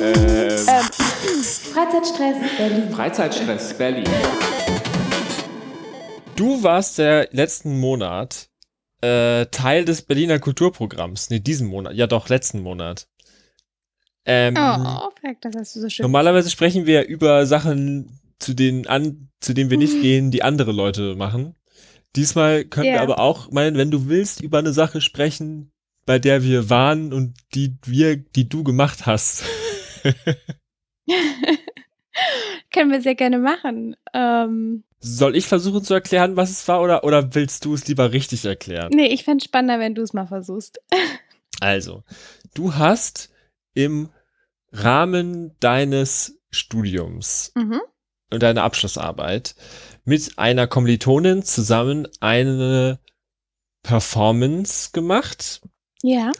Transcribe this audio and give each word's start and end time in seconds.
Ähm, 0.00 0.58
Freizeitstress 1.72 2.36
Berlin. 2.58 2.90
Freizeitstress 2.90 3.74
Berlin. 3.76 4.04
Du 6.36 6.62
warst 6.62 6.98
der 6.98 7.28
letzten 7.32 7.78
Monat 7.80 8.48
äh, 9.00 9.46
Teil 9.46 9.84
des 9.84 10.02
Berliner 10.02 10.38
Kulturprogramms. 10.38 11.30
Nee, 11.30 11.40
diesen 11.40 11.66
Monat. 11.68 11.94
Ja, 11.94 12.06
doch, 12.06 12.28
letzten 12.28 12.60
Monat. 12.60 13.08
Ähm, 14.24 14.54
Oh, 14.56 15.10
fuck, 15.20 15.40
das 15.40 15.54
hast 15.56 15.76
du 15.76 15.80
so 15.80 15.88
schön. 15.88 16.04
Normalerweise 16.04 16.50
sprechen 16.50 16.86
wir 16.86 17.06
über 17.06 17.46
Sachen, 17.46 18.20
zu 18.38 18.54
denen, 18.54 18.86
an, 18.86 19.28
zu 19.40 19.54
denen 19.54 19.70
wir 19.70 19.78
nicht 19.78 20.00
gehen, 20.02 20.30
die 20.30 20.42
andere 20.42 20.72
Leute 20.72 21.14
machen. 21.16 21.54
Diesmal 22.16 22.64
können 22.64 22.86
wir 22.86 22.94
Ja. 22.94 23.02
aber 23.02 23.18
auch 23.18 23.50
meinen, 23.50 23.76
wenn 23.76 23.90
du 23.90 24.08
willst, 24.08 24.40
über 24.40 24.58
eine 24.58 24.72
Sache 24.72 25.00
sprechen, 25.00 25.70
bei 26.06 26.18
der 26.18 26.42
wir 26.42 26.70
waren 26.70 27.12
und 27.12 27.34
die 27.54 27.76
wir, 27.84 28.16
die 28.16 28.48
du 28.48 28.64
gemacht 28.64 29.04
hast. 29.06 29.44
Können 32.72 32.90
wir 32.90 33.00
sehr 33.02 33.14
gerne 33.14 33.38
machen. 33.38 33.96
Ähm, 34.14 34.84
Soll 35.00 35.36
ich 35.36 35.46
versuchen 35.46 35.84
zu 35.84 35.94
erklären, 35.94 36.36
was 36.36 36.50
es 36.50 36.66
war, 36.68 36.80
oder, 36.82 37.04
oder 37.04 37.34
willst 37.34 37.64
du 37.64 37.74
es 37.74 37.86
lieber 37.86 38.12
richtig 38.12 38.44
erklären? 38.44 38.90
nee, 38.94 39.06
ich 39.06 39.24
fände 39.24 39.44
spannender, 39.44 39.78
wenn 39.78 39.94
du 39.94 40.02
es 40.02 40.12
mal 40.12 40.26
versuchst. 40.26 40.80
Also, 41.60 42.04
du 42.52 42.74
hast 42.74 43.30
im 43.72 44.10
Rahmen 44.72 45.56
deines 45.58 46.38
Studiums 46.50 47.50
Mhm. 47.54 47.80
und 48.30 48.42
deiner 48.42 48.62
Abschlussarbeit 48.62 49.54
mit 50.04 50.38
einer 50.38 50.66
Kommilitonin 50.66 51.44
zusammen 51.44 52.08
eine 52.20 53.00
Performance 53.82 54.90
gemacht, 54.92 55.62
Ja. 56.08 56.30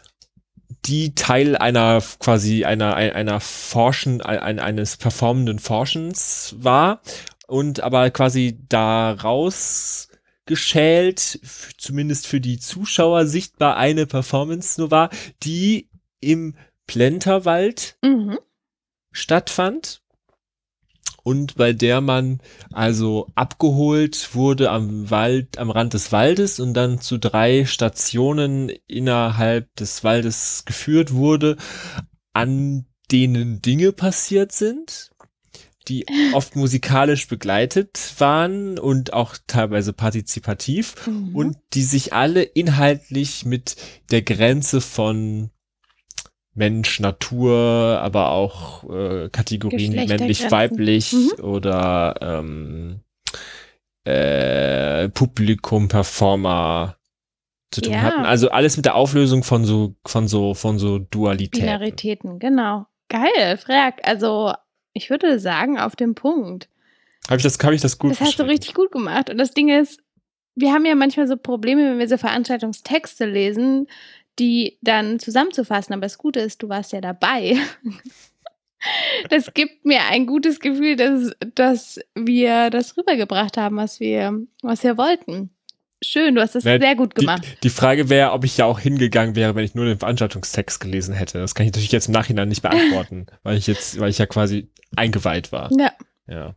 die 0.84 1.16
Teil 1.16 1.56
einer 1.56 2.00
quasi 2.20 2.64
einer 2.64 2.94
einer, 2.94 3.40
Forschen 3.40 4.20
ein, 4.22 4.60
eines 4.60 4.96
performenden 4.96 5.58
Forschens 5.58 6.54
war 6.58 7.00
und 7.48 7.80
aber 7.80 8.10
quasi 8.10 8.60
daraus 8.68 10.08
geschält, 10.44 11.40
zumindest 11.78 12.28
für 12.28 12.40
die 12.40 12.60
Zuschauer 12.60 13.26
sichtbar 13.26 13.76
eine 13.76 14.06
Performance 14.06 14.80
nur 14.80 14.92
war, 14.92 15.10
die 15.42 15.88
im 16.20 16.54
Plenterwald 16.86 17.96
Mhm. 18.04 18.38
stattfand 19.10 20.00
und 21.26 21.56
bei 21.56 21.72
der 21.72 22.00
man 22.00 22.38
also 22.72 23.32
abgeholt 23.34 24.36
wurde 24.36 24.70
am 24.70 25.10
Wald, 25.10 25.58
am 25.58 25.72
Rand 25.72 25.92
des 25.94 26.12
Waldes 26.12 26.60
und 26.60 26.72
dann 26.74 27.00
zu 27.00 27.18
drei 27.18 27.64
Stationen 27.64 28.70
innerhalb 28.86 29.74
des 29.74 30.04
Waldes 30.04 30.62
geführt 30.66 31.14
wurde, 31.14 31.56
an 32.32 32.86
denen 33.10 33.60
Dinge 33.60 33.90
passiert 33.90 34.52
sind, 34.52 35.10
die 35.88 36.06
oft 36.32 36.54
musikalisch 36.54 37.26
begleitet 37.26 37.98
waren 38.18 38.78
und 38.78 39.12
auch 39.12 39.36
teilweise 39.48 39.92
partizipativ 39.92 41.08
Mhm. 41.08 41.34
und 41.34 41.56
die 41.72 41.82
sich 41.82 42.12
alle 42.12 42.44
inhaltlich 42.44 43.44
mit 43.44 43.74
der 44.12 44.22
Grenze 44.22 44.80
von 44.80 45.50
Mensch, 46.56 47.00
Natur, 47.00 48.00
aber 48.02 48.30
auch 48.32 48.82
äh, 48.90 49.28
Kategorien 49.28 49.94
männlich, 49.94 50.50
weiblich 50.50 51.12
Mhm. 51.12 51.44
oder 51.44 52.14
ähm, 52.20 53.00
äh, 54.04 55.08
Publikum, 55.10 55.88
Performer 55.88 56.96
zu 57.70 57.80
tun 57.80 57.92
Ja. 57.92 58.00
hatten. 58.02 58.24
Also 58.24 58.50
alles 58.50 58.76
mit 58.76 58.86
der 58.86 58.94
Auflösung 58.94 59.42
von 59.42 59.64
so 59.64 59.94
von 60.06 60.28
so 60.28 60.54
von 60.54 60.78
so 60.78 60.98
Dualitäten. 60.98 61.66
Binaritäten, 61.66 62.38
genau. 62.38 62.86
Geil, 63.08 63.56
Frag. 63.58 64.00
Also, 64.06 64.52
ich 64.92 65.10
würde 65.10 65.38
sagen, 65.38 65.78
auf 65.78 65.94
dem 65.94 66.14
Punkt. 66.14 66.68
Habe 67.28 67.36
ich 67.36 67.42
das 67.42 67.58
habe 67.62 67.74
ich 67.74 67.80
das 67.80 67.98
gut 67.98 68.12
Das 68.12 68.20
hast 68.20 68.38
du 68.38 68.44
richtig 68.44 68.74
gut 68.74 68.90
gemacht. 68.92 69.30
Und 69.30 69.38
das 69.38 69.50
Ding 69.52 69.68
ist, 69.68 70.00
wir 70.54 70.72
haben 70.72 70.86
ja 70.86 70.94
manchmal 70.94 71.26
so 71.28 71.36
Probleme, 71.36 71.90
wenn 71.90 71.98
wir 71.98 72.08
so 72.08 72.16
Veranstaltungstexte 72.16 73.26
lesen, 73.26 73.88
die 74.38 74.78
dann 74.82 75.18
zusammenzufassen. 75.18 75.92
Aber 75.94 76.02
das 76.02 76.18
Gute 76.18 76.40
ist, 76.40 76.62
du 76.62 76.68
warst 76.68 76.92
ja 76.92 77.00
dabei. 77.00 77.56
Das 79.30 79.52
gibt 79.52 79.84
mir 79.84 80.00
ein 80.10 80.26
gutes 80.26 80.60
Gefühl, 80.60 80.94
dass, 80.96 81.32
dass 81.54 81.98
wir 82.14 82.70
das 82.70 82.96
rübergebracht 82.96 83.56
haben, 83.56 83.76
was 83.76 83.98
wir, 83.98 84.38
was 84.62 84.84
wir 84.84 84.96
wollten. 84.96 85.50
Schön, 86.04 86.34
du 86.34 86.42
hast 86.42 86.54
das 86.54 86.62
Ne, 86.62 86.78
sehr 86.78 86.94
gut 86.94 87.16
Die, 87.16 87.22
gemacht. 87.22 87.42
die 87.64 87.70
Frage 87.70 88.10
wäre, 88.10 88.32
ob 88.32 88.44
ich 88.44 88.58
ja 88.58 88.66
auch 88.66 88.78
hingegangen 88.78 89.34
wäre, 89.34 89.54
wenn 89.54 89.64
ich 89.64 89.74
nur 89.74 89.86
den 89.86 89.98
Veranstaltungstext 89.98 90.78
gelesen 90.78 91.14
hätte. 91.14 91.38
Das 91.38 91.54
kann 91.54 91.66
ich 91.66 91.72
natürlich 91.72 91.90
jetzt 91.90 92.06
im 92.08 92.12
Nachhinein 92.12 92.48
nicht 92.48 92.62
beantworten, 92.62 93.26
weil 93.42 93.56
ich 93.56 93.66
jetzt, 93.66 93.98
weil 93.98 94.10
ich 94.10 94.18
ja 94.18 94.26
quasi 94.26 94.68
eingeweiht 94.94 95.50
war. 95.52 95.70
Ja. 95.76 95.90
Ja. 96.28 96.54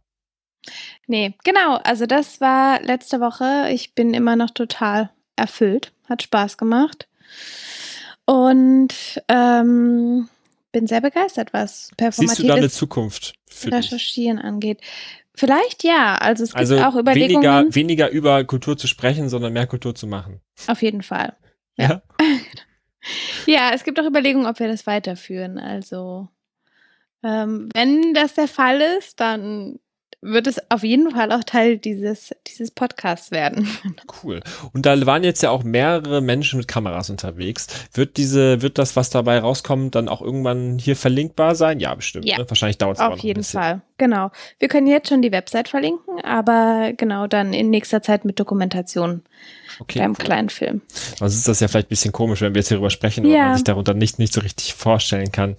Nee, 1.08 1.34
genau. 1.46 1.78
Also 1.78 2.06
das 2.06 2.42
war 2.42 2.82
letzte 2.82 3.22
Woche. 3.22 3.70
Ich 3.72 3.96
bin 3.96 4.14
immer 4.14 4.36
noch 4.36 4.52
total 4.52 5.10
erfüllt. 5.36 5.94
Hat 6.08 6.22
Spaß 6.22 6.58
gemacht. 6.58 7.08
Und 8.26 8.94
ähm, 9.28 10.30
bin 10.72 10.88
sehr 10.88 11.02
begeistert, 11.02 11.52
was 11.52 11.88
Siehst 11.88 12.00
du 12.00 12.04
da 12.04 12.06
eine 12.06 12.36
performatives 12.36 12.76
Zukunft 12.76 13.34
für 13.48 13.72
dich? 13.72 13.92
Recherchieren 13.92 14.40
angeht. 14.40 14.82
Vielleicht 15.34 15.84
ja. 15.84 16.16
Also 16.16 16.44
es 16.44 16.50
gibt 16.50 16.60
Also 16.60 16.78
auch 16.80 16.96
Überlegungen. 16.96 17.44
weniger, 17.44 17.76
weniger 17.76 18.10
über 18.10 18.44
Kultur 18.44 18.78
zu 18.78 18.88
sprechen, 18.88 19.30
sondern 19.30 19.54
mehr 19.54 19.68
Kultur 19.68 19.96
zu 19.96 20.06
machen. 20.06 20.42
Auf 20.68 20.82
jeden 20.82 21.02
Fall. 21.02 21.36
Ja. 21.78 22.02
Ja, 23.46 23.72
es 23.74 23.84
gibt 23.84 24.00
auch 24.00 24.06
Überlegungen, 24.06 24.46
ob 24.48 24.60
wir 24.60 24.68
das 24.68 24.86
weiterführen. 24.86 25.58
Also 25.58 26.28
ähm, 27.24 27.70
wenn 27.74 28.14
das 28.14 28.34
der 28.36 28.48
Fall 28.48 28.82
ist, 28.82 29.20
dann 29.20 29.80
wird 30.22 30.48
es 30.48 30.60
auf 30.70 30.84
jeden 30.84 31.12
Fall 31.12 31.32
auch 31.32 31.44
Teil 31.46 31.78
dieses, 31.78 32.32
dieses 32.48 32.72
Podcasts 32.72 33.32
werden. 33.32 33.68
Cool. 34.24 34.42
Und 34.74 34.86
da 34.86 35.06
waren 35.06 35.24
jetzt 35.24 35.42
ja 35.42 35.50
auch 35.50 35.64
mehrere 35.64 36.20
Menschen 36.22 36.58
mit 36.58 36.68
Kameras 36.68 37.10
unterwegs. 37.10 37.68
Wird 37.94 38.18
diese, 38.18 38.62
wird 38.62 38.78
das, 38.78 38.96
was 38.96 39.10
dabei 39.10 39.40
rauskommt, 39.40 39.96
dann 39.96 40.10
auch 40.10 40.22
irgendwann 40.22 40.78
hier 40.78 40.96
verlinkbar 40.98 41.56
sein? 41.56 41.80
Ja, 41.80 41.96
bestimmt. 41.96 42.26
Ja. 42.26 42.38
Ne? 42.38 42.46
Wahrscheinlich 42.50 42.78
dauert 42.78 42.98
es 42.98 43.02
aber 43.02 43.14
Auf 43.14 43.20
noch 43.20 43.24
ein 43.24 43.28
jeden. 43.28 43.44
Fall, 43.44 43.82
genau. 43.98 44.32
Wir 44.60 44.68
können 44.68 44.88
jetzt 44.88 45.08
schon 45.10 45.22
die 45.22 45.32
Website 45.32 45.70
verlinken, 45.70 46.20
aber 46.24 46.92
genau 46.98 47.28
dann 47.28 47.54
in 47.54 47.70
nächster 47.70 48.02
Zeit 48.02 48.26
mit 48.26 48.40
Dokumentation 48.40 49.24
Okay. 49.80 50.00
beim 50.00 50.12
cool. 50.12 50.18
kleinen 50.18 50.50
Film. 50.50 50.82
Sonst 51.18 51.36
ist 51.36 51.48
das 51.48 51.60
ja 51.62 51.70
vielleicht 51.70 51.88
ein 51.88 51.90
bisschen 51.90 52.12
komisch, 52.12 52.42
wenn 52.42 52.54
wir 52.54 52.60
jetzt 52.60 52.68
hierüber 52.68 52.90
sprechen 52.90 53.26
und 53.26 53.32
Ja. 53.32 53.46
man 53.46 53.56
sich 53.56 53.64
darunter 53.64 53.94
nicht, 53.94 54.20
nicht 54.20 54.34
so 54.34 54.42
richtig 54.42 54.74
vorstellen 54.74 55.32
kann. 55.32 55.56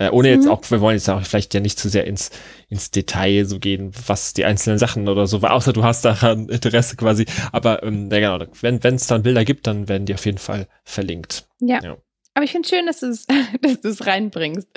Äh, 0.00 0.08
ohne 0.10 0.30
jetzt 0.30 0.46
Mhm. 0.46 0.50
auch, 0.50 0.62
wir 0.70 0.80
wollen 0.80 0.96
jetzt 0.96 1.10
auch 1.10 1.22
vielleicht 1.22 1.52
ja 1.52 1.60
nicht 1.60 1.78
zu 1.78 1.90
sehr 1.90 2.06
ins, 2.06 2.30
ins 2.68 2.90
Detail 2.90 3.44
so 3.44 3.58
gehen, 3.58 3.92
was 4.06 4.32
die 4.32 4.46
einzelnen 4.46 4.78
Sachen 4.78 5.08
oder 5.08 5.26
so, 5.26 5.42
weil 5.42 5.50
außer 5.50 5.74
du 5.74 5.84
hast 5.84 6.06
daran 6.06 6.48
Interesse 6.48 6.96
quasi. 6.96 7.26
Aber 7.52 7.82
ähm, 7.82 8.10
ja 8.10 8.38
genau, 8.38 8.50
wenn 8.62 8.94
es 8.94 9.06
dann 9.06 9.22
Bilder 9.22 9.44
gibt, 9.44 9.66
dann 9.66 9.88
werden 9.88 10.06
die 10.06 10.14
auf 10.14 10.24
jeden 10.24 10.38
Fall 10.38 10.68
verlinkt. 10.84 11.46
Ja. 11.60 11.80
Ja. 11.82 11.96
Aber 12.32 12.44
ich 12.44 12.52
finde 12.52 12.66
schön, 12.68 12.86
dass 12.86 13.00
du 13.00 13.08
es 13.10 13.26
dass 13.62 13.80
du's 13.82 14.06
reinbringst. 14.06 14.68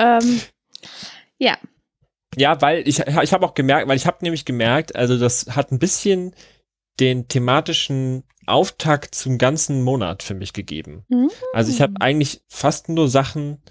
Ähm, 0.00 0.40
ja, 1.38 1.56
Ja, 2.36 2.60
weil 2.60 2.86
ich, 2.88 2.98
ich 2.98 3.32
habe 3.32 3.46
auch 3.46 3.54
gemerkt, 3.54 3.86
weil 3.88 3.96
ich 3.96 4.06
habe 4.06 4.18
nämlich 4.22 4.44
gemerkt, 4.44 4.96
also 4.96 5.16
das 5.18 5.46
hat 5.54 5.70
ein 5.70 5.78
bisschen 5.78 6.34
den 6.98 7.28
thematischen 7.28 8.24
Auftakt 8.46 9.14
zum 9.14 9.38
ganzen 9.38 9.82
Monat 9.82 10.22
für 10.24 10.34
mich 10.34 10.52
gegeben. 10.52 11.04
Mhm. 11.08 11.30
Also 11.52 11.70
ich 11.70 11.80
habe 11.80 11.94
eigentlich 12.00 12.42
fast 12.48 12.88
nur 12.88 13.08
Sachen, 13.08 13.62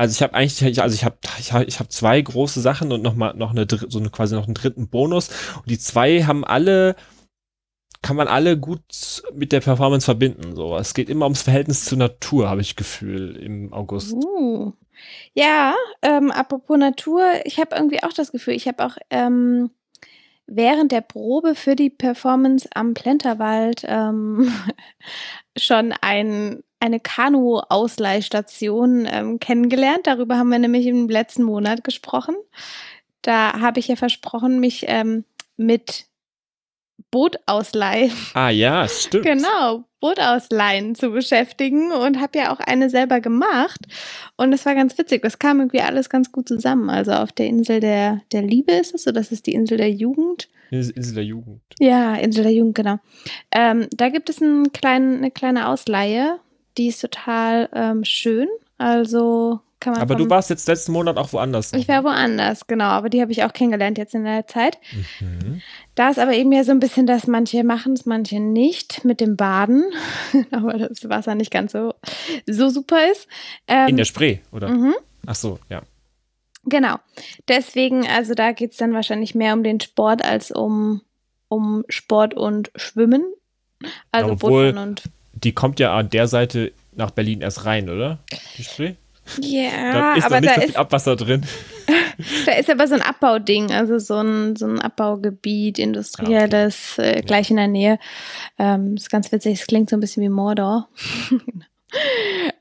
also 0.00 0.14
ich 0.14 0.22
habe 0.22 0.34
eigentlich, 0.34 0.62
ich- 0.62 0.82
also 0.82 0.94
ich 0.94 1.04
habe 1.04 1.18
ich 1.38 1.52
hab, 1.52 1.68
ich 1.68 1.78
hab 1.78 1.92
zwei 1.92 2.20
große 2.20 2.60
Sachen 2.60 2.90
und 2.90 3.02
noch 3.02 3.14
mal 3.14 3.34
noch 3.34 3.50
eine 3.50 3.66
so 3.70 3.98
eine 3.98 4.10
quasi 4.10 4.34
noch 4.34 4.46
einen 4.46 4.54
dritten 4.54 4.88
Bonus 4.88 5.28
und 5.56 5.70
die 5.70 5.78
zwei 5.78 6.24
haben 6.24 6.44
alle 6.44 6.96
kann 8.02 8.16
man 8.16 8.28
alle 8.28 8.58
gut 8.58 9.22
mit 9.34 9.52
der 9.52 9.60
Performance 9.60 10.06
verbinden. 10.06 10.56
So, 10.56 10.74
es 10.76 10.94
geht 10.94 11.10
immer 11.10 11.26
ums 11.26 11.42
Verhältnis 11.42 11.84
zur 11.84 11.98
Natur, 11.98 12.48
habe 12.48 12.62
ich 12.62 12.76
Gefühl 12.76 13.36
im 13.36 13.72
August. 13.74 14.14
Uh. 14.14 14.72
Ja, 15.34 15.74
ähm, 16.02 16.30
apropos 16.30 16.78
Natur, 16.78 17.22
ich 17.44 17.58
habe 17.58 17.76
irgendwie 17.76 18.02
auch 18.02 18.12
das 18.12 18.32
Gefühl, 18.32 18.54
ich 18.54 18.66
habe 18.68 18.84
auch 18.84 18.96
ähm, 19.10 19.70
während 20.46 20.92
der 20.92 21.02
Probe 21.02 21.54
für 21.54 21.76
die 21.76 21.90
Performance 21.90 22.68
am 22.74 22.94
Plenterwald 22.94 23.84
ähm, 23.86 24.50
schon 25.56 25.92
ein, 26.00 26.62
eine 26.80 26.98
Kanu-Ausleihstation 26.98 29.06
ähm, 29.10 29.38
kennengelernt. 29.38 30.06
Darüber 30.06 30.36
haben 30.36 30.48
wir 30.48 30.58
nämlich 30.58 30.86
im 30.86 31.08
letzten 31.08 31.44
Monat 31.44 31.84
gesprochen. 31.84 32.34
Da 33.22 33.60
habe 33.60 33.80
ich 33.80 33.88
ja 33.88 33.96
versprochen, 33.96 34.60
mich 34.60 34.86
ähm, 34.88 35.24
mit 35.56 36.06
Bootausleih 37.10 38.10
Ah 38.34 38.50
ja, 38.50 38.86
stimmt. 38.88 39.24
Genau, 39.24 39.84
Bootausleihen 40.00 40.94
zu 40.94 41.10
beschäftigen 41.10 41.92
und 41.92 42.20
habe 42.20 42.38
ja 42.38 42.52
auch 42.52 42.60
eine 42.60 42.88
selber 42.88 43.20
gemacht. 43.20 43.80
Und 44.36 44.50
das 44.50 44.64
war 44.64 44.74
ganz 44.74 44.96
witzig. 44.96 45.22
Das 45.22 45.38
kam 45.38 45.60
irgendwie 45.60 45.80
alles 45.80 46.08
ganz 46.08 46.32
gut 46.32 46.48
zusammen. 46.48 46.88
Also 46.88 47.12
auf 47.12 47.32
der 47.32 47.46
Insel 47.46 47.80
der, 47.80 48.22
der 48.32 48.42
Liebe 48.42 48.72
ist 48.72 48.94
es 48.94 49.04
so, 49.04 49.12
das 49.12 49.32
ist 49.32 49.46
die 49.46 49.54
Insel 49.54 49.78
der 49.78 49.90
Jugend. 49.90 50.48
Insel 50.70 50.96
Insel 50.96 51.14
der 51.16 51.24
Jugend. 51.24 51.60
Ja, 51.78 52.14
Insel 52.14 52.44
der 52.44 52.52
Jugend, 52.52 52.76
genau. 52.76 52.98
Ähm, 53.50 53.88
da 53.90 54.08
gibt 54.08 54.30
es 54.30 54.40
einen 54.40 54.72
kleinen, 54.72 55.18
eine 55.18 55.30
kleine 55.30 55.68
Ausleihe, 55.68 56.38
Die 56.78 56.88
ist 56.88 57.00
total 57.00 57.68
ähm, 57.74 58.04
schön. 58.04 58.48
Also 58.78 59.60
kann 59.80 59.94
man. 59.94 60.02
Aber 60.02 60.14
du 60.14 60.28
warst 60.30 60.50
jetzt 60.50 60.68
letzten 60.68 60.92
Monat 60.92 61.16
auch 61.16 61.32
woanders. 61.32 61.72
Ich 61.72 61.88
war 61.88 62.04
woanders, 62.04 62.66
genau, 62.66 62.84
aber 62.84 63.08
die 63.08 63.20
habe 63.20 63.32
ich 63.32 63.44
auch 63.44 63.52
kennengelernt 63.52 63.98
jetzt 63.98 64.14
in 64.14 64.24
der 64.24 64.46
Zeit. 64.46 64.78
Mhm. 65.20 65.62
Da 65.94 66.10
ist 66.10 66.18
aber 66.18 66.32
eben 66.34 66.52
ja 66.52 66.64
so 66.64 66.70
ein 66.70 66.80
bisschen, 66.80 67.06
dass 67.06 67.26
manche 67.26 67.64
machen 67.64 67.94
es, 67.94 68.06
manche 68.06 68.40
nicht 68.40 69.04
mit 69.04 69.20
dem 69.20 69.36
Baden, 69.36 69.84
aber 70.50 70.78
das 70.78 71.08
Wasser 71.08 71.34
nicht 71.34 71.50
ganz 71.50 71.72
so, 71.72 71.94
so 72.46 72.68
super 72.68 73.10
ist. 73.10 73.26
Ähm, 73.66 73.88
In 73.88 73.96
der 73.96 74.04
Spree, 74.04 74.38
oder? 74.52 74.68
mhm. 74.68 74.94
Ach 75.26 75.34
so, 75.34 75.58
ja. 75.68 75.82
Genau. 76.64 76.96
Deswegen, 77.48 78.06
also 78.06 78.34
da 78.34 78.52
geht 78.52 78.72
es 78.72 78.76
dann 78.76 78.92
wahrscheinlich 78.92 79.34
mehr 79.34 79.54
um 79.54 79.62
den 79.62 79.80
Sport 79.80 80.22
als 80.22 80.50
um, 80.50 81.00
um 81.48 81.84
Sport 81.88 82.34
und 82.34 82.70
Schwimmen. 82.76 83.24
Also 84.12 84.32
Obwohl- 84.32 84.66
Bootfahren 84.72 84.88
und. 84.90 85.02
Die 85.42 85.52
kommt 85.52 85.80
ja 85.80 85.96
an 85.96 86.10
der 86.10 86.26
Seite 86.26 86.72
nach 86.94 87.10
Berlin 87.10 87.40
erst 87.40 87.64
rein, 87.64 87.88
oder? 87.88 88.18
Die 88.58 88.64
Spree? 88.64 88.94
Ja, 89.40 90.14
ist 90.14 90.24
aber 90.24 90.40
da 90.40 90.54
so 90.54 90.60
viel 90.60 90.70
ist, 90.70 90.76
Abwasser 90.76 91.16
drin. 91.16 91.46
da 92.46 92.52
ist 92.52 92.70
aber 92.70 92.86
so 92.88 92.94
ein 92.94 93.02
Abbauding, 93.02 93.70
also 93.70 93.98
so 93.98 94.16
ein, 94.16 94.56
so 94.56 94.66
ein 94.66 94.80
Abbaugebiet, 94.80 95.78
industrielles, 95.78 96.98
äh, 96.98 97.22
gleich 97.22 97.50
in 97.50 97.56
der 97.56 97.68
Nähe. 97.68 97.98
Ähm, 98.58 98.94
ist 98.96 99.10
ganz 99.10 99.30
witzig, 99.30 99.60
es 99.60 99.66
klingt 99.66 99.90
so 99.90 99.96
ein 99.96 100.00
bisschen 100.00 100.22
wie 100.22 100.28
Mordor. 100.28 100.88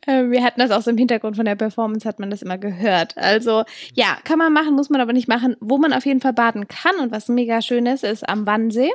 Äh, 0.08 0.32
Wir 0.32 0.44
hatten 0.44 0.60
das 0.60 0.72
auch 0.72 0.82
so 0.82 0.90
im 0.90 0.98
Hintergrund 0.98 1.36
von 1.36 1.46
der 1.46 1.56
Performance, 1.56 2.08
hat 2.08 2.20
man 2.20 2.32
das 2.32 2.42
immer 2.42 2.58
gehört. 2.58 3.16
Also 3.16 3.64
ja, 3.94 4.18
kann 4.24 4.40
man 4.40 4.52
machen, 4.52 4.74
muss 4.74 4.90
man 4.90 5.02
aber 5.02 5.14
nicht 5.14 5.28
machen. 5.28 5.56
Wo 5.60 5.78
man 5.78 5.94
auf 5.94 6.08
jeden 6.08 6.20
Fall 6.20 6.34
baden 6.34 6.68
kann 6.68 6.96
und 7.00 7.12
was 7.12 7.28
mega 7.28 7.62
schön 7.62 7.86
ist, 7.86 8.04
ist 8.04 8.28
am 8.28 8.48
Wannsee. 8.48 8.90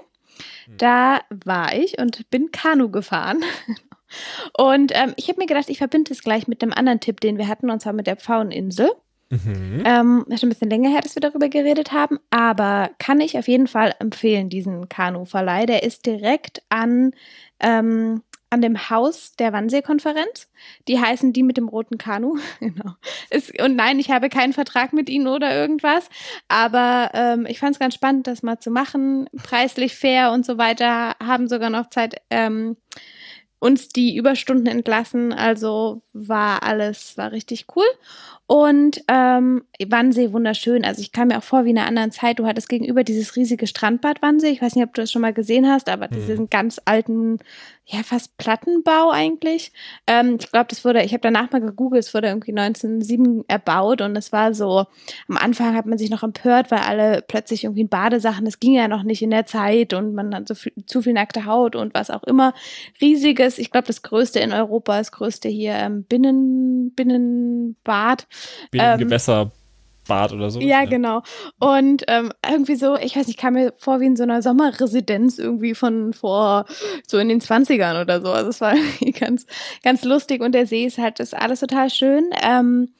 Da 0.78 1.20
war 1.44 1.74
ich 1.74 1.98
und 1.98 2.28
bin 2.30 2.50
Kanu 2.52 2.90
gefahren. 2.90 3.42
Und 4.56 4.92
ähm, 4.94 5.12
ich 5.16 5.28
habe 5.28 5.40
mir 5.40 5.46
gedacht, 5.46 5.68
ich 5.68 5.78
verbinde 5.78 6.12
es 6.12 6.22
gleich 6.22 6.46
mit 6.46 6.62
einem 6.62 6.72
anderen 6.72 7.00
Tipp, 7.00 7.20
den 7.20 7.36
wir 7.36 7.48
hatten, 7.48 7.68
und 7.68 7.80
zwar 7.80 7.92
mit 7.92 8.06
der 8.06 8.14
Pfaueninsel. 8.14 8.92
Mhm. 9.30 9.82
Ähm, 9.84 10.24
ist 10.28 10.40
schon 10.40 10.48
ein 10.48 10.52
bisschen 10.52 10.70
länger 10.70 10.90
her, 10.90 11.00
dass 11.00 11.16
wir 11.16 11.20
darüber 11.20 11.48
geredet 11.48 11.92
haben, 11.92 12.20
aber 12.30 12.90
kann 12.98 13.20
ich 13.20 13.36
auf 13.38 13.48
jeden 13.48 13.66
Fall 13.66 13.94
empfehlen, 13.98 14.50
diesen 14.50 14.88
Kanuverleih. 14.88 15.66
Der 15.66 15.82
ist 15.82 16.06
direkt 16.06 16.62
an, 16.68 17.12
ähm, 17.58 18.22
an 18.54 18.62
dem 18.62 18.88
Haus 18.88 19.32
der 19.36 19.52
Wannsee-Konferenz. 19.52 20.48
Die 20.86 21.00
heißen 21.00 21.32
die 21.32 21.42
mit 21.42 21.56
dem 21.56 21.68
roten 21.68 21.98
Kanu. 21.98 22.38
genau. 22.60 22.94
Ist, 23.30 23.60
und 23.60 23.74
nein, 23.74 23.98
ich 23.98 24.10
habe 24.10 24.28
keinen 24.28 24.52
Vertrag 24.52 24.92
mit 24.92 25.10
ihnen 25.10 25.26
oder 25.26 25.54
irgendwas, 25.54 26.08
aber 26.48 27.10
ähm, 27.14 27.46
ich 27.46 27.58
fand 27.58 27.72
es 27.72 27.80
ganz 27.80 27.94
spannend, 27.94 28.28
das 28.28 28.44
mal 28.44 28.60
zu 28.60 28.70
machen. 28.70 29.28
Preislich 29.42 29.96
fair 29.96 30.30
und 30.30 30.46
so 30.46 30.56
weiter. 30.56 31.16
Haben 31.20 31.48
sogar 31.48 31.68
noch 31.68 31.90
Zeit. 31.90 32.14
Ähm, 32.30 32.76
uns 33.58 33.88
die 33.88 34.14
Überstunden 34.14 34.66
entlassen, 34.66 35.32
also 35.32 36.02
war 36.12 36.62
alles, 36.62 37.16
war 37.16 37.32
richtig 37.32 37.64
cool. 37.74 37.86
Und 38.46 39.02
ähm, 39.08 39.64
Wannsee 39.86 40.32
wunderschön. 40.32 40.84
Also 40.84 41.00
ich 41.00 41.12
kam 41.12 41.28
mir 41.28 41.38
auch 41.38 41.42
vor 41.42 41.64
wie 41.64 41.70
in 41.70 41.78
einer 41.78 41.86
anderen 41.88 42.10
Zeit. 42.10 42.38
Du 42.38 42.46
hattest 42.46 42.68
gegenüber 42.68 43.02
dieses 43.02 43.36
riesige 43.36 43.66
Strandbad 43.66 44.20
Wannsee. 44.20 44.50
Ich 44.50 44.60
weiß 44.60 44.74
nicht, 44.74 44.84
ob 44.84 44.92
du 44.92 45.00
das 45.00 45.10
schon 45.10 45.22
mal 45.22 45.32
gesehen 45.32 45.66
hast, 45.66 45.88
aber 45.88 46.08
Mhm. 46.08 46.14
diesen 46.14 46.50
ganz 46.50 46.78
alten, 46.84 47.38
ja 47.86 48.02
fast 48.02 48.36
Plattenbau 48.38 49.10
eigentlich. 49.10 49.72
Ähm, 50.06 50.36
ich 50.40 50.50
glaube, 50.50 50.66
das 50.68 50.84
wurde, 50.84 51.02
ich 51.02 51.12
habe 51.12 51.20
danach 51.22 51.50
mal 51.52 51.60
gegoogelt, 51.60 52.04
es 52.04 52.14
wurde 52.14 52.28
irgendwie 52.28 52.52
1907 52.52 53.44
erbaut 53.48 54.00
und 54.00 54.16
es 54.16 54.32
war 54.32 54.54
so, 54.54 54.86
am 55.28 55.36
Anfang 55.36 55.74
hat 55.74 55.86
man 55.86 55.98
sich 55.98 56.10
noch 56.10 56.22
empört, 56.22 56.70
weil 56.70 56.80
alle 56.80 57.22
plötzlich 57.26 57.64
irgendwie 57.64 57.82
in 57.82 57.88
Badesachen, 57.88 58.44
das 58.46 58.58
ging 58.60 58.74
ja 58.74 58.88
noch 58.88 59.02
nicht 59.02 59.22
in 59.22 59.30
der 59.30 59.44
Zeit 59.46 59.92
und 59.92 60.14
man 60.14 60.34
hat 60.34 60.48
so 60.48 60.54
viel, 60.54 60.72
zu 60.86 61.02
viel 61.02 61.12
nackte 61.12 61.44
Haut 61.44 61.76
und 61.76 61.94
was 61.94 62.10
auch 62.10 62.24
immer. 62.24 62.54
Riesiges, 63.00 63.58
ich 63.58 63.70
glaube, 63.70 63.86
das 63.86 64.02
größte 64.02 64.40
in 64.40 64.52
Europa, 64.52 64.98
das 64.98 65.12
größte 65.12 65.48
hier 65.48 65.74
ähm, 65.74 66.04
Binnen, 66.04 66.92
Binnenbad. 66.94 68.26
Binnengewässerbad 68.70 70.32
oder 70.32 70.50
so. 70.50 70.60
Ja, 70.60 70.84
genau. 70.84 71.22
Und 71.58 72.04
ähm, 72.08 72.32
irgendwie 72.48 72.76
so, 72.76 72.96
ich 72.96 73.16
weiß 73.16 73.26
nicht, 73.26 73.38
kam 73.38 73.54
mir 73.54 73.72
vor 73.78 74.00
wie 74.00 74.06
in 74.06 74.16
so 74.16 74.22
einer 74.22 74.42
Sommerresidenz 74.42 75.38
irgendwie 75.38 75.74
von 75.74 76.12
vor 76.12 76.66
so 77.06 77.18
in 77.18 77.28
den 77.28 77.40
20ern 77.40 78.00
oder 78.02 78.20
so. 78.20 78.30
Also 78.30 78.50
es 78.50 78.60
war 78.60 78.74
irgendwie 78.76 79.12
ganz, 79.12 79.46
ganz 79.82 80.04
lustig 80.04 80.42
und 80.42 80.52
der 80.52 80.66
See 80.66 80.84
ist 80.84 80.98
halt, 80.98 81.20
ist 81.20 81.34
alles 81.34 81.60
total 81.60 81.90
schön. 81.90 82.30
Ähm, 82.42 82.90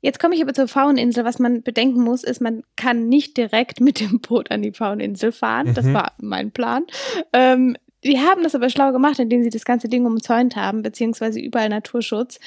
Jetzt 0.00 0.20
komme 0.20 0.36
ich 0.36 0.42
aber 0.42 0.54
zur 0.54 0.68
Pfaueninsel. 0.68 1.24
Was 1.24 1.40
man 1.40 1.62
bedenken 1.64 2.02
muss, 2.04 2.22
ist, 2.22 2.40
man 2.40 2.62
kann 2.76 3.08
nicht 3.08 3.36
direkt 3.36 3.80
mit 3.80 3.98
dem 3.98 4.20
Boot 4.20 4.52
an 4.52 4.62
die 4.62 4.70
Pfaueninsel 4.70 5.32
fahren. 5.32 5.74
Das 5.74 5.86
Mhm. 5.86 5.94
war 5.94 6.12
mein 6.22 6.52
Plan. 6.52 6.84
Ähm, 7.32 7.76
die 8.04 8.18
haben 8.18 8.42
das 8.42 8.54
aber 8.54 8.70
schlau 8.70 8.92
gemacht, 8.92 9.18
indem 9.18 9.42
sie 9.42 9.50
das 9.50 9.64
ganze 9.64 9.88
Ding 9.88 10.06
umzäunt 10.06 10.56
haben, 10.56 10.82
beziehungsweise 10.82 11.40
überall 11.40 11.68
Naturschutz. 11.68 12.38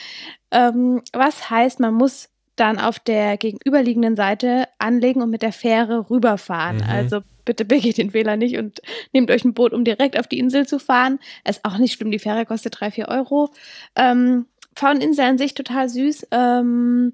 Ähm, 0.51 1.01
was 1.13 1.49
heißt, 1.49 1.79
man 1.79 1.93
muss 1.93 2.29
dann 2.55 2.79
auf 2.79 2.99
der 2.99 3.37
gegenüberliegenden 3.37 4.15
Seite 4.15 4.65
anlegen 4.77 5.21
und 5.21 5.29
mit 5.29 5.41
der 5.41 5.53
Fähre 5.53 6.09
rüberfahren. 6.09 6.77
Mhm. 6.77 6.83
Also 6.89 7.21
bitte 7.45 7.65
begeht 7.65 7.97
den 7.97 8.11
Fehler 8.11 8.37
nicht 8.37 8.57
und 8.57 8.81
nehmt 9.13 9.31
euch 9.31 9.43
ein 9.43 9.53
Boot, 9.53 9.73
um 9.73 9.83
direkt 9.83 10.19
auf 10.19 10.27
die 10.27 10.37
Insel 10.39 10.67
zu 10.67 10.77
fahren. 10.79 11.19
Ist 11.47 11.65
auch 11.65 11.77
nicht 11.77 11.93
schlimm, 11.93 12.11
die 12.11 12.19
Fähre 12.19 12.45
kostet 12.45 12.79
drei, 12.79 12.91
vier 12.91 13.07
Euro. 13.07 13.49
Ähm, 13.95 14.45
Pfaueninsel 14.75 15.25
an 15.25 15.37
sich 15.37 15.53
total 15.53 15.89
süß. 15.89 16.27
Ähm, 16.31 17.13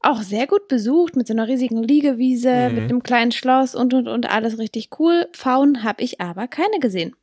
auch 0.00 0.22
sehr 0.22 0.46
gut 0.46 0.68
besucht 0.68 1.16
mit 1.16 1.26
so 1.26 1.32
einer 1.34 1.48
riesigen 1.48 1.82
Liegewiese, 1.82 2.68
Mhm. 2.68 2.74
mit 2.74 2.84
einem 2.84 3.02
kleinen 3.02 3.32
Schloss 3.32 3.74
und 3.74 3.94
und 3.94 4.06
und 4.08 4.28
alles 4.30 4.58
richtig 4.58 4.90
cool. 4.98 5.28
Pfauen 5.32 5.82
habe 5.82 6.02
ich 6.02 6.20
aber 6.20 6.46
keine 6.48 6.78
gesehen. 6.78 7.14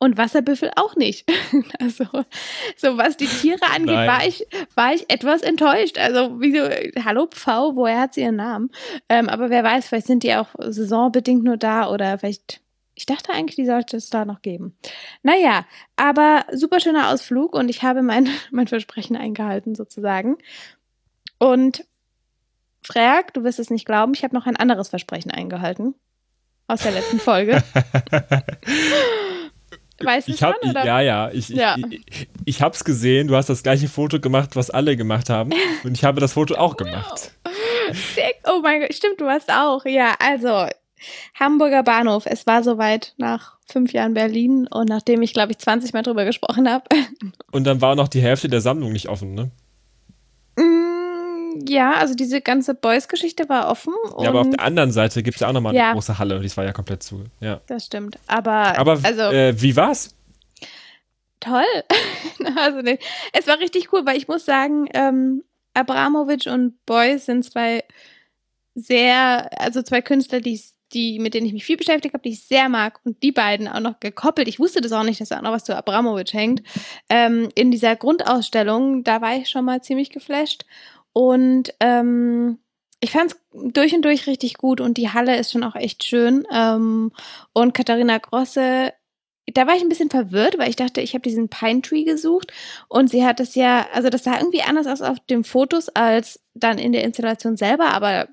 Und 0.00 0.16
Wasserbüffel 0.16 0.70
auch 0.76 0.96
nicht. 0.96 1.30
Also, 1.80 2.04
so 2.76 2.96
was 2.96 3.16
die 3.16 3.26
Tiere 3.26 3.64
angeht, 3.74 3.94
Nein. 3.94 4.08
war 4.08 4.26
ich, 4.26 4.46
war 4.74 4.94
ich 4.94 5.10
etwas 5.10 5.42
enttäuscht. 5.42 5.98
Also, 5.98 6.40
wieso, 6.40 6.68
hallo 7.04 7.26
Pfau, 7.26 7.74
woher 7.74 8.00
hat 8.00 8.14
sie 8.14 8.22
ihren 8.22 8.36
Namen? 8.36 8.70
Ähm, 9.08 9.28
aber 9.28 9.50
wer 9.50 9.64
weiß, 9.64 9.88
vielleicht 9.88 10.06
sind 10.06 10.22
die 10.22 10.34
auch 10.34 10.48
saisonbedingt 10.58 11.44
nur 11.44 11.56
da 11.56 11.90
oder 11.90 12.18
vielleicht, 12.18 12.60
ich 12.94 13.06
dachte 13.06 13.32
eigentlich, 13.32 13.56
die 13.56 13.66
sollte 13.66 13.96
es 13.96 14.10
da 14.10 14.24
noch 14.24 14.42
geben. 14.42 14.76
Naja, 15.22 15.66
aber 15.96 16.44
super 16.52 16.80
schöner 16.80 17.10
Ausflug 17.10 17.54
und 17.54 17.68
ich 17.68 17.82
habe 17.82 18.02
mein, 18.02 18.28
mein 18.50 18.66
Versprechen 18.66 19.16
eingehalten 19.16 19.74
sozusagen. 19.74 20.36
Und 21.38 21.84
Frag, 22.82 23.34
du 23.34 23.44
wirst 23.44 23.58
es 23.58 23.70
nicht 23.70 23.84
glauben, 23.84 24.14
ich 24.14 24.24
habe 24.24 24.34
noch 24.34 24.46
ein 24.46 24.56
anderes 24.56 24.88
Versprechen 24.88 25.30
eingehalten. 25.30 25.94
Aus 26.66 26.82
der 26.82 26.92
letzten 26.92 27.18
Folge. 27.18 27.62
Weißt 30.00 30.28
du 30.28 30.32
Ich 30.32 30.42
hab, 30.42 30.54
schon, 30.62 30.70
oder? 30.70 30.84
ja, 30.84 31.00
ja, 31.00 31.30
ich, 31.30 31.48
Ja. 31.48 31.76
ich, 31.76 32.00
ich, 32.06 32.28
ich 32.44 32.62
hab's 32.62 32.84
gesehen. 32.84 33.28
Du 33.28 33.36
hast 33.36 33.48
das 33.48 33.62
gleiche 33.62 33.88
Foto 33.88 34.20
gemacht, 34.20 34.54
was 34.56 34.70
alle 34.70 34.96
gemacht 34.96 35.28
haben. 35.30 35.50
Und 35.84 35.96
ich 35.96 36.04
habe 36.04 36.20
das 36.20 36.32
Foto 36.34 36.54
auch 36.56 36.76
gemacht. 36.76 37.32
Oh 38.44 38.60
mein 38.62 38.80
Gott, 38.82 38.94
stimmt, 38.94 39.20
du 39.20 39.26
hast 39.26 39.50
auch. 39.50 39.84
Ja, 39.86 40.14
also 40.18 40.66
Hamburger 41.38 41.82
Bahnhof. 41.82 42.24
Es 42.26 42.46
war 42.46 42.62
soweit 42.62 43.14
nach 43.16 43.56
fünf 43.70 43.92
Jahren 43.92 44.14
Berlin 44.14 44.66
und 44.66 44.88
nachdem 44.88 45.22
ich, 45.22 45.32
glaube 45.32 45.52
ich, 45.52 45.58
20 45.58 45.92
Mal 45.92 46.02
drüber 46.02 46.24
gesprochen 46.24 46.70
habe. 46.70 46.84
Und 47.52 47.64
dann 47.64 47.80
war 47.80 47.94
noch 47.94 48.08
die 48.08 48.22
Hälfte 48.22 48.48
der 48.48 48.60
Sammlung 48.62 48.92
nicht 48.92 49.08
offen, 49.08 49.34
ne? 49.34 49.50
Ja, 51.66 51.94
also 51.94 52.14
diese 52.14 52.40
ganze 52.40 52.74
Boys-Geschichte 52.74 53.48
war 53.48 53.70
offen. 53.70 53.94
Ja, 54.20 54.28
aber 54.28 54.42
auf 54.42 54.50
der 54.50 54.60
anderen 54.60 54.92
Seite 54.92 55.22
gibt's 55.22 55.40
ja 55.40 55.48
auch 55.48 55.52
nochmal 55.52 55.70
eine 55.70 55.78
Ja. 55.78 55.92
große 55.92 56.18
Halle. 56.18 56.40
Die 56.40 56.56
war 56.56 56.64
ja 56.64 56.72
komplett 56.72 57.02
zu. 57.02 57.24
Ja. 57.40 57.60
das 57.66 57.86
stimmt. 57.86 58.18
Aber, 58.26 58.78
Aber 58.78 58.98
also 59.02 59.22
äh, 59.22 59.60
wie 59.60 59.74
war's? 59.76 60.14
toll. 61.40 61.64
also 62.56 62.80
nee, 62.80 62.98
es 63.32 63.46
war 63.46 63.58
richtig 63.60 63.92
cool, 63.92 64.04
weil 64.04 64.16
ich 64.16 64.28
muss 64.28 64.44
sagen, 64.44 64.88
ähm, 64.92 65.44
Abramovic 65.74 66.46
und 66.46 66.84
Boys 66.86 67.26
sind 67.26 67.44
zwei 67.44 67.84
sehr, 68.74 69.50
also 69.60 69.82
zwei 69.82 70.02
Künstler, 70.02 70.40
die 70.40 70.54
ich 70.54 70.70
die, 70.94 71.18
mit 71.18 71.34
denen 71.34 71.46
ich 71.46 71.52
mich 71.52 71.66
viel 71.66 71.76
beschäftigt 71.76 72.14
habe, 72.14 72.22
die 72.22 72.30
ich 72.30 72.44
sehr 72.44 72.68
mag 72.70 72.98
und 73.04 73.22
die 73.22 73.32
beiden 73.32 73.68
auch 73.68 73.80
noch 73.80 74.00
gekoppelt. 74.00 74.48
Ich 74.48 74.58
wusste 74.58 74.80
das 74.80 74.92
auch 74.92 75.02
nicht, 75.02 75.20
dass 75.20 75.28
da 75.28 75.36
auch 75.38 75.42
noch 75.42 75.52
was 75.52 75.64
zu 75.64 75.76
Abramovic 75.76 76.32
hängt. 76.32 76.62
Ähm, 77.10 77.50
in 77.54 77.70
dieser 77.70 77.94
Grundausstellung, 77.94 79.04
da 79.04 79.20
war 79.20 79.36
ich 79.36 79.50
schon 79.50 79.66
mal 79.66 79.82
ziemlich 79.82 80.08
geflasht 80.10 80.64
und 81.18 81.74
ähm, 81.80 82.60
ich 83.00 83.10
fand 83.10 83.32
es 83.32 83.40
durch 83.50 83.92
und 83.92 84.02
durch 84.02 84.28
richtig 84.28 84.54
gut 84.54 84.80
und 84.80 84.98
die 84.98 85.08
Halle 85.08 85.36
ist 85.36 85.50
schon 85.50 85.64
auch 85.64 85.74
echt 85.74 86.04
schön. 86.04 86.46
Ähm, 86.52 87.10
und 87.52 87.74
Katharina 87.74 88.18
Grosse, 88.18 88.92
da 89.52 89.66
war 89.66 89.74
ich 89.74 89.82
ein 89.82 89.88
bisschen 89.88 90.10
verwirrt, 90.10 90.58
weil 90.58 90.70
ich 90.70 90.76
dachte, 90.76 91.00
ich 91.00 91.14
habe 91.14 91.22
diesen 91.22 91.48
Pine 91.48 91.82
Tree 91.82 92.04
gesucht 92.04 92.52
und 92.86 93.10
sie 93.10 93.26
hat 93.26 93.40
es 93.40 93.56
ja, 93.56 93.88
also 93.92 94.10
das 94.10 94.22
sah 94.22 94.38
irgendwie 94.38 94.62
anders 94.62 94.86
aus 94.86 95.02
auf 95.02 95.18
den 95.18 95.42
Fotos 95.42 95.88
als 95.88 96.40
dann 96.54 96.78
in 96.78 96.92
der 96.92 97.02
Installation 97.02 97.56
selber, 97.56 97.88
aber 97.88 98.28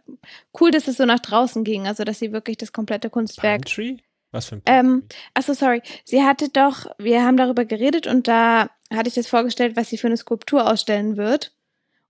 cool, 0.61 0.69
dass 0.69 0.87
es 0.87 0.97
so 0.97 1.05
nach 1.05 1.21
draußen 1.21 1.63
ging, 1.63 1.87
also 1.87 2.03
dass 2.03 2.19
sie 2.19 2.31
wirklich 2.31 2.57
das 2.57 2.71
komplette 2.71 3.09
Kunstwerk 3.09 3.65
Pine 3.65 3.97
Tree? 3.97 3.97
Was 4.31 4.45
für 4.45 4.57
ein 4.57 4.61
ähm, 4.67 5.07
Achso, 5.33 5.53
sorry. 5.53 5.81
Sie 6.03 6.21
hatte 6.21 6.49
doch, 6.49 6.85
wir 6.99 7.23
haben 7.23 7.37
darüber 7.37 7.65
geredet 7.65 8.05
und 8.05 8.27
da 8.27 8.69
hatte 8.93 9.09
ich 9.09 9.15
das 9.15 9.25
vorgestellt, 9.25 9.75
was 9.75 9.89
sie 9.89 9.97
für 9.97 10.05
eine 10.05 10.17
Skulptur 10.17 10.71
ausstellen 10.71 11.17
wird. 11.17 11.51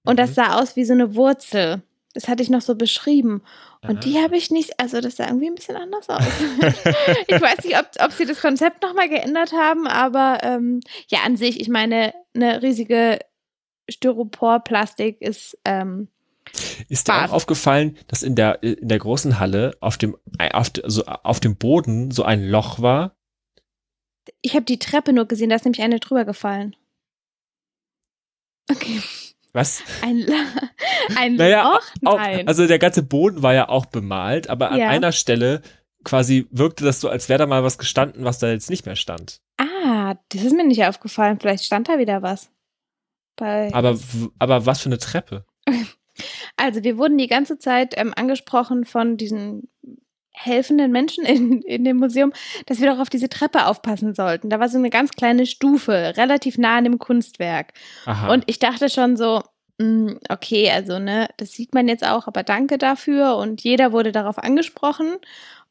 Und 0.06 0.18
das 0.20 0.32
Mhm. 0.32 0.34
sah 0.36 0.60
aus 0.62 0.76
wie 0.76 0.86
so 0.86 0.94
eine 0.94 1.16
Wurzel. 1.16 1.82
Das 2.14 2.28
hatte 2.30 2.42
ich 2.44 2.50
noch 2.50 2.62
so 2.62 2.76
beschrieben. 2.76 3.42
Und 3.82 3.98
Ah. 3.98 4.00
die 4.00 4.18
habe 4.20 4.38
ich 4.38 4.50
nicht, 4.50 4.80
also 4.80 5.02
das 5.02 5.18
sah 5.18 5.26
irgendwie 5.28 5.48
ein 5.48 5.56
bisschen 5.56 5.76
anders 5.76 6.08
aus. 6.10 6.24
ich 7.28 7.42
weiß 7.42 7.64
nicht, 7.66 7.78
ob, 7.78 7.88
ob 8.00 8.12
sie 8.14 8.26
das 8.26 8.40
Konzept 8.42 8.82
nochmal 8.84 9.10
geändert 9.10 9.52
haben, 9.52 9.86
aber 9.88 10.40
ähm, 10.44 10.80
ja, 11.08 11.20
an 11.26 11.36
sich, 11.38 11.60
ich 11.60 11.68
meine, 11.70 12.14
eine 12.34 12.62
riesige 12.62 13.20
Styropor-Plastik 13.90 15.22
ist, 15.22 15.58
ähm, 15.66 16.08
Ist 16.90 17.08
dir 17.10 17.26
auch 17.26 17.32
aufgefallen, 17.34 17.98
dass 18.08 18.24
in 18.24 18.36
der, 18.36 18.64
in 18.64 18.88
der 18.88 19.00
großen 19.00 19.40
Halle 19.40 19.76
auf 19.82 19.98
dem, 19.98 20.16
auf, 20.54 20.70
de- 20.70 20.84
also 20.84 21.04
auf 21.06 21.40
dem 21.40 21.58
Boden 21.58 22.12
so 22.12 22.24
ein 22.24 22.48
Loch 22.48 22.82
war? 22.82 23.16
ich 24.42 24.56
habe 24.56 24.66
die 24.66 24.80
Treppe 24.80 25.14
nur 25.14 25.26
gesehen, 25.26 25.50
da 25.50 25.56
ist 25.56 25.66
nämlich 25.66 25.84
eine 25.84 26.00
drüber 26.00 26.26
gefallen. 26.26 26.76
Okay, 28.72 29.00
Was? 29.56 29.82
ein, 30.02 30.18
La- 30.20 30.36
ein 31.16 31.36
Naja, 31.36 31.64
Loch? 31.64 31.82
Auch, 32.14 32.18
Nein. 32.18 32.46
also 32.48 32.68
der 32.68 32.78
ganze 32.78 33.04
Boden 33.04 33.42
war 33.42 33.54
ja 33.54 33.70
auch 33.70 33.86
bemalt, 33.86 34.50
aber 34.50 34.72
an 34.72 34.80
Ja. 34.80 34.90
einer 34.90 35.14
Stelle 35.14 35.62
quasi 36.04 36.46
wirkte 36.52 36.84
das 36.84 37.00
so, 37.00 37.08
als 37.10 37.30
wäre 37.30 37.40
da 37.40 37.46
mal 37.48 37.64
was 37.64 37.78
gestanden, 37.78 38.26
was 38.26 38.38
da 38.40 38.50
jetzt 38.50 38.70
nicht 38.70 38.86
mehr 38.86 38.98
stand. 38.98 39.40
ah, 39.58 40.16
das 40.30 40.44
ist 40.44 40.54
mir 40.56 40.66
nicht 40.68 40.84
aufgefallen. 40.84 41.40
Vielleicht 41.40 41.64
stand 41.64 41.88
da 41.88 41.98
wieder 41.98 42.22
was. 42.22 42.52
Bei, 43.38 43.74
Aber, 43.74 43.98
aber 44.40 44.66
was 44.66 44.82
für 44.82 44.90
eine 44.90 44.98
Treppe? 45.00 45.46
Also 46.58 46.84
wir 46.84 46.98
wurden 46.98 47.18
die 47.18 47.28
ganze 47.28 47.58
Zeit 47.60 47.94
ähm, 47.98 48.14
angesprochen 48.16 48.86
von 48.86 49.18
diesen 49.18 49.70
helfenden 50.36 50.92
Menschen 50.92 51.26
in, 51.26 51.62
in 51.62 51.84
dem 51.84 51.98
Museum, 51.98 52.34
dass 52.66 52.80
wir 52.80 52.92
doch 52.92 53.00
auf 53.00 53.10
diese 53.10 53.30
Treppe 53.30 53.66
aufpassen 53.66 54.14
sollten. 54.14 54.50
Da 54.50 54.60
war 54.60 54.70
so 54.70 54.78
eine 54.78 54.90
ganz 54.90 55.12
kleine 55.12 55.46
Stufe, 55.46 56.14
relativ 56.18 56.58
nah 56.58 56.78
an 56.78 56.84
dem 56.84 57.00
Kunstwerk. 57.00 57.74
Aha. 58.06 58.32
Und 58.32 58.44
ich 58.48 58.60
dachte 58.60 58.90
schon 58.90 59.18
so, 59.18 59.42
mm, 59.80 60.14
okay, 60.30 60.70
also 60.70 61.00
ne, 61.00 61.30
das 61.38 61.52
sieht 61.52 61.74
man 61.74 61.88
jetzt 61.88 62.06
auch, 62.06 62.28
aber 62.28 62.44
danke 62.44 62.78
dafür. 62.78 63.38
Und 63.38 63.64
jeder 63.64 63.92
wurde 63.92 64.12
darauf 64.12 64.38
angesprochen. 64.38 65.18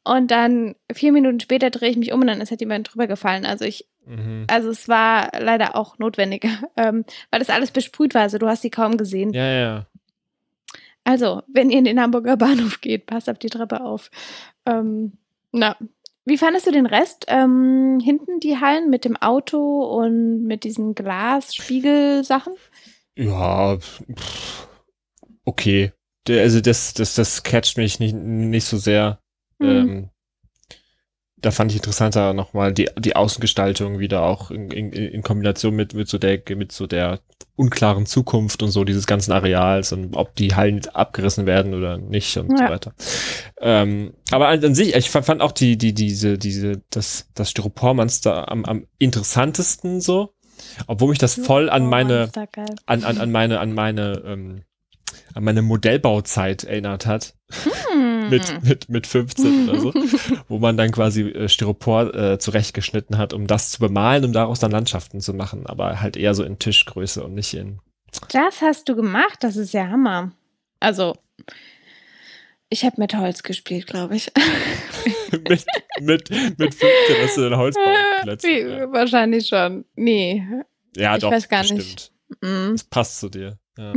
Und 0.03 0.29
dann 0.29 0.75
vier 0.93 1.11
Minuten 1.11 1.39
später 1.39 1.71
drehe 1.71 1.89
ich 1.89 1.97
mich 1.97 2.13
um 2.13 2.21
und 2.21 2.27
dann 2.27 2.39
ist 2.39 2.51
halt 2.51 2.61
jemand 2.61 2.93
drüber 2.93 3.07
gefallen. 3.07 3.43
Also 3.43 3.65
ich, 3.65 3.87
mhm. 4.05 4.45
also 4.47 4.69
es 4.69 4.87
war 4.87 5.31
leider 5.39 5.75
auch 5.75 5.97
notwendig, 5.97 6.45
ähm, 6.77 7.05
weil 7.31 7.39
das 7.39 7.49
alles 7.49 7.71
besprüht 7.71 8.13
war. 8.13 8.21
Also 8.21 8.37
du 8.37 8.47
hast 8.47 8.61
sie 8.61 8.69
kaum 8.69 8.97
gesehen. 8.97 9.33
Ja, 9.33 9.51
ja. 9.51 9.85
Also, 11.05 11.43
wenn 11.47 11.69
ihr 11.69 11.79
in 11.79 11.85
den 11.85 12.01
Hamburger 12.01 12.35
Bahnhof 12.37 12.81
geht, 12.81 13.05
passt 13.05 13.29
auf 13.29 13.39
die 13.39 13.49
Treppe 13.49 13.81
auf. 13.81 14.11
Ähm, 14.65 15.13
na, 15.53 15.77
wie 16.25 16.37
fandest 16.37 16.67
du 16.67 16.71
den 16.71 16.87
Rest? 16.87 17.25
Ähm, 17.29 17.99
hinten 18.03 18.39
die 18.39 18.59
Hallen 18.59 18.89
mit 18.89 19.05
dem 19.05 19.15
Auto 19.15 19.83
und 19.83 20.43
mit 20.43 20.63
diesen 20.63 20.95
Glasspiegelsachen? 20.95 22.55
Ja, 23.15 23.77
pff, 23.77 24.67
okay. 25.45 25.93
Also 26.27 26.59
das, 26.59 26.95
das, 26.95 27.13
das 27.13 27.43
catcht 27.43 27.77
mich 27.77 27.99
nicht, 27.99 28.15
nicht 28.15 28.65
so 28.65 28.77
sehr. 28.77 29.19
Hm. 29.61 29.69
Ähm, 29.69 30.09
da 31.45 31.51
fand 31.51 31.71
ich 31.71 31.77
interessanter 31.77 32.33
nochmal 32.33 32.73
die, 32.73 32.89
die 32.97 33.15
Außengestaltung 33.15 33.99
wieder 33.99 34.23
auch 34.23 34.49
in, 34.49 34.71
in, 34.71 34.91
in 34.91 35.21
Kombination 35.21 35.75
mit, 35.75 35.93
mit 35.93 36.07
so 36.07 36.17
der, 36.17 36.41
mit 36.55 36.71
so 36.71 36.87
der 36.87 37.19
unklaren 37.55 38.07
Zukunft 38.07 38.63
und 38.63 38.71
so 38.71 38.83
dieses 38.83 39.05
ganzen 39.05 39.31
Areals 39.31 39.93
und 39.93 40.15
ob 40.15 40.35
die 40.35 40.55
Hallen 40.55 40.81
abgerissen 40.93 41.45
werden 41.45 41.75
oder 41.75 41.99
nicht 41.99 42.35
und 42.37 42.57
so 42.57 42.63
Ja. 42.63 42.69
weiter. 42.71 42.95
Ähm, 43.61 44.13
aber 44.31 44.47
an, 44.47 44.65
an 44.65 44.73
sich, 44.73 44.95
ich 44.95 45.11
fand, 45.11 45.27
fand 45.27 45.41
auch 45.41 45.51
die, 45.51 45.77
die, 45.77 45.93
diese, 45.93 46.39
diese, 46.39 46.81
das, 46.89 47.27
das 47.35 47.51
Styropormonster 47.51 48.51
am, 48.51 48.65
am 48.65 48.87
interessantesten 48.97 50.01
so. 50.01 50.33
Obwohl 50.87 51.09
mich 51.09 51.19
das 51.19 51.35
voll 51.35 51.69
an 51.69 51.85
meine, 51.85 52.31
an, 52.87 53.03
an, 53.03 53.17
an 53.19 53.31
meine, 53.31 53.59
an 53.59 53.71
meine, 53.73 54.23
ähm, 54.25 54.63
an 55.35 55.43
meine 55.43 55.61
Modellbauzeit 55.61 56.63
erinnert 56.63 57.05
hat. 57.05 57.34
Hm. 57.51 58.29
Mit, 58.29 58.63
mit, 58.63 58.89
mit 58.89 59.07
15 59.07 59.69
oder 59.69 59.79
so. 59.79 59.93
wo 60.47 60.57
man 60.57 60.77
dann 60.77 60.91
quasi 60.91 61.21
äh, 61.21 61.47
Styropor 61.47 62.13
äh, 62.15 62.39
zurechtgeschnitten 62.39 63.17
hat, 63.17 63.33
um 63.33 63.47
das 63.47 63.71
zu 63.71 63.79
bemalen, 63.79 64.25
um 64.25 64.33
daraus 64.33 64.59
dann 64.59 64.71
Landschaften 64.71 65.21
zu 65.21 65.33
machen. 65.33 65.67
Aber 65.67 66.01
halt 66.01 66.17
eher 66.17 66.33
so 66.33 66.43
in 66.43 66.57
Tischgröße 66.57 67.23
und 67.23 67.35
nicht 67.35 67.53
in. 67.53 67.79
Das 68.31 68.61
hast 68.61 68.89
du 68.89 68.95
gemacht, 68.95 69.37
das 69.41 69.57
ist 69.57 69.73
ja 69.73 69.87
Hammer. 69.87 70.31
Also, 70.79 71.15
ich 72.69 72.83
habe 72.83 72.95
mit 72.97 73.15
Holz 73.15 73.43
gespielt, 73.43 73.87
glaube 73.87 74.15
ich. 74.15 74.31
mit, 75.31 75.65
mit, 76.01 76.29
mit 76.57 76.73
15 76.73 76.87
hast 77.21 77.37
du 77.37 77.41
den 77.41 77.57
Holzbau 77.57 77.93
plötzlich. 78.23 78.65
Wie, 78.65 78.69
Ja, 78.69 78.91
Wahrscheinlich 78.91 79.47
schon. 79.47 79.85
Nee. 79.95 80.43
ja 80.95 81.15
ich 81.15 81.21
doch, 81.21 81.31
weiß 81.31 81.47
gar 81.47 81.61
bestimmt. 81.61 81.79
nicht. 81.79 82.11
Mm. 82.41 82.71
Das 82.71 82.83
passt 82.85 83.19
zu 83.19 83.29
dir. 83.29 83.59
Ja. 83.77 83.93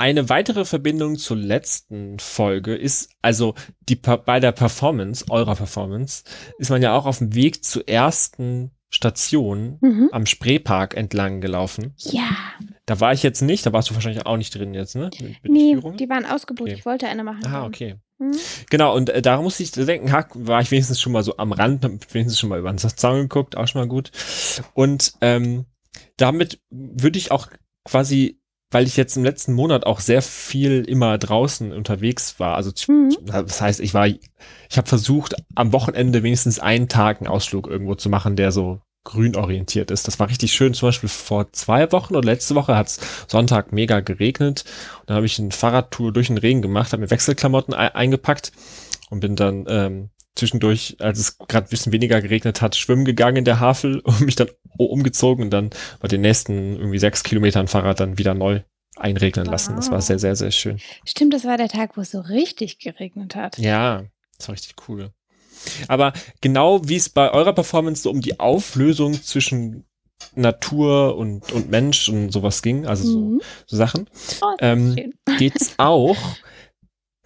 Eine 0.00 0.30
weitere 0.30 0.64
Verbindung 0.64 1.18
zur 1.18 1.36
letzten 1.36 2.18
Folge 2.18 2.74
ist, 2.74 3.10
also 3.20 3.54
die, 3.86 3.96
bei 3.96 4.40
der 4.40 4.52
Performance, 4.52 5.26
eurer 5.28 5.54
Performance, 5.54 6.24
ist 6.56 6.70
man 6.70 6.80
ja 6.80 6.96
auch 6.96 7.04
auf 7.04 7.18
dem 7.18 7.34
Weg 7.34 7.62
zur 7.62 7.86
ersten 7.86 8.70
Station 8.88 9.76
Mhm. 9.82 10.08
am 10.10 10.24
Spreepark 10.24 10.96
entlang 10.96 11.42
gelaufen. 11.42 11.92
Ja. 11.98 12.30
Da 12.86 12.98
war 13.00 13.12
ich 13.12 13.22
jetzt 13.22 13.42
nicht, 13.42 13.66
da 13.66 13.74
warst 13.74 13.90
du 13.90 13.94
wahrscheinlich 13.94 14.24
auch 14.24 14.38
nicht 14.38 14.54
drin 14.54 14.72
jetzt, 14.72 14.96
ne? 14.96 15.10
Mit, 15.20 15.42
mit 15.42 15.52
Nee, 15.52 15.76
die 15.98 16.08
waren 16.08 16.24
ausgebucht. 16.24 16.70
Okay. 16.70 16.78
Ich 16.78 16.86
wollte 16.86 17.06
eine 17.06 17.22
machen. 17.22 17.44
Ah, 17.44 17.66
okay. 17.66 17.96
Mhm. 18.18 18.32
Genau, 18.70 18.96
und 18.96 19.10
äh, 19.10 19.20
darum 19.20 19.44
musste 19.44 19.62
ich 19.62 19.70
denken, 19.72 20.12
ha, 20.12 20.26
war 20.32 20.62
ich 20.62 20.70
wenigstens 20.70 20.98
schon 20.98 21.12
mal 21.12 21.22
so 21.22 21.36
am 21.36 21.52
Rand, 21.52 21.84
wenigstens 21.84 22.38
schon 22.40 22.48
mal 22.48 22.58
über 22.58 22.72
den 22.72 22.78
Zaun 22.78 23.20
geguckt, 23.20 23.54
auch 23.54 23.68
schon 23.68 23.82
mal 23.82 23.86
gut. 23.88 24.12
Und 24.72 25.12
ähm, 25.20 25.66
damit 26.16 26.58
würde 26.70 27.18
ich 27.18 27.30
auch 27.32 27.48
quasi, 27.84 28.39
weil 28.70 28.86
ich 28.86 28.96
jetzt 28.96 29.16
im 29.16 29.24
letzten 29.24 29.52
Monat 29.52 29.84
auch 29.84 30.00
sehr 30.00 30.22
viel 30.22 30.84
immer 30.84 31.18
draußen 31.18 31.72
unterwegs 31.72 32.38
war, 32.38 32.54
also 32.56 32.70
Mhm. 32.88 33.16
das 33.26 33.60
heißt, 33.60 33.80
ich 33.80 33.94
war, 33.94 34.06
ich 34.06 34.20
habe 34.76 34.88
versucht, 34.88 35.34
am 35.54 35.72
Wochenende 35.72 36.22
wenigstens 36.22 36.58
einen 36.60 36.88
Tag 36.88 37.20
einen 37.20 37.28
Ausflug 37.28 37.66
irgendwo 37.66 37.94
zu 37.94 38.08
machen, 38.08 38.36
der 38.36 38.52
so 38.52 38.80
grün 39.02 39.34
orientiert 39.34 39.90
ist. 39.90 40.06
Das 40.06 40.20
war 40.20 40.28
richtig 40.28 40.52
schön. 40.52 40.74
Zum 40.74 40.88
Beispiel 40.88 41.08
vor 41.08 41.50
zwei 41.52 41.90
Wochen 41.90 42.14
oder 42.14 42.26
letzte 42.26 42.54
Woche 42.54 42.76
hat 42.76 42.88
es 42.88 43.00
Sonntag 43.28 43.72
mega 43.72 44.00
geregnet. 44.00 44.64
Und 45.00 45.08
dann 45.10 45.16
habe 45.16 45.26
ich 45.26 45.38
eine 45.38 45.50
Fahrradtour 45.52 46.12
durch 46.12 46.26
den 46.26 46.36
Regen 46.38 46.60
gemacht, 46.60 46.92
habe 46.92 47.00
mir 47.02 47.10
Wechselklamotten 47.10 47.72
ei- 47.74 47.94
eingepackt 47.94 48.52
und 49.08 49.20
bin 49.20 49.36
dann 49.36 49.64
ähm, 49.68 50.10
zwischendurch, 50.40 50.96
als 50.98 51.18
es 51.18 51.38
gerade 51.38 51.66
ein 51.66 51.70
bisschen 51.70 51.92
weniger 51.92 52.20
geregnet 52.20 52.60
hat, 52.60 52.74
schwimmen 52.76 53.04
gegangen 53.04 53.36
in 53.38 53.44
der 53.44 53.60
Havel 53.60 54.00
und 54.04 54.20
mich 54.22 54.36
dann 54.36 54.48
umgezogen 54.76 55.44
und 55.44 55.50
dann 55.50 55.70
bei 56.00 56.08
den 56.08 56.20
nächsten 56.22 56.76
irgendwie 56.76 56.98
sechs 56.98 57.22
Kilometern 57.22 57.68
Fahrrad 57.68 58.00
dann 58.00 58.18
wieder 58.18 58.34
neu 58.34 58.60
einregnen 58.96 59.46
lassen. 59.46 59.76
Das 59.76 59.90
war 59.90 59.98
Wow. 59.98 60.04
sehr, 60.04 60.18
sehr, 60.18 60.36
sehr 60.36 60.50
schön. 60.50 60.78
Stimmt, 61.06 61.32
das 61.32 61.44
war 61.44 61.56
der 61.56 61.68
Tag, 61.68 61.96
wo 61.96 62.00
es 62.02 62.10
so 62.10 62.20
richtig 62.20 62.78
geregnet 62.80 63.34
hat. 63.36 63.56
Ja, 63.58 64.04
das 64.36 64.48
war 64.48 64.54
richtig 64.54 64.74
cool. 64.88 65.10
Aber 65.88 66.12
genau 66.40 66.80
wie 66.88 66.96
es 66.96 67.08
bei 67.08 67.30
eurer 67.32 67.52
Performance 67.52 68.02
so 68.02 68.10
um 68.10 68.20
die 68.20 68.40
Auflösung 68.40 69.14
zwischen 69.22 69.84
Natur 70.34 71.16
und, 71.16 71.50
und 71.52 71.70
Mensch 71.70 72.08
und 72.08 72.30
sowas 72.30 72.62
ging, 72.62 72.86
also 72.86 73.04
so, 73.04 73.20
Mhm. 73.20 73.40
so 73.66 73.76
Sachen, 73.76 74.08
Oh, 74.42 74.54
ähm, 74.60 74.94
schön. 74.98 75.38
geht's 75.38 75.74
auch 75.78 76.16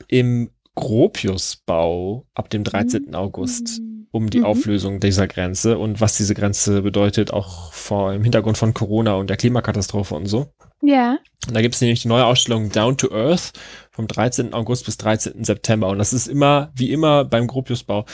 im 0.09 0.51
Gropiusbau 0.75 2.27
ab 2.35 2.51
dem 2.51 2.65
13. 2.65 3.15
August 3.15 3.81
Mhm. 3.81 4.07
um 4.11 4.31
die 4.31 4.41
Mhm. 4.41 4.45
Auflösung 4.45 5.01
dieser 5.01 5.27
Grenze 5.27 5.79
und 5.79 6.01
was 6.01 6.17
diese 6.17 6.35
Grenze 6.35 6.83
bedeutet, 6.83 7.33
auch 7.33 7.73
vor 7.73 8.13
im 8.13 8.23
Hintergrund 8.23 8.59
von 8.59 8.75
Corona 8.75 9.15
und 9.15 9.29
der 9.31 9.37
Klimakatastrophe 9.37 10.15
und 10.15 10.27
so. 10.27 10.47
Ja. 10.83 11.19
Und 11.47 11.55
da 11.55 11.63
gibt 11.63 11.75
es 11.75 11.81
nämlich 11.81 12.03
die 12.03 12.09
neue 12.09 12.27
Ausstellung 12.27 12.71
Down 12.71 12.97
to 12.97 13.11
Earth 13.13 13.53
vom 13.91 14.07
13. 14.07 14.53
August 14.53 14.85
bis 14.85 14.97
13. 14.99 15.45
September. 15.45 15.89
Und 15.89 15.99
das 15.99 16.13
ist 16.13 16.27
immer, 16.27 16.73
wie 16.77 16.91
immer 16.93 17.25
beim 17.25 17.47
Gropiusbau, 17.47 18.05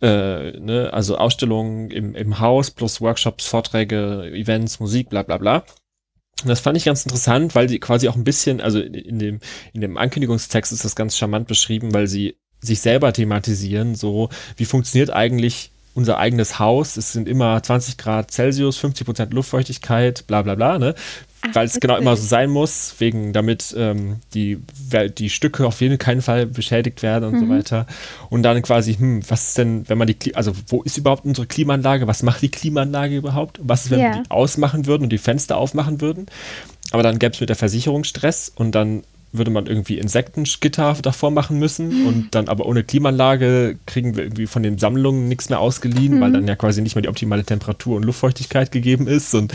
äh, 0.00 0.52
ne, 0.58 0.90
also 0.92 1.16
Ausstellungen 1.18 1.90
im, 1.90 2.14
im 2.14 2.38
Haus 2.38 2.70
plus 2.70 3.00
Workshops, 3.00 3.46
Vorträge, 3.46 4.30
Events, 4.32 4.80
Musik, 4.80 5.08
bla 5.10 5.22
bla 5.22 5.38
bla. 5.38 5.64
Das 6.44 6.60
fand 6.60 6.76
ich 6.76 6.84
ganz 6.84 7.04
interessant, 7.04 7.54
weil 7.54 7.66
die 7.66 7.80
quasi 7.80 8.08
auch 8.08 8.14
ein 8.14 8.24
bisschen, 8.24 8.60
also 8.60 8.78
in 8.80 9.18
dem, 9.18 9.40
in 9.72 9.80
dem 9.80 9.96
Ankündigungstext 9.96 10.72
ist 10.72 10.84
das 10.84 10.94
ganz 10.94 11.16
charmant 11.16 11.48
beschrieben, 11.48 11.92
weil 11.92 12.06
sie 12.06 12.36
sich 12.60 12.80
selber 12.80 13.12
thematisieren, 13.12 13.94
so 13.94 14.28
wie 14.56 14.64
funktioniert 14.64 15.10
eigentlich 15.10 15.70
unser 15.94 16.18
eigenes 16.18 16.60
Haus. 16.60 16.96
Es 16.96 17.12
sind 17.12 17.28
immer 17.28 17.60
20 17.60 17.98
Grad 17.98 18.30
Celsius, 18.30 18.76
50 18.78 19.04
Prozent 19.04 19.34
Luftfeuchtigkeit, 19.34 20.26
bla 20.28 20.42
bla 20.42 20.54
bla, 20.54 20.78
ne? 20.78 20.94
Weil 21.52 21.66
es 21.66 21.78
genau 21.78 21.96
immer 21.96 22.16
so 22.16 22.26
sein 22.26 22.50
muss, 22.50 22.94
wegen 22.98 23.32
damit 23.32 23.74
ähm, 23.76 24.16
die, 24.34 24.58
die 25.18 25.30
Stücke 25.30 25.66
auf 25.66 25.80
jeden 25.80 25.96
keinen 25.98 26.20
Fall 26.20 26.46
beschädigt 26.46 27.02
werden 27.02 27.24
und 27.28 27.38
so 27.38 27.44
Mhm. 27.46 27.50
weiter. 27.50 27.86
Und 28.28 28.42
dann 28.42 28.60
quasi, 28.62 28.94
hm, 28.94 29.22
was 29.28 29.48
ist 29.50 29.58
denn, 29.58 29.88
wenn 29.88 29.98
man 29.98 30.08
die, 30.08 30.34
also 30.34 30.52
wo 30.66 30.82
ist 30.82 30.98
überhaupt 30.98 31.24
unsere 31.24 31.46
Klimaanlage? 31.46 32.06
Was 32.08 32.22
macht 32.22 32.42
die 32.42 32.50
Klimaanlage 32.50 33.16
überhaupt? 33.16 33.60
Was 33.62 33.84
ist, 33.84 33.90
wenn 33.90 34.00
Ja. 34.00 34.14
wir 34.14 34.22
die 34.22 34.30
ausmachen 34.30 34.86
würden 34.86 35.04
und 35.04 35.10
die 35.10 35.18
Fenster 35.18 35.56
aufmachen 35.58 36.00
würden? 36.00 36.26
Aber 36.90 37.02
dann 37.02 37.18
gäbe 37.18 37.34
es 37.34 37.40
mit 37.40 37.48
der 37.50 37.56
Versicherung 37.56 38.02
Stress 38.04 38.50
und 38.54 38.72
dann 38.72 39.04
würde 39.32 39.50
man 39.50 39.66
irgendwie 39.66 39.98
Insektengitter 39.98 40.96
davor 41.02 41.30
machen 41.30 41.58
müssen 41.58 42.06
und 42.06 42.34
dann 42.34 42.48
aber 42.48 42.64
ohne 42.66 42.82
Klimaanlage 42.84 43.76
kriegen 43.86 44.16
wir 44.16 44.24
irgendwie 44.24 44.46
von 44.46 44.62
den 44.62 44.78
Sammlungen 44.78 45.28
nichts 45.28 45.48
mehr 45.50 45.60
ausgeliehen, 45.60 46.20
weil 46.20 46.30
Mhm. 46.30 46.34
dann 46.34 46.48
ja 46.48 46.56
quasi 46.56 46.80
nicht 46.80 46.94
mehr 46.94 47.02
die 47.02 47.08
optimale 47.08 47.44
Temperatur 47.44 47.96
und 47.96 48.04
Luftfeuchtigkeit 48.04 48.72
gegeben 48.72 49.06
ist 49.06 49.34
und 49.34 49.52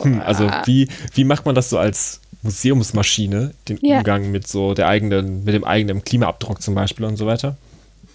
hm, 0.00 0.20
also 0.20 0.46
Boah. 0.46 0.62
wie, 0.66 0.88
wie 1.14 1.24
macht 1.24 1.44
man 1.46 1.54
das 1.54 1.70
so 1.70 1.78
als 1.78 2.20
Museumsmaschine, 2.42 3.52
den 3.68 3.78
Ja. 3.82 3.98
Umgang 3.98 4.30
mit 4.30 4.46
so 4.46 4.74
der 4.74 4.86
eigenen, 4.88 5.44
mit 5.44 5.54
dem 5.54 5.64
eigenen 5.64 6.04
Klimaabdruck 6.04 6.62
zum 6.62 6.74
Beispiel 6.74 7.04
und 7.06 7.16
so 7.16 7.26
weiter. 7.26 7.56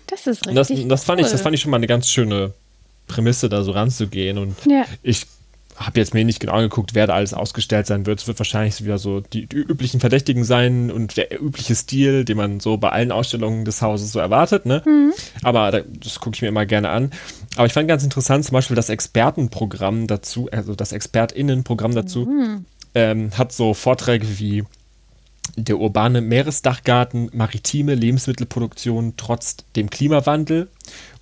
Das 0.07 0.27
ist 0.27 0.47
Und 0.47 0.55
das, 0.55 0.69
richtig. 0.69 0.87
das 0.87 1.03
fand 1.03 1.19
ich, 1.19 1.25
das 1.27 1.35
cool. 1.35 1.43
fand 1.43 1.55
ich 1.55 1.61
schon 1.61 1.71
mal 1.71 1.77
eine 1.77 1.87
ganz 1.87 2.09
schöne 2.09 2.53
Prämisse, 3.07 3.49
da 3.49 3.63
so 3.63 3.71
ranzugehen. 3.71 4.37
Und 4.37 4.55
Ja. 4.65 4.85
ich 5.03 5.25
habe 5.75 5.99
jetzt 5.99 6.13
mir 6.13 6.23
nicht 6.23 6.39
genau 6.39 6.53
angeguckt, 6.53 6.95
wer 6.95 7.05
da 7.07 7.15
alles 7.15 7.33
ausgestellt 7.33 7.85
sein 7.85 8.05
wird. 8.05 8.21
Es 8.21 8.27
wird 8.27 8.39
wahrscheinlich 8.39 8.83
wieder 8.83 8.97
so 8.97 9.19
die, 9.19 9.45
die 9.45 9.57
üblichen 9.57 9.99
Verdächtigen 9.99 10.43
sein 10.45 10.89
und 10.89 11.17
der 11.17 11.41
übliche 11.41 11.75
Stil, 11.75 12.23
den 12.23 12.37
man 12.37 12.59
so 12.59 12.77
bei 12.77 12.89
allen 12.89 13.11
Ausstellungen 13.11 13.65
des 13.65 13.81
Hauses 13.81 14.11
so 14.11 14.19
erwartet. 14.19 14.65
Ne? 14.65 14.81
Mhm. 14.85 15.13
Aber 15.43 15.71
da, 15.71 15.81
das 15.81 16.19
gucke 16.19 16.35
ich 16.35 16.41
mir 16.41 16.47
immer 16.47 16.65
gerne 16.65 16.89
an. 16.89 17.11
Aber 17.57 17.65
ich 17.65 17.73
fand 17.73 17.87
ganz 17.87 18.03
interessant 18.03 18.45
zum 18.45 18.53
Beispiel 18.53 18.75
das 18.75 18.89
Expertenprogramm 18.89 20.07
dazu, 20.07 20.47
also 20.51 20.75
das 20.75 20.91
ExpertInnenprogramm 20.93 21.93
dazu, 21.93 22.25
Mhm. 22.25 22.65
ähm, 22.93 23.31
hat 23.37 23.51
so 23.51 23.73
Vorträge 23.73 24.39
wie 24.39 24.63
der 25.57 25.77
urbane 25.77 26.21
Meeresdachgarten, 26.21 27.29
maritime 27.33 27.95
Lebensmittelproduktion 27.95 29.13
trotz 29.17 29.57
dem 29.75 29.89
Klimawandel 29.89 30.69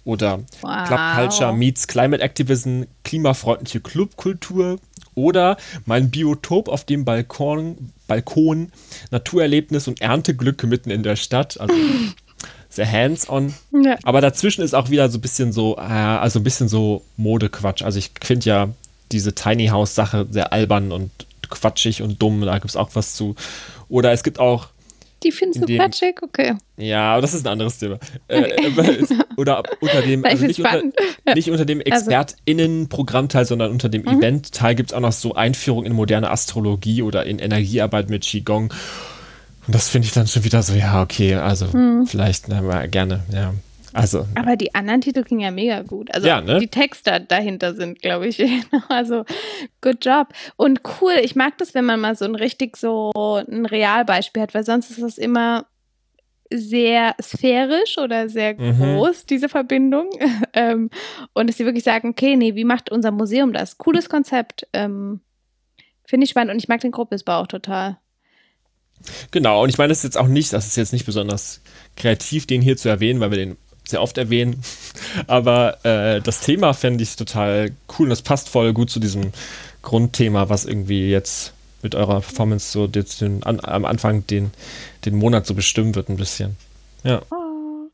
oder 0.06 0.40
Wow. 0.62 0.88
Club 0.88 1.00
Culture 1.16 1.54
meets 1.54 1.88
Climate 1.88 2.22
Activism, 2.22 2.84
klimafreundliche 3.04 3.80
Clubkultur 3.80 4.80
oder 5.16 5.58
mein 5.86 6.10
Biotop 6.10 6.68
auf 6.68 6.84
dem 6.86 7.06
Balkon, 7.06 7.92
Balkon, 8.08 8.72
Naturerlebnis 9.12 9.88
und 9.88 10.02
Ernteglück 10.02 10.64
mitten 10.64 10.90
in 10.90 11.04
der 11.04 11.16
Stadt. 11.16 11.60
Also 11.60 11.74
sehr 12.70 12.92
hands-on. 12.92 13.54
Ja. 13.84 13.98
Aber 14.04 14.22
dazwischen 14.22 14.64
ist 14.64 14.74
auch 14.74 14.90
wieder 14.90 15.10
so 15.10 15.20
ein 15.20 15.22
bisschen 15.22 15.52
so, 15.52 15.78
äh, 15.78 15.82
also 15.82 16.40
ein 16.40 16.44
bisschen 16.44 16.68
so 16.68 17.04
Modequatsch. 17.18 17.84
Also 17.84 18.00
ich 18.00 18.12
finde 18.22 18.50
ja 18.50 18.70
diese 19.12 19.34
Tiny 19.36 19.68
House 19.68 19.94
Sache 19.94 20.26
sehr 20.30 20.52
albern 20.52 20.92
und 20.92 21.12
quatschig 21.50 22.02
und 22.02 22.22
dumm. 22.22 22.42
Da 22.42 22.54
gibt 22.56 22.70
es 22.70 22.76
auch 22.76 22.90
was 22.94 23.14
zu. 23.14 23.36
Oder 23.90 24.12
es 24.12 24.24
gibt 24.24 24.40
auch, 24.40 24.68
Die 25.24 25.32
findest 25.32 25.62
du 25.68 25.76
quatschig? 25.76 26.22
Okay. 26.22 26.54
ja, 26.78 27.14
aber 27.14 27.22
das 27.22 27.34
ist 27.34 27.46
ein 27.46 27.52
anderes 27.54 27.78
Thema. 27.80 27.98
Äh, 28.28 28.68
aber 28.68 28.90
es- 28.90 29.10
oder 29.38 29.64
unter 29.80 30.02
dem, 30.02 30.26
also 30.26 30.46
nicht 30.46 30.60
unter, 30.60 30.82
nicht 31.36 31.50
unter 31.50 31.66
dem 31.66 31.80
Also- 31.90 32.10
ExpertInnen-Programmteil, 32.12 33.46
sondern 33.46 33.72
unter 33.72 33.90
dem 33.90 34.04
Mhm. 34.04 34.20
Event-Teil 34.20 34.76
gibt 34.76 34.92
es 34.92 34.94
auch 34.96 35.00
noch 35.02 35.12
so 35.12 35.34
Einführung 35.36 35.86
in 35.86 35.94
moderne 35.94 36.30
Astrologie 36.30 37.02
oder 37.02 37.26
in 37.26 37.40
Energiearbeit 37.40 38.10
mit 38.10 38.24
Qigong. 38.24 38.74
Und 39.66 39.74
das 39.76 39.90
finde 39.90 40.08
ich 40.08 40.14
dann 40.14 40.28
schon 40.28 40.44
wieder 40.44 40.62
so, 40.62 40.74
ja, 40.74 41.02
okay, 41.02 41.36
also 41.36 41.66
Mhm. 41.68 42.06
vielleicht 42.06 42.50
na, 42.50 42.62
mal 42.62 42.88
gerne, 42.90 43.24
ja. 43.32 43.54
Also, 43.94 44.26
Aber 44.36 44.56
die 44.56 44.74
anderen 44.76 45.02
Titel 45.02 45.24
klingen 45.24 45.42
ja 45.42 45.52
mega 45.52 45.82
gut. 45.84 46.14
Also 46.14 46.28
Ja, 46.28 46.42
ne? 46.42 46.60
die 46.60 46.68
Texte 46.68 47.22
dahinter 47.28 47.76
sind, 47.76 48.02
glaube 48.02 48.28
ich. 48.28 48.40
Also 48.90 49.24
good 49.82 50.04
job. 50.04 50.30
Und 50.56 50.82
cool, 51.02 51.14
ich 51.22 51.36
mag 51.36 51.58
das, 51.60 51.74
wenn 51.74 51.86
man 51.86 52.00
mal 52.00 52.16
so 52.16 52.26
ein 52.26 52.36
richtig 52.36 52.76
so 52.78 53.12
ein 53.16 53.66
Realbeispiel 53.66 54.42
hat, 54.42 54.54
weil 54.54 54.64
sonst 54.66 54.90
ist 54.92 55.02
das 55.02 55.18
immer 55.18 55.66
sehr 56.52 57.16
sphärisch 57.22 57.98
oder 57.98 58.30
sehr 58.30 58.54
Mhm. 58.60 58.80
groß, 58.98 59.26
diese 59.26 59.50
Verbindung. 59.50 60.10
ähm, 60.54 60.90
und 61.34 61.48
dass 61.50 61.58
sie 61.58 61.66
wirklich 61.66 61.84
sagen, 61.84 62.10
okay, 62.10 62.36
nee, 62.36 62.56
wie 62.56 62.66
macht 62.66 62.92
unser 62.92 63.12
Museum 63.12 63.54
das? 63.54 63.78
Cooles 63.78 64.10
Konzept. 64.10 64.68
Ähm, 64.74 65.22
Finde 66.06 66.26
ich 66.26 66.30
spannend 66.32 66.52
und 66.52 66.60
ich 66.60 66.68
mag 66.68 66.82
den 66.82 66.92
Gruppesbau 66.92 67.40
auch 67.42 67.48
total. 67.48 67.98
genau. 69.32 69.64
Und 69.64 69.70
ich 69.70 69.78
meine, 69.78 69.90
das 69.90 70.00
ist 70.00 70.04
jetzt 70.04 70.18
auch 70.18 70.28
nicht, 70.28 70.52
das 70.54 70.68
ist 70.68 70.76
jetzt 70.76 70.94
nicht 70.94 71.06
besonders 71.06 71.62
kreativ, 71.96 72.46
den 72.46 72.62
hier 72.62 72.78
zu 72.78 72.90
erwähnen, 72.90 73.20
weil 73.20 73.32
wir 73.32 73.38
den 73.38 73.58
sehr 73.86 74.02
oft 74.02 74.18
erwähnen. 74.18 74.62
Aber 75.28 75.84
äh, 75.86 76.22
das 76.22 76.42
Thema 76.42 76.74
fände 76.74 77.04
ich 77.04 77.16
total 77.16 77.72
cool 77.98 78.06
und 78.06 78.10
das 78.10 78.22
passt 78.22 78.50
voll 78.50 78.74
gut 78.74 78.90
zu 78.90 79.00
diesem 79.00 79.32
Grundthema, 79.82 80.50
was 80.50 80.66
irgendwie 80.66 81.10
jetzt 81.10 81.54
mit 81.82 81.96
eurer 81.96 82.22
Performance 82.22 82.72
so 82.72 82.88
den, 82.88 83.44
an, 83.44 83.60
am 83.62 83.86
Anfang 83.86 84.26
den, 84.28 84.52
den 85.06 85.16
Monat 85.16 85.46
so 85.46 85.54
bestimmen 85.54 85.96
wird 85.96 86.10
ein 86.10 86.18
bisschen. 86.18 86.56
Ja. 87.04 87.22
Oh. 87.30 87.90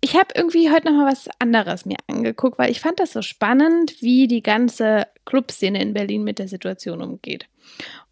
Ich 0.00 0.14
habe 0.14 0.28
irgendwie 0.34 0.70
heute 0.70 0.86
noch 0.86 0.94
mal 0.94 1.10
was 1.10 1.28
anderes 1.38 1.86
mir 1.86 1.96
angeguckt, 2.06 2.58
weil 2.58 2.70
ich 2.70 2.80
fand 2.80 3.00
das 3.00 3.12
so 3.12 3.22
spannend, 3.22 4.00
wie 4.00 4.28
die 4.28 4.42
ganze 4.42 5.06
Clubszene 5.28 5.80
in 5.82 5.92
Berlin 5.92 6.24
mit 6.24 6.38
der 6.38 6.48
Situation 6.48 7.02
umgeht. 7.02 7.46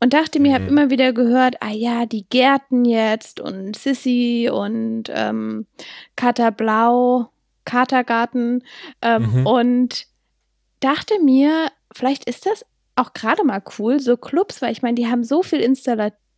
Und 0.00 0.12
dachte 0.12 0.38
mir, 0.38 0.52
habe 0.52 0.64
Mhm. 0.64 0.68
immer 0.68 0.90
wieder 0.90 1.14
gehört, 1.14 1.56
ah 1.61 1.73
ja, 1.73 2.04
die 2.04 2.26
Gärten 2.28 2.85
jetzt 2.85 3.40
und 3.40 3.75
Sissy 3.75 4.50
und 4.52 5.04
ähm, 5.08 5.67
Kater 6.14 6.50
Blau, 6.52 7.30
Katergarten 7.64 8.62
ähm, 9.00 9.40
Mhm. 9.40 9.47
und 9.47 10.06
dachte 10.80 11.14
mir, 11.23 11.69
vielleicht 11.95 12.26
ist 12.28 12.45
das 12.45 12.67
auch 12.97 13.14
gerade 13.14 13.45
mal 13.45 13.62
cool, 13.78 13.99
so 13.99 14.17
Clubs, 14.19 14.60
weil 14.60 14.73
ich 14.73 14.82
meine, 14.82 14.95
die 14.95 15.06
haben 15.06 15.25
so 15.25 15.43
viel 15.43 15.60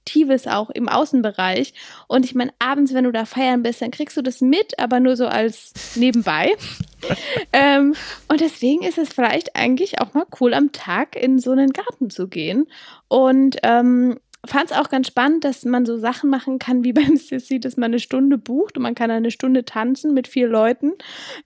Installatives 0.08 0.46
auch 0.46 0.70
im 0.70 0.88
Außenbereich. 0.88 1.74
Und 2.06 2.24
ich 2.24 2.34
meine, 2.34 2.52
abends, 2.58 2.94
wenn 2.94 3.04
du 3.04 3.12
da 3.12 3.24
feiern 3.24 3.62
bist, 3.62 3.82
dann 3.82 3.90
kriegst 3.90 4.16
du 4.16 4.22
das 4.22 4.40
mit, 4.40 4.78
aber 4.78 5.00
nur 5.00 5.16
so 5.16 5.26
als 5.26 5.72
nebenbei. 5.96 6.54
ähm, 7.52 7.94
und 8.28 8.40
deswegen 8.40 8.82
ist 8.82 8.98
es 8.98 9.10
vielleicht 9.10 9.56
eigentlich 9.56 10.00
auch 10.00 10.14
mal 10.14 10.26
cool, 10.40 10.54
am 10.54 10.72
Tag 10.72 11.16
in 11.16 11.38
so 11.38 11.52
einen 11.52 11.72
Garten 11.72 12.10
zu 12.10 12.28
gehen. 12.28 12.66
Und 13.08 13.56
ähm, 13.62 14.18
fand 14.46 14.70
es 14.70 14.76
auch 14.76 14.88
ganz 14.88 15.08
spannend, 15.08 15.44
dass 15.44 15.64
man 15.64 15.84
so 15.84 15.98
Sachen 15.98 16.30
machen 16.30 16.58
kann 16.58 16.84
wie 16.84 16.92
beim 16.94 17.16
Sissy, 17.16 17.60
dass 17.60 17.76
man 17.76 17.90
eine 17.90 18.00
Stunde 18.00 18.38
bucht 18.38 18.76
und 18.76 18.82
man 18.82 18.94
kann 18.94 19.10
eine 19.10 19.30
Stunde 19.30 19.64
tanzen 19.64 20.14
mit 20.14 20.28
vier 20.28 20.48
Leuten. 20.48 20.92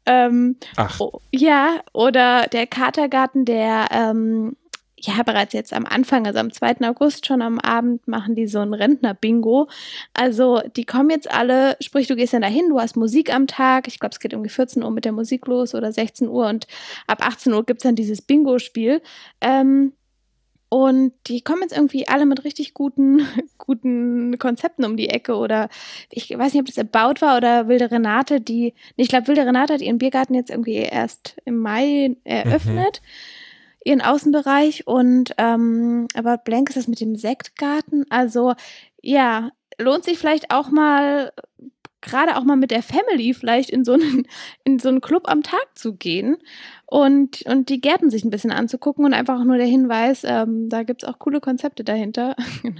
Ähm, 0.06 0.56
Ach, 0.76 1.00
Oh, 1.00 1.20
ja, 1.30 1.80
oder 1.92 2.46
der 2.52 2.66
Katergarten, 2.66 3.44
der 3.44 3.86
ähm, 3.90 4.56
ja 5.02 5.22
bereits 5.22 5.52
jetzt 5.52 5.72
am 5.72 5.86
Anfang, 5.86 6.26
also 6.26 6.38
am 6.38 6.52
2. 6.52 6.80
August 6.88 7.26
schon 7.26 7.42
am 7.42 7.58
Abend, 7.58 8.06
machen 8.08 8.34
die 8.34 8.46
so 8.46 8.60
ein 8.60 8.74
Rentner-Bingo. 8.74 9.68
Also 10.14 10.60
die 10.76 10.84
kommen 10.84 11.10
jetzt 11.10 11.30
alle, 11.30 11.76
sprich, 11.80 12.06
du 12.06 12.16
gehst 12.16 12.32
dann 12.32 12.42
dahin, 12.42 12.68
du 12.68 12.80
hast 12.80 12.96
Musik 12.96 13.34
am 13.34 13.46
Tag. 13.46 13.88
Ich 13.88 13.98
glaube, 13.98 14.12
es 14.12 14.20
geht 14.20 14.32
irgendwie 14.32 14.50
14 14.50 14.82
Uhr 14.82 14.90
mit 14.90 15.04
der 15.04 15.12
Musik 15.12 15.46
los 15.46 15.74
oder 15.74 15.92
16 15.92 16.28
Uhr 16.28 16.48
und 16.48 16.66
ab 17.06 17.26
18 17.26 17.52
Uhr 17.52 17.64
gibt 17.64 17.80
es 17.80 17.82
dann 17.84 17.96
dieses 17.96 18.22
Bingo-Spiel. 18.22 19.02
Ähm, 19.40 19.92
und 20.72 21.12
die 21.26 21.42
kommen 21.42 21.60
jetzt 21.60 21.76
irgendwie 21.76 22.08
alle 22.08 22.24
mit 22.24 22.44
richtig 22.44 22.72
guten, 22.72 23.26
guten 23.58 24.38
Konzepten 24.38 24.86
um 24.86 24.96
die 24.96 25.10
Ecke. 25.10 25.36
Oder 25.36 25.68
ich 26.10 26.30
weiß 26.30 26.54
nicht, 26.54 26.62
ob 26.62 26.66
das 26.66 26.78
About 26.78 27.20
war 27.20 27.36
oder 27.36 27.68
Wilde 27.68 27.90
Renate, 27.90 28.40
die. 28.40 28.72
Ich 28.96 29.08
glaube, 29.08 29.28
Wilde 29.28 29.44
Renate 29.44 29.74
hat 29.74 29.82
ihren 29.82 29.98
Biergarten 29.98 30.32
jetzt 30.32 30.48
irgendwie 30.48 30.76
erst 30.76 31.36
im 31.44 31.58
Mai 31.58 32.16
eröffnet. 32.24 33.02
Ihren 33.84 34.00
Außenbereich. 34.00 34.86
Und 34.86 35.34
ähm, 35.38 36.08
About 36.14 36.42
Blank 36.44 36.70
ist 36.70 36.76
das 36.76 36.88
mit 36.88 37.00
dem 37.00 37.16
Sektgarten. 37.16 38.04
Also, 38.10 38.54
ja, 39.00 39.50
lohnt 39.78 40.04
sich 40.04 40.18
vielleicht 40.18 40.50
auch 40.50 40.70
mal, 40.70 41.32
gerade 42.02 42.36
auch 42.36 42.44
mal 42.44 42.56
mit 42.56 42.70
der 42.70 42.82
Family, 42.82 43.32
vielleicht 43.34 43.70
in 43.70 43.84
so 43.84 43.92
einen, 43.92 44.26
in 44.64 44.78
so 44.78 44.88
einen 44.88 45.00
Club 45.00 45.28
am 45.28 45.42
Tag 45.42 45.66
zu 45.74 45.94
gehen 45.94 46.36
und, 46.92 47.40
und 47.46 47.70
die 47.70 47.80
Gärten 47.80 48.10
sich 48.10 48.22
ein 48.22 48.28
bisschen 48.28 48.52
anzugucken 48.52 49.06
und 49.06 49.14
einfach 49.14 49.40
auch 49.40 49.44
nur 49.44 49.56
der 49.56 49.66
Hinweis, 49.66 50.24
ähm, 50.24 50.68
da 50.68 50.82
gibt 50.82 51.02
es 51.02 51.08
auch 51.08 51.18
coole 51.18 51.40
Konzepte 51.40 51.84
dahinter. 51.84 52.36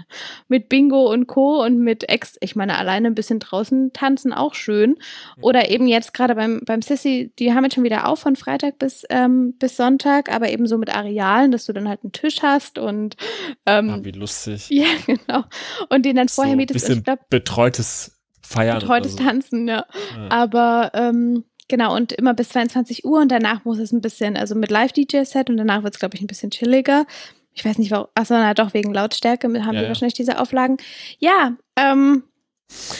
mit 0.48 0.68
Bingo 0.68 1.10
und 1.10 1.28
Co. 1.28 1.64
und 1.64 1.78
mit 1.78 2.10
Ex, 2.10 2.36
ich 2.42 2.54
meine, 2.54 2.76
alleine 2.76 3.06
ein 3.06 3.14
bisschen 3.14 3.38
draußen 3.38 3.94
tanzen 3.94 4.34
auch 4.34 4.52
schön. 4.52 4.98
Oder 5.40 5.70
eben 5.70 5.86
jetzt 5.86 6.12
gerade 6.12 6.34
beim, 6.34 6.60
beim 6.66 6.82
Sissy, 6.82 7.32
die 7.38 7.54
haben 7.54 7.64
jetzt 7.64 7.76
schon 7.76 7.84
wieder 7.84 8.06
auf 8.06 8.18
von 8.18 8.36
Freitag 8.36 8.78
bis, 8.78 9.04
ähm, 9.08 9.54
bis 9.58 9.78
Sonntag, 9.78 10.30
aber 10.30 10.50
eben 10.50 10.66
so 10.66 10.76
mit 10.76 10.94
Arealen, 10.94 11.50
dass 11.50 11.64
du 11.64 11.72
dann 11.72 11.88
halt 11.88 12.00
einen 12.02 12.12
Tisch 12.12 12.42
hast 12.42 12.78
und 12.78 13.16
ähm, 13.64 13.88
ah, 13.88 14.00
wie 14.02 14.10
lustig. 14.10 14.66
ja, 14.68 14.88
genau. 15.06 15.44
Und 15.88 16.04
den 16.04 16.16
dann 16.16 16.28
so 16.28 16.34
vorher 16.34 16.52
ein 16.52 16.58
mietest. 16.58 16.80
Bisschen 16.80 16.98
ich 16.98 17.04
glaube, 17.04 17.22
betreutes 17.30 18.21
Feiern. 18.42 18.78
betreutes 18.80 19.14
oder 19.14 19.22
so. 19.24 19.28
Tanzen, 19.28 19.68
ja. 19.68 19.86
Ja. 20.16 20.30
Aber 20.30 20.90
ähm, 20.94 21.44
genau, 21.68 21.94
und 21.94 22.12
immer 22.12 22.34
bis 22.34 22.50
22 22.50 23.04
Uhr 23.04 23.20
und 23.20 23.30
danach 23.30 23.64
muss 23.64 23.78
es 23.78 23.92
ein 23.92 24.00
bisschen, 24.00 24.36
also 24.36 24.54
mit 24.54 24.70
Live-DJ-Set 24.70 25.48
und 25.50 25.56
danach 25.56 25.82
wird 25.82 25.94
es, 25.94 26.00
glaube 26.00 26.16
ich, 26.16 26.20
ein 26.22 26.26
bisschen 26.26 26.50
chilliger. 26.50 27.06
Ich 27.54 27.64
weiß 27.64 27.78
nicht, 27.78 27.90
warum, 27.90 28.06
achso, 28.14 28.34
na 28.34 28.54
doch, 28.54 28.72
wegen 28.74 28.94
Lautstärke 28.94 29.46
haben 29.48 29.74
Ja, 29.74 29.82
wir 29.82 29.88
wahrscheinlich 29.88 30.14
diese 30.14 30.40
Auflagen. 30.40 30.78
Ja, 31.18 31.56
ähm, 31.76 32.24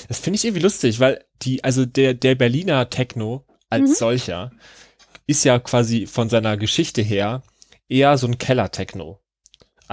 Das 0.09 0.19
finde 0.19 0.37
ich 0.37 0.45
irgendwie 0.45 0.63
lustig, 0.63 1.01
weil 1.01 1.25
die, 1.43 1.65
also 1.65 1.87
der, 1.87 2.13
der 2.15 2.35
Berliner 2.35 2.91
Techno 2.91 3.47
als 3.71 3.91
Mhm. 3.91 3.95
solcher 3.95 4.51
ist 5.27 5.45
ja 5.45 5.59
quasi 5.59 6.07
von 6.07 6.29
seiner 6.29 6.57
Geschichte 6.59 7.01
her 7.01 7.43
eher 7.89 8.19
so 8.19 8.27
ein 8.27 8.37
Keller-Techno. 8.37 9.19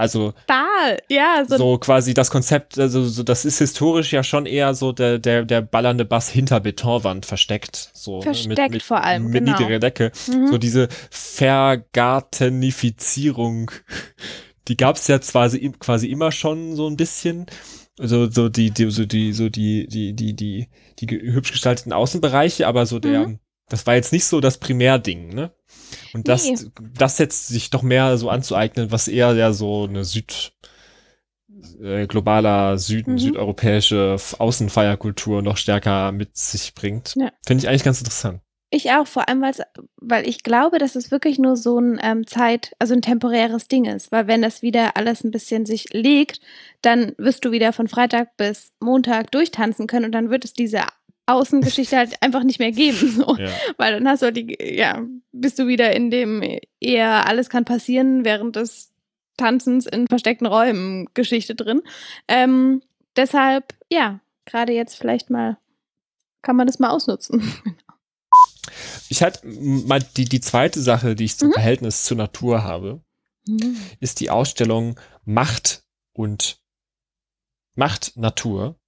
Also 0.00 0.32
Stahl, 0.44 0.98
ja, 1.10 1.44
so, 1.46 1.58
so, 1.58 1.76
quasi 1.78 2.14
das 2.14 2.30
Konzept, 2.30 2.78
also 2.78 3.04
so, 3.04 3.22
das 3.22 3.44
ist 3.44 3.58
historisch 3.58 4.12
ja 4.12 4.22
schon 4.22 4.46
eher 4.46 4.72
so 4.74 4.92
der, 4.92 5.18
der, 5.18 5.44
der 5.44 5.60
ballernde 5.60 6.06
Bass 6.06 6.30
hinter 6.30 6.58
Betonwand 6.60 7.26
versteckt. 7.26 7.90
So, 7.92 8.16
ne, 8.16 8.22
Versteckt 8.22 8.82
vor 8.82 9.04
allem, 9.04 9.24
Mit 9.24 9.44
genau. 9.44 9.58
niedriger 9.58 9.78
Decke. 9.78 10.10
mhm. 10.26 10.46
So 10.48 10.56
diese 10.56 10.88
Vergartenifizierung, 11.10 13.70
die 14.68 14.76
gab 14.76 14.96
es 14.96 15.06
ja 15.06 15.18
quasi, 15.18 15.70
quasi 15.78 16.08
immer 16.08 16.32
schon 16.32 16.74
so 16.76 16.88
ein 16.88 16.96
bisschen. 16.96 17.46
Also 17.98 18.30
so 18.30 18.48
die, 18.48 18.70
die, 18.70 18.90
so 18.90 19.04
die, 19.04 19.34
so 19.34 19.50
die, 19.50 19.86
die, 19.86 20.14
die, 20.14 20.34
die, 20.34 20.68
die 20.98 21.06
hübsch 21.32 21.52
gestalteten 21.52 21.92
Außenbereiche, 21.92 22.66
aber 22.66 22.86
so 22.86 22.98
der, 22.98 23.28
Mhm. 23.28 23.38
das 23.68 23.86
war 23.86 23.94
jetzt 23.94 24.12
nicht 24.12 24.24
so 24.24 24.40
das 24.40 24.58
Primärding, 24.58 25.28
ne? 25.28 25.52
Und 26.14 26.28
das, 26.28 26.44
Nee. 26.44 26.56
das 26.98 27.18
jetzt 27.18 27.48
sich 27.48 27.70
doch 27.70 27.82
mehr 27.82 28.16
so 28.18 28.28
anzueignen, 28.30 28.90
was 28.92 29.08
eher 29.08 29.34
ja 29.34 29.52
so 29.52 29.84
eine 29.84 30.04
Süd, 30.04 30.52
äh, 31.82 32.06
globaler 32.06 32.78
Süden, 32.78 33.14
Mhm. 33.14 33.18
südeuropäische 33.18 34.16
Außenfeierkultur 34.38 35.42
noch 35.42 35.56
stärker 35.56 36.12
mit 36.12 36.36
sich 36.36 36.74
bringt. 36.74 37.14
Ja. 37.16 37.30
Finde 37.46 37.62
ich 37.62 37.68
eigentlich 37.68 37.84
ganz 37.84 37.98
interessant. 37.98 38.40
Ich 38.72 38.92
auch, 38.92 39.08
vor 39.08 39.28
allem, 39.28 39.42
weil 39.96 40.28
ich 40.28 40.44
glaube, 40.44 40.78
dass 40.78 40.94
es 40.94 41.10
wirklich 41.10 41.40
nur 41.40 41.56
so 41.56 41.80
ein 41.80 41.98
ähm, 42.00 42.24
Zeit, 42.28 42.72
also 42.78 42.94
ein 42.94 43.02
temporäres 43.02 43.66
Ding 43.66 43.84
ist. 43.84 44.12
Weil 44.12 44.28
wenn 44.28 44.42
das 44.42 44.62
wieder 44.62 44.96
alles 44.96 45.24
ein 45.24 45.32
bisschen 45.32 45.66
sich 45.66 45.92
legt, 45.92 46.40
dann 46.80 47.12
wirst 47.18 47.44
du 47.44 47.50
wieder 47.50 47.72
von 47.72 47.88
Freitag 47.88 48.36
bis 48.36 48.70
Montag 48.78 49.32
durchtanzen 49.32 49.88
können 49.88 50.04
und 50.04 50.12
dann 50.12 50.30
wird 50.30 50.44
es 50.44 50.52
diese 50.52 50.82
Außengeschichte 51.32 51.96
halt 51.96 52.22
einfach 52.22 52.42
nicht 52.42 52.58
mehr 52.58 52.72
geben. 52.72 52.98
So. 53.20 53.36
Ja. 53.36 53.50
Weil 53.76 53.94
dann 53.94 54.08
hast 54.08 54.22
du 54.22 54.26
halt 54.26 54.36
die, 54.36 54.56
ja, 54.60 55.02
bist 55.32 55.58
du 55.58 55.66
wieder 55.66 55.94
in 55.94 56.10
dem 56.10 56.42
eher 56.80 57.26
alles 57.26 57.48
kann 57.50 57.64
passieren 57.64 58.24
während 58.24 58.56
des 58.56 58.92
Tanzens 59.36 59.86
in 59.86 60.06
versteckten 60.06 60.46
Räumen 60.46 61.08
Geschichte 61.14 61.54
drin. 61.54 61.82
Ähm, 62.28 62.82
deshalb, 63.16 63.74
ja, 63.90 64.20
gerade 64.44 64.72
jetzt 64.72 64.96
vielleicht 64.96 65.30
mal, 65.30 65.58
kann 66.42 66.56
man 66.56 66.66
das 66.66 66.78
mal 66.78 66.90
ausnutzen. 66.90 67.42
Ich 69.08 69.22
hatte 69.24 69.44
mal 69.44 70.00
die, 70.00 70.24
die 70.26 70.40
zweite 70.40 70.80
Sache, 70.80 71.16
die 71.16 71.24
ich 71.24 71.36
zum 71.36 71.48
Mhm. 71.48 71.54
Verhältnis 71.54 72.04
zur 72.04 72.16
Natur 72.16 72.62
habe, 72.62 73.02
ist 73.98 74.20
die 74.20 74.30
Ausstellung 74.30 74.98
Macht 75.24 75.82
und 76.12 76.60
Macht 77.74 78.16
Natur. 78.16 78.79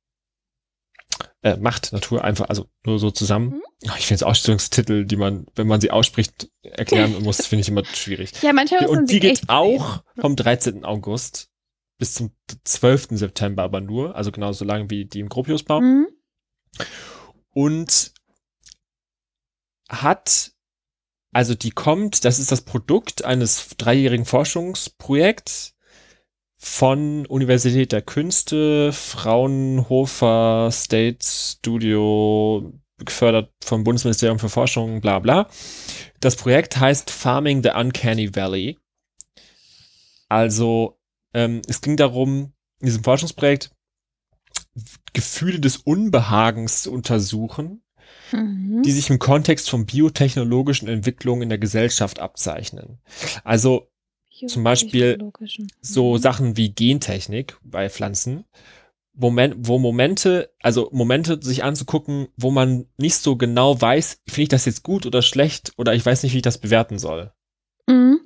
Äh, 1.43 1.57
Macht 1.57 1.93
Natur 1.93 2.25
einfach, 2.25 2.49
also 2.49 2.69
nur 2.85 2.99
so 2.99 3.11
zusammen. 3.11 3.51
Mhm. 3.51 3.93
Ich 3.99 4.07
finde 4.07 4.17
es 4.17 4.23
Ausstellungstitel, 4.23 5.05
die 5.05 5.17
man, 5.17 5.47
wenn 5.55 5.67
man 5.67 5.81
sie 5.81 5.91
ausspricht, 5.91 6.51
erklären 6.63 7.23
muss, 7.23 7.47
finde 7.47 7.63
ich 7.63 7.69
immer 7.69 7.85
schwierig. 7.85 8.33
Ja, 8.43 8.53
manchmal 8.53 8.87
Und 8.87 9.11
die 9.11 9.21
geht 9.21 9.49
auch 9.49 10.03
vom 10.21 10.37
13. 10.37 10.85
August 10.85 11.51
bis 11.99 12.15
zum 12.15 12.33
12. 12.65 13.09
September 13.11 13.63
aber 13.63 13.81
nur, 13.81 14.17
also 14.17 14.33
genauso 14.33 14.65
lange 14.65 14.91
wie 14.91 15.05
die 15.05 15.21
im 15.21 15.29
Gropiusbau. 15.29 15.81
Mhm. 15.81 16.09
Und 17.51 18.13
hat, 19.89 20.53
also 21.33 21.55
die 21.55 21.71
kommt, 21.71 22.25
das 22.25 22.39
ist 22.39 22.51
das 22.51 22.63
Produkt 22.63 23.25
eines 23.25 23.69
dreijährigen 23.77 24.25
Forschungsprojekts 24.25 25.77
von 26.65 27.27
Universität 27.27 27.91
der 27.91 28.03
Künste, 28.03 28.93
Fraunhofer 28.93 30.71
State 30.71 31.19
Studio, 31.21 32.73
gefördert 32.99 33.53
vom 33.65 33.83
Bundesministerium 33.83 34.39
für 34.39 34.49
Forschung, 34.49 35.01
bla 35.01 35.19
bla. 35.19 35.49
Das 36.21 36.37
Projekt 36.37 36.79
heißt 36.79 37.11
Farming 37.11 37.65
the 37.65 37.71
Uncanny 37.71 38.37
Valley. 38.37 38.79
Also 40.29 41.01
ähm, 41.35 41.63
es 41.67 41.81
ging 41.81 41.97
darum, 41.97 42.53
in 42.79 42.87
diesem 42.87 43.03
Forschungsprojekt 43.03 43.73
Gefühle 45.13 45.59
des 45.59 45.79
Unbehagens 45.79 46.83
zu 46.83 46.93
untersuchen, 46.93 47.83
Mhm. 48.31 48.83
die 48.83 48.93
sich 48.93 49.11
im 49.11 49.19
Kontext 49.19 49.69
von 49.71 49.87
biotechnologischen 49.87 50.89
Entwicklungen 50.89 51.43
in 51.43 51.49
der 51.49 51.59
Gesellschaft 51.59 52.19
abzeichnen. 52.19 52.99
Also 53.45 53.92
zum 54.47 54.65
Beispiel 54.65 55.19
so 55.81 56.15
Mhm. 56.15 56.19
Sachen 56.19 56.57
wie 56.57 56.73
Gentechnik 56.73 57.59
bei 57.63 57.89
Pflanzen, 57.89 58.45
Moment, 59.15 59.55
wo 59.59 59.79
Momente, 59.79 60.53
also 60.61 60.89
Momente 60.93 61.39
sich 61.43 61.65
anzugucken, 61.65 62.29
wo 62.37 62.51
man 62.51 62.87
nicht 62.97 63.17
so 63.17 63.37
genau 63.37 63.79
weiß, 63.81 64.23
finde 64.27 64.43
ich 64.43 64.49
das 64.49 64.65
jetzt 64.65 64.83
gut 64.83 65.05
oder 65.05 65.21
schlecht 65.21 65.73
oder 65.77 65.95
ich 65.95 66.05
weiß 66.05 66.23
nicht, 66.23 66.33
wie 66.33 66.39
ich 66.39 66.43
das 66.43 66.59
bewerten 66.59 66.99
soll. 66.99 67.33
Mhm. 67.87 68.21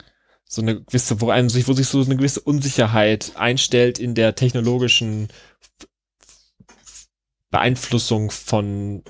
So 0.44 0.62
eine 0.62 0.83
gewisse, 0.83 1.20
wo 1.20 1.31
einem 1.31 1.48
sich, 1.48 1.66
wo 1.66 1.72
sich 1.72 1.88
so 1.88 2.00
eine 2.00 2.16
gewisse 2.16 2.40
Unsicherheit 2.40 3.33
einstellt 3.35 3.98
in 3.98 4.14
der 4.14 4.37
technologischen 4.37 5.29
Beeinflussung 7.50 8.31
von 8.31 9.02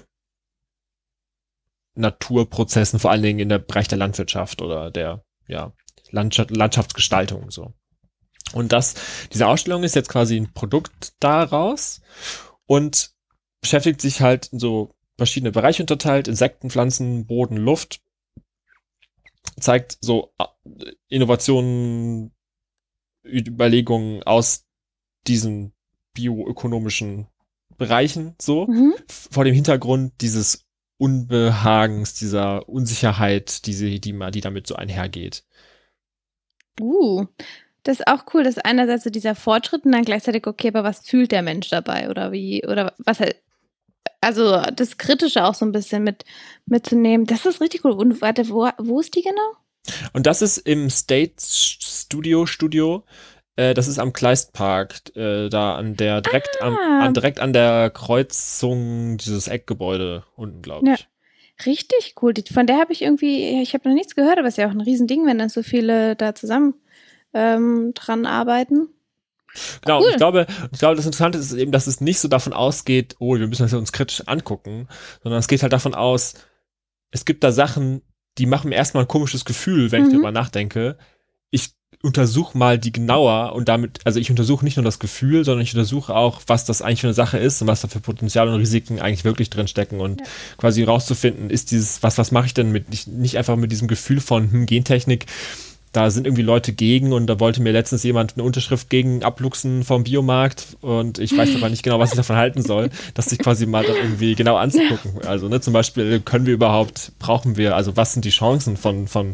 Naturprozessen, 1.95 2.99
vor 2.99 3.11
allen 3.11 3.23
Dingen 3.23 3.39
in 3.39 3.49
der 3.49 3.59
Bereich 3.59 3.89
der 3.89 3.99
Landwirtschaft 3.99 4.63
oder 4.63 4.91
der, 4.91 5.25
ja, 5.47 5.73
Landschaft, 6.11 6.51
Landschaftsgestaltung 6.51 7.51
so. 7.51 7.73
Und 8.53 8.73
das, 8.73 8.95
diese 9.33 9.47
Ausstellung 9.49 9.83
ist 9.83 9.95
jetzt 9.97 10.09
quasi 10.09 10.37
ein 10.37 10.53
Produkt 10.53 11.15
daraus 11.21 12.01
und 12.67 13.11
beschäftigt 13.61 14.01
sich 14.01 14.21
halt 14.21 14.47
in 14.53 14.59
so 14.59 14.95
verschiedene 15.17 15.51
Bereiche 15.53 15.83
unterteilt, 15.83 16.29
Insekten, 16.29 16.71
Pflanzen, 16.71 17.27
Boden, 17.27 17.57
Luft, 17.57 18.01
zeigt 19.59 19.99
so 20.01 20.33
äh, 20.39 20.45
Innovationen, 21.09 22.33
Überlegungen 23.25 24.23
aus 24.23 24.67
diesen 25.27 25.73
bioökonomischen 26.15 27.27
Bereichen 27.77 28.35
so 28.41 28.67
Mhm. 28.67 28.95
vor 29.09 29.45
dem 29.45 29.55
Hintergrund 29.55 30.13
dieses 30.21 30.65
Unbehagens, 30.99 32.15
dieser 32.15 32.69
Unsicherheit, 32.69 33.67
die, 33.67 33.75
sie, 33.75 34.01
die, 34.01 34.19
die 34.31 34.41
damit 34.41 34.67
so 34.67 34.77
einhergeht. 34.77 35.45
Uh, 36.81 37.27
das 37.83 38.01
ist 38.01 38.07
auch 38.09 38.25
cool, 38.35 38.43
dass 38.43 38.59
einerseits 38.59 39.05
so 39.05 39.11
dieser 39.11 39.35
Fortschritt 39.35 39.85
und 39.85 39.93
dann 39.93 40.05
gleichzeitig, 40.05 40.47
okay, 40.47 40.69
aber 40.69 40.83
was 40.83 41.07
fühlt 41.09 41.31
der 41.33 41.43
Mensch 41.43 41.69
dabei 41.71 42.11
oder 42.11 42.33
wie, 42.33 42.67
oder 42.67 42.93
was 42.99 43.21
halt, 43.21 43.37
also 44.21 44.61
das 44.75 44.99
Kritische 44.99 45.45
auch 45.45 45.55
so 45.55 45.65
ein 45.65 45.73
bisschen 45.73 46.03
mit 46.03 46.25
mitzunehmen. 46.67 47.27
Das 47.27 47.47
ist 47.47 47.61
richtig 47.61 47.85
cool. 47.85 47.93
Und 47.93 48.21
warte, 48.23 48.49
wo, 48.49 48.69
wo 48.79 49.01
ist 49.01 49.15
die 49.15 49.23
genau? 49.23 49.53
Und 50.13 50.27
das 50.27 50.43
ist 50.43 50.59
im 50.59 50.91
State 50.91 51.35
Studio 51.39 52.47
Studio. 52.47 53.05
Äh, 53.55 53.73
das 53.75 53.87
ist 53.87 53.99
am 54.01 54.13
Kleistpark, 54.13 55.17
äh, 55.17 55.49
da 55.49 55.77
an 55.77 55.95
der 55.97 56.21
direkt 56.23 56.61
am, 56.61 56.75
Ah. 56.77 57.05
an, 57.05 57.15
direkt 57.15 57.39
an 57.39 57.53
der 57.53 57.91
Kreuzung 57.91 59.17
dieses 59.17 59.47
Eckgebäude 59.49 60.25
unten, 60.35 60.61
glaube 60.61 60.91
ich. 60.93 61.09
Richtig 61.65 62.15
cool. 62.21 62.35
Die, 62.35 62.43
von 62.53 62.67
der 62.67 62.79
habe 62.79 62.93
ich 62.93 63.03
irgendwie, 63.03 63.63
ich 63.63 63.73
habe 63.73 63.89
noch 63.89 63.95
nichts 63.95 64.15
gehört, 64.15 64.39
aber 64.39 64.49
es 64.49 64.55
ist 64.55 64.59
ja 64.59 64.67
auch 64.67 64.73
ein 64.73 64.81
Riesending, 64.81 65.25
wenn 65.27 65.39
dann 65.39 65.49
so 65.49 65.63
viele 65.63 66.15
da 66.17 66.35
zusammen 66.35 66.75
ähm, 67.33 67.93
dran 67.95 68.27
arbeiten. 68.27 68.89
Genau, 69.83 70.01
Cool. 70.03 70.09
ich 70.11 70.17
glaube, 70.19 70.47
ich 70.71 70.79
glaube, 70.79 70.97
das 70.97 71.07
Interessante 71.07 71.39
ist 71.39 71.55
eben, 71.55 71.73
dass 71.73 71.87
es 71.87 72.03
nicht 72.03 72.19
so 72.21 72.29
davon 72.29 72.53
ausgeht, 72.53 73.17
oh, 73.21 73.39
wir 73.39 73.47
müssen 73.47 73.63
das 73.63 73.73
uns 73.73 73.93
kritisch 73.93 74.23
angucken, 74.27 74.87
sondern 75.23 75.39
es 75.39 75.49
geht 75.49 75.63
halt 75.63 75.73
davon 75.73 75.95
aus, 75.95 76.35
es 77.11 77.25
gibt 77.25 77.43
da 77.43 77.53
Sachen, 77.53 78.03
die 78.37 78.45
machen 78.45 78.69
mir 78.69 78.77
erstmal 78.77 79.05
ein 79.05 79.09
komisches 79.09 79.47
Gefühl, 79.47 79.93
wenn 79.93 80.03
ich 80.03 80.09
Mhm. 80.09 80.13
darüber 80.13 80.33
nachdenke. 80.33 80.99
Ich 81.51 81.71
untersuche 82.03 82.57
mal 82.57 82.79
die 82.79 82.93
genauer 82.93 83.55
und 83.55 83.69
damit, 83.69 84.01
also 84.05 84.21
ich 84.21 84.31
untersuche 84.31 84.65
nicht 84.65 84.77
nur 84.77 84.85
das 84.85 84.99
Gefühl, 84.99 85.45
sondern 85.45 85.63
ich 85.63 85.75
untersuche 85.75 86.15
auch, 86.15 86.41
was 86.47 86.65
das 86.65 86.83
eigentlich 86.83 87.01
für 87.01 87.09
eine 87.09 87.15
Sache 87.15 87.39
ist 87.39 87.61
und 87.63 87.69
was 87.69 87.81
da 87.81 87.89
für 87.89 88.01
Potenziale 88.01 88.53
und 88.53 88.59
Risiken 88.61 89.01
eigentlich 89.01 89.25
wirklich 89.25 89.51
drin 89.51 89.69
stecken 89.69 90.01
und 90.01 90.21
Ja. 90.21 90.27
quasi 90.59 90.83
rauszufinden, 90.85 91.51
ist 91.51 91.71
dieses, 91.71 92.03
was, 92.03 92.19
was 92.19 92.31
mache 92.33 92.47
ich 92.47 92.55
denn 92.55 92.71
mit, 92.71 92.91
nicht, 92.91 93.09
nicht 93.09 93.39
einfach 93.39 93.57
mit 93.57 93.73
diesem 93.73 93.89
Gefühl 93.89 94.21
von 94.21 94.51
hm, 94.51 94.67
Gentechnik, 94.67 95.27
da 95.97 96.11
sind 96.11 96.27
irgendwie 96.27 96.43
Leute 96.43 96.73
gegen 96.75 97.13
und 97.15 97.27
da 97.27 97.41
wollte 97.41 97.63
mir 97.63 97.73
letztens 97.73 98.03
jemand 98.03 98.35
eine 98.35 98.43
Unterschrift 98.43 98.91
gegen 98.91 99.23
abluchsen 99.23 99.83
vom 99.83 100.05
Biomarkt 100.05 100.77
und 100.83 101.19
ich 101.19 101.37
weiß 101.37 101.57
aber 101.57 101.71
nicht 101.71 101.83
genau, 101.83 101.99
was 101.99 102.11
ich 102.11 102.17
davon 102.17 102.37
halten 102.37 102.61
soll, 102.63 102.91
das 103.15 103.27
sich 103.27 103.39
quasi 103.39 103.65
mal 103.65 103.83
dann 103.85 103.97
irgendwie 103.97 104.35
genau 104.35 104.57
anzugucken. 104.57 105.23
Also 105.27 105.49
ne, 105.49 105.61
zum 105.61 105.73
Beispiel 105.73 106.21
können 106.21 106.45
wir 106.45 106.53
überhaupt, 106.53 107.13
brauchen 107.19 107.57
wir, 107.57 107.75
also 107.77 107.97
was 107.97 108.13
sind 108.13 108.25
die 108.27 108.31
Chancen 108.31 108.77
von, 108.77 109.09
von 109.09 109.33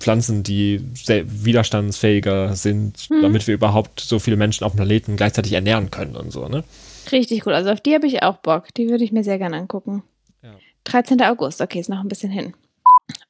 Pflanzen, 0.00 0.42
die 0.42 0.80
sehr 0.94 1.24
widerstandsfähiger 1.26 2.56
sind, 2.56 3.08
Mhm. 3.10 3.22
damit 3.22 3.46
wir 3.46 3.54
überhaupt 3.54 4.00
so 4.00 4.18
viele 4.18 4.36
Menschen 4.36 4.64
auf 4.64 4.72
dem 4.72 4.78
Planeten 4.78 5.16
gleichzeitig 5.16 5.52
ernähren 5.52 5.90
können 5.90 6.16
und 6.16 6.32
so, 6.32 6.48
ne? 6.48 6.64
Richtig 7.12 7.46
cool. 7.46 7.54
Also 7.54 7.70
auf 7.70 7.80
die 7.80 7.94
habe 7.94 8.06
ich 8.06 8.22
auch 8.22 8.38
Bock. 8.38 8.72
Die 8.76 8.88
würde 8.88 9.04
ich 9.04 9.12
mir 9.12 9.24
sehr 9.24 9.38
gerne 9.38 9.56
angucken. 9.56 10.02
Ja. 10.42 10.54
13. 10.84 11.20
August, 11.22 11.60
okay, 11.60 11.80
ist 11.80 11.88
noch 11.88 12.00
ein 12.00 12.08
bisschen 12.08 12.30
hin. 12.30 12.54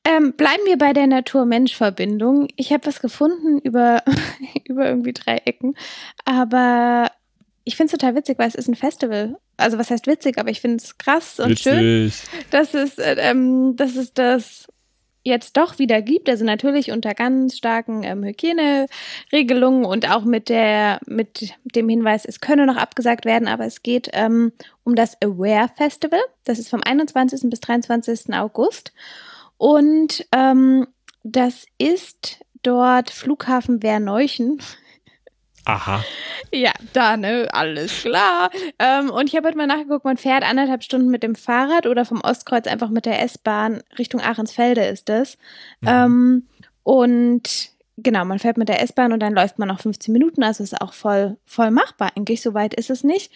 Ähm, 0.04 0.32
bleiben 0.32 0.62
wir 0.66 0.78
bei 0.78 0.92
der 0.92 1.06
Natur-Mensch-Verbindung. 1.06 2.48
Ich 2.56 2.72
habe 2.72 2.86
was 2.86 3.00
gefunden 3.00 3.58
über, 3.58 4.02
über 4.64 4.86
irgendwie 4.86 5.12
drei 5.12 5.36
Ecken. 5.44 5.76
Aber 6.24 7.10
ich 7.64 7.76
finde 7.76 7.92
es 7.92 7.98
total 7.98 8.14
witzig, 8.14 8.38
weil 8.38 8.48
es 8.48 8.54
ist 8.54 8.68
ein 8.68 8.74
Festival. 8.74 9.38
Also 9.56 9.78
was 9.78 9.90
heißt 9.90 10.06
witzig, 10.06 10.38
aber 10.38 10.50
ich 10.50 10.60
finde 10.60 10.78
es 10.78 10.96
krass 10.98 11.38
und 11.38 11.58
schön. 11.58 12.06
Witzig. 12.06 12.30
dass 12.50 12.74
es, 12.74 12.98
äh, 12.98 13.16
ähm, 13.18 13.76
dass 13.76 13.96
es 13.96 14.14
das 14.14 14.66
jetzt 15.22 15.56
doch 15.56 15.78
wieder 15.78 16.00
gibt. 16.02 16.28
Also 16.28 16.44
natürlich 16.44 16.90
unter 16.90 17.14
ganz 17.14 17.56
starken 17.56 18.02
ähm, 18.02 18.24
Hygieneregelungen 18.24 19.84
und 19.84 20.10
auch 20.10 20.24
mit 20.24 20.48
der 20.48 20.98
mit 21.06 21.54
dem 21.64 21.88
Hinweis, 21.88 22.24
es 22.24 22.40
könne 22.40 22.66
noch 22.66 22.76
abgesagt 22.76 23.24
werden, 23.24 23.48
aber 23.48 23.66
es 23.66 23.82
geht 23.82 24.08
ähm, 24.12 24.52
um 24.84 24.94
das 24.94 25.20
Aware 25.22 25.70
Festival. 25.76 26.20
Das 26.44 26.58
ist 26.58 26.70
vom 26.70 26.82
21. 26.82 27.50
bis 27.50 27.60
23. 27.60 28.32
August 28.34 28.92
und 29.60 30.26
ähm, 30.32 30.86
das 31.22 31.66
ist 31.76 32.40
dort 32.62 33.10
Flughafen 33.10 33.82
Werneuchen. 33.82 34.62
Aha. 35.66 36.02
Ja, 36.52 36.72
da, 36.94 37.16
ne, 37.16 37.46
alles 37.52 38.00
klar. 38.00 38.50
Ähm, 38.80 39.10
und 39.10 39.28
ich 39.28 39.36
habe 39.36 39.46
heute 39.46 39.56
mal 39.56 39.68
nachgeguckt, 39.68 40.04
man 40.04 40.16
fährt 40.16 40.42
anderthalb 40.42 40.82
Stunden 40.82 41.08
mit 41.08 41.22
dem 41.22 41.36
Fahrrad 41.36 41.86
oder 41.86 42.04
vom 42.04 42.22
Ostkreuz 42.22 42.66
einfach 42.66 42.88
mit 42.88 43.06
der 43.06 43.22
S-Bahn 43.22 43.82
Richtung 43.96 44.20
Ahrensfelde 44.20 44.84
ist 44.84 45.08
es. 45.10 45.38
Mhm. 45.80 45.88
Ähm, 45.88 46.48
und 46.82 47.70
genau, 47.98 48.24
man 48.24 48.40
fährt 48.40 48.56
mit 48.56 48.68
der 48.68 48.82
S-Bahn 48.82 49.12
und 49.12 49.20
dann 49.20 49.32
läuft 49.34 49.60
man 49.60 49.68
noch 49.68 49.78
15 49.78 50.12
Minuten, 50.12 50.42
also 50.42 50.64
ist 50.64 50.80
auch 50.80 50.92
voll, 50.92 51.36
voll 51.44 51.70
machbar 51.70 52.10
eigentlich, 52.16 52.42
so 52.42 52.52
weit 52.52 52.74
ist 52.74 52.90
es 52.90 53.04
nicht. 53.04 53.30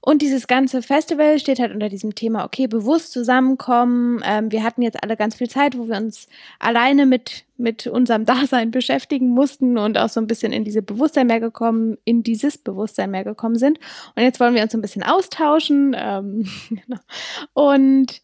Und 0.00 0.22
dieses 0.22 0.46
ganze 0.46 0.82
Festival 0.82 1.38
steht 1.38 1.58
halt 1.58 1.72
unter 1.72 1.88
diesem 1.88 2.14
Thema, 2.14 2.44
okay, 2.44 2.66
bewusst 2.66 3.12
zusammenkommen. 3.12 4.22
Ähm, 4.24 4.52
wir 4.52 4.62
hatten 4.62 4.82
jetzt 4.82 5.02
alle 5.02 5.16
ganz 5.16 5.34
viel 5.34 5.48
Zeit, 5.48 5.76
wo 5.76 5.88
wir 5.88 5.96
uns 5.96 6.28
alleine 6.58 7.06
mit, 7.06 7.44
mit 7.56 7.86
unserem 7.86 8.24
Dasein 8.26 8.70
beschäftigen 8.70 9.28
mussten 9.28 9.78
und 9.78 9.98
auch 9.98 10.08
so 10.08 10.20
ein 10.20 10.26
bisschen 10.26 10.52
in 10.52 10.64
diese 10.64 10.82
Bewusstsein 10.82 11.26
mehr 11.26 11.40
gekommen, 11.40 11.98
in 12.04 12.22
dieses 12.22 12.58
Bewusstsein 12.58 13.10
mehr 13.10 13.24
gekommen 13.24 13.56
sind. 13.56 13.78
Und 14.14 14.22
jetzt 14.22 14.40
wollen 14.40 14.54
wir 14.54 14.62
uns 14.62 14.74
ein 14.74 14.82
bisschen 14.82 15.02
austauschen. 15.02 15.94
Ähm, 15.98 16.48
genau. 16.68 17.00
und 17.54 18.22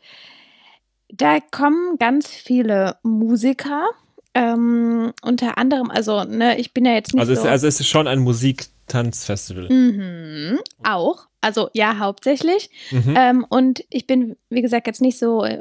da 1.08 1.40
kommen 1.40 1.98
ganz 1.98 2.28
viele 2.28 2.96
Musiker. 3.02 3.90
Ähm, 4.34 5.12
unter 5.22 5.58
anderem, 5.58 5.90
also, 5.90 6.24
ne, 6.24 6.58
ich 6.58 6.72
bin 6.72 6.86
ja 6.86 6.92
jetzt 6.92 7.12
nicht 7.12 7.20
also 7.20 7.34
so. 7.34 7.40
Es, 7.42 7.46
also 7.46 7.66
es 7.66 7.80
ist 7.80 7.88
schon 7.88 8.08
ein 8.08 8.20
Musiktanzfestival. 8.20 9.68
Mhm, 9.68 10.58
auch. 10.82 11.26
Also 11.42 11.68
ja, 11.74 11.98
hauptsächlich. 11.98 12.70
Mhm. 12.90 13.14
Ähm, 13.16 13.46
und 13.48 13.84
ich 13.90 14.06
bin, 14.06 14.36
wie 14.48 14.62
gesagt, 14.62 14.86
jetzt 14.86 15.02
nicht 15.02 15.18
so 15.18 15.44
äh, 15.44 15.58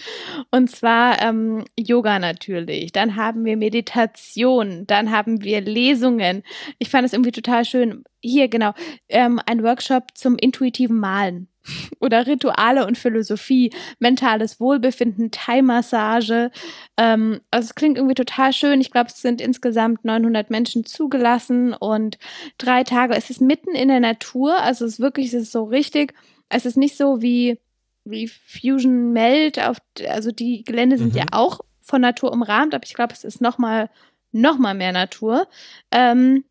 Und 0.50 0.70
zwar 0.70 1.20
ähm, 1.22 1.64
Yoga 1.78 2.18
natürlich. 2.18 2.92
Dann 2.92 3.16
haben 3.16 3.44
wir 3.44 3.56
Meditation. 3.56 4.86
Dann 4.86 5.10
haben 5.10 5.42
wir 5.42 5.60
Lesungen. 5.60 6.42
Ich 6.78 6.90
fand 6.90 7.06
es 7.06 7.12
irgendwie 7.12 7.32
total 7.32 7.64
schön. 7.64 8.04
Hier, 8.22 8.48
genau, 8.48 8.72
ähm, 9.08 9.40
ein 9.46 9.62
Workshop 9.62 10.08
zum 10.14 10.36
intuitiven 10.36 10.98
Malen. 10.98 11.48
Oder 12.00 12.26
Rituale 12.26 12.86
und 12.86 12.98
Philosophie, 12.98 13.70
mentales 13.98 14.60
Wohlbefinden, 14.60 15.30
Thai-Massage. 15.30 16.50
Ähm, 16.96 17.40
also 17.50 17.66
es 17.66 17.74
klingt 17.74 17.98
irgendwie 17.98 18.14
total 18.14 18.52
schön. 18.52 18.80
Ich 18.80 18.90
glaube, 18.90 19.08
es 19.08 19.20
sind 19.20 19.40
insgesamt 19.40 20.04
900 20.04 20.50
Menschen 20.50 20.84
zugelassen 20.84 21.74
und 21.74 22.18
drei 22.58 22.84
Tage. 22.84 23.14
Es 23.14 23.30
ist 23.30 23.40
mitten 23.40 23.74
in 23.74 23.88
der 23.88 24.00
Natur, 24.00 24.56
also 24.56 24.84
es 24.84 24.94
ist 24.94 25.00
wirklich, 25.00 25.28
es 25.28 25.42
ist 25.42 25.52
so 25.52 25.64
richtig. 25.64 26.14
Es 26.48 26.66
ist 26.66 26.76
nicht 26.76 26.96
so 26.96 27.22
wie, 27.22 27.58
wie 28.04 28.28
Fusion 28.28 29.12
Melt, 29.12 29.58
auf, 29.62 29.78
also 30.08 30.30
die 30.32 30.64
Gelände 30.64 30.98
sind 30.98 31.12
Mhm. 31.12 31.18
ja 31.18 31.24
auch 31.32 31.60
von 31.80 32.00
Natur 32.00 32.32
umrahmt, 32.32 32.74
aber 32.74 32.84
ich 32.84 32.94
glaube, 32.94 33.12
es 33.12 33.24
ist 33.24 33.40
noch 33.40 33.58
mal, 33.58 33.90
noch 34.32 34.58
mal 34.58 34.74
mehr 34.74 34.92
Natur. 34.92 35.46
Ähm, 35.90 36.44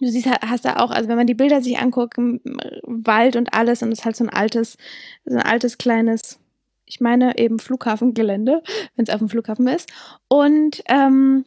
du 0.00 0.06
siehst, 0.08 0.26
hast 0.26 0.64
da 0.64 0.76
auch, 0.76 0.90
also 0.90 1.08
wenn 1.08 1.16
man 1.16 1.26
die 1.26 1.34
Bilder 1.34 1.60
sich 1.62 1.78
anguckt, 1.78 2.18
m- 2.18 2.40
Wald 2.82 3.36
und 3.36 3.54
alles 3.54 3.82
und 3.82 3.92
es 3.92 4.00
ist 4.00 4.04
halt 4.04 4.16
so 4.16 4.24
ein 4.24 4.30
altes, 4.30 4.76
so 5.24 5.36
ein 5.36 5.42
altes 5.42 5.78
kleines, 5.78 6.38
ich 6.84 7.00
meine 7.00 7.38
eben 7.38 7.58
Flughafengelände, 7.58 8.62
wenn 8.96 9.04
es 9.06 9.10
auf 9.10 9.18
dem 9.20 9.28
Flughafen 9.28 9.66
ist. 9.68 9.90
Und 10.28 10.82
ähm, 10.88 11.44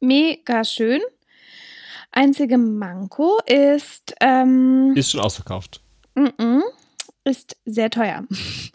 mega 0.00 0.64
schön. 0.64 1.00
Einzige 2.10 2.58
Manko 2.58 3.38
ist, 3.46 4.14
ähm, 4.20 4.92
ist 4.94 5.10
schon 5.10 5.20
ausverkauft. 5.20 5.80
mm-mm, 6.14 6.60
ist 7.24 7.56
sehr 7.64 7.90
teuer. 7.90 8.24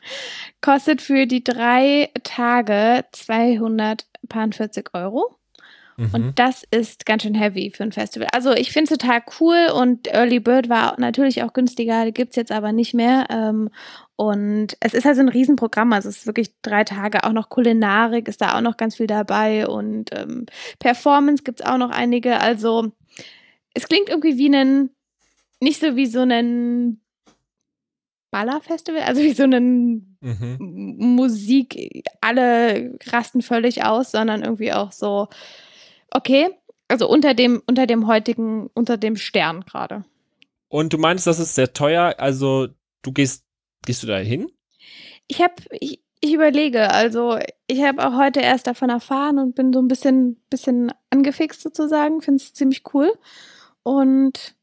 Kostet 0.61 1.01
für 1.01 1.25
die 1.25 1.43
drei 1.43 2.09
Tage 2.23 3.05
240 3.11 4.89
Euro. 4.93 5.37
Mhm. 5.97 6.09
Und 6.13 6.39
das 6.39 6.63
ist 6.69 7.07
ganz 7.07 7.23
schön 7.23 7.33
heavy 7.33 7.71
für 7.71 7.83
ein 7.83 7.91
Festival. 7.91 8.27
Also 8.31 8.53
ich 8.53 8.71
finde 8.71 8.93
es 8.93 8.99
total 8.99 9.23
cool 9.39 9.69
und 9.73 10.07
Early 10.07 10.39
Bird 10.39 10.69
war 10.69 10.99
natürlich 10.99 11.41
auch 11.41 11.53
günstiger, 11.53 12.11
gibt 12.11 12.31
es 12.31 12.35
jetzt 12.35 12.51
aber 12.51 12.71
nicht 12.71 12.93
mehr. 12.93 13.25
Ähm, 13.31 13.69
und 14.15 14.77
es 14.79 14.93
ist 14.93 15.07
also 15.07 15.21
ein 15.21 15.29
Riesenprogramm, 15.29 15.93
also 15.93 16.09
es 16.09 16.17
ist 16.17 16.27
wirklich 16.27 16.51
drei 16.61 16.83
Tage, 16.83 17.23
auch 17.23 17.33
noch 17.33 17.49
Kulinarik 17.49 18.27
ist 18.27 18.41
da 18.41 18.55
auch 18.55 18.61
noch 18.61 18.77
ganz 18.77 18.95
viel 18.95 19.07
dabei 19.07 19.67
und 19.67 20.09
ähm, 20.13 20.45
Performance 20.79 21.43
gibt 21.43 21.61
es 21.61 21.65
auch 21.65 21.77
noch 21.77 21.89
einige. 21.89 22.39
Also 22.39 22.91
es 23.73 23.87
klingt 23.87 24.09
irgendwie 24.09 24.37
wie 24.37 24.55
ein, 24.55 24.91
nicht 25.59 25.81
so 25.81 25.95
wie 25.95 26.05
so 26.05 26.21
ein 26.21 27.01
Ballerfestival, 28.31 29.01
also 29.01 29.21
wie 29.21 29.33
so 29.33 29.43
ein 29.43 30.17
Mhm. 30.21 30.95
Musik, 30.97 32.03
alle 32.21 32.97
rasten 33.07 33.41
völlig 33.41 33.83
aus, 33.83 34.11
sondern 34.11 34.43
irgendwie 34.43 34.73
auch 34.73 34.91
so, 34.91 35.27
okay, 36.11 36.49
also 36.87 37.07
unter 37.07 37.33
dem, 37.33 37.61
unter 37.67 37.85
dem 37.85 38.07
heutigen, 38.07 38.67
unter 38.73 38.97
dem 38.97 39.15
Stern 39.15 39.61
gerade. 39.61 40.05
Und 40.69 40.93
du 40.93 40.97
meinst, 40.97 41.27
das 41.27 41.39
ist 41.39 41.55
sehr 41.55 41.73
teuer, 41.73 42.15
also 42.17 42.67
du 43.03 43.11
gehst, 43.11 43.45
gehst 43.85 44.03
du 44.03 44.07
da 44.07 44.17
hin? 44.17 44.51
Ich 45.27 45.41
habe, 45.41 45.53
ich, 45.71 46.01
ich 46.19 46.33
überlege, 46.33 46.89
also 46.89 47.37
ich 47.67 47.83
habe 47.83 48.05
auch 48.05 48.17
heute 48.17 48.39
erst 48.41 48.67
davon 48.67 48.89
erfahren 48.89 49.37
und 49.37 49.55
bin 49.55 49.71
so 49.71 49.79
ein 49.79 49.87
bisschen, 49.87 50.41
bisschen 50.49 50.91
angefixt 51.09 51.61
sozusagen, 51.61 52.21
finde 52.21 52.41
es 52.41 52.53
ziemlich 52.53 52.83
cool. 52.93 53.13
Und 53.83 54.56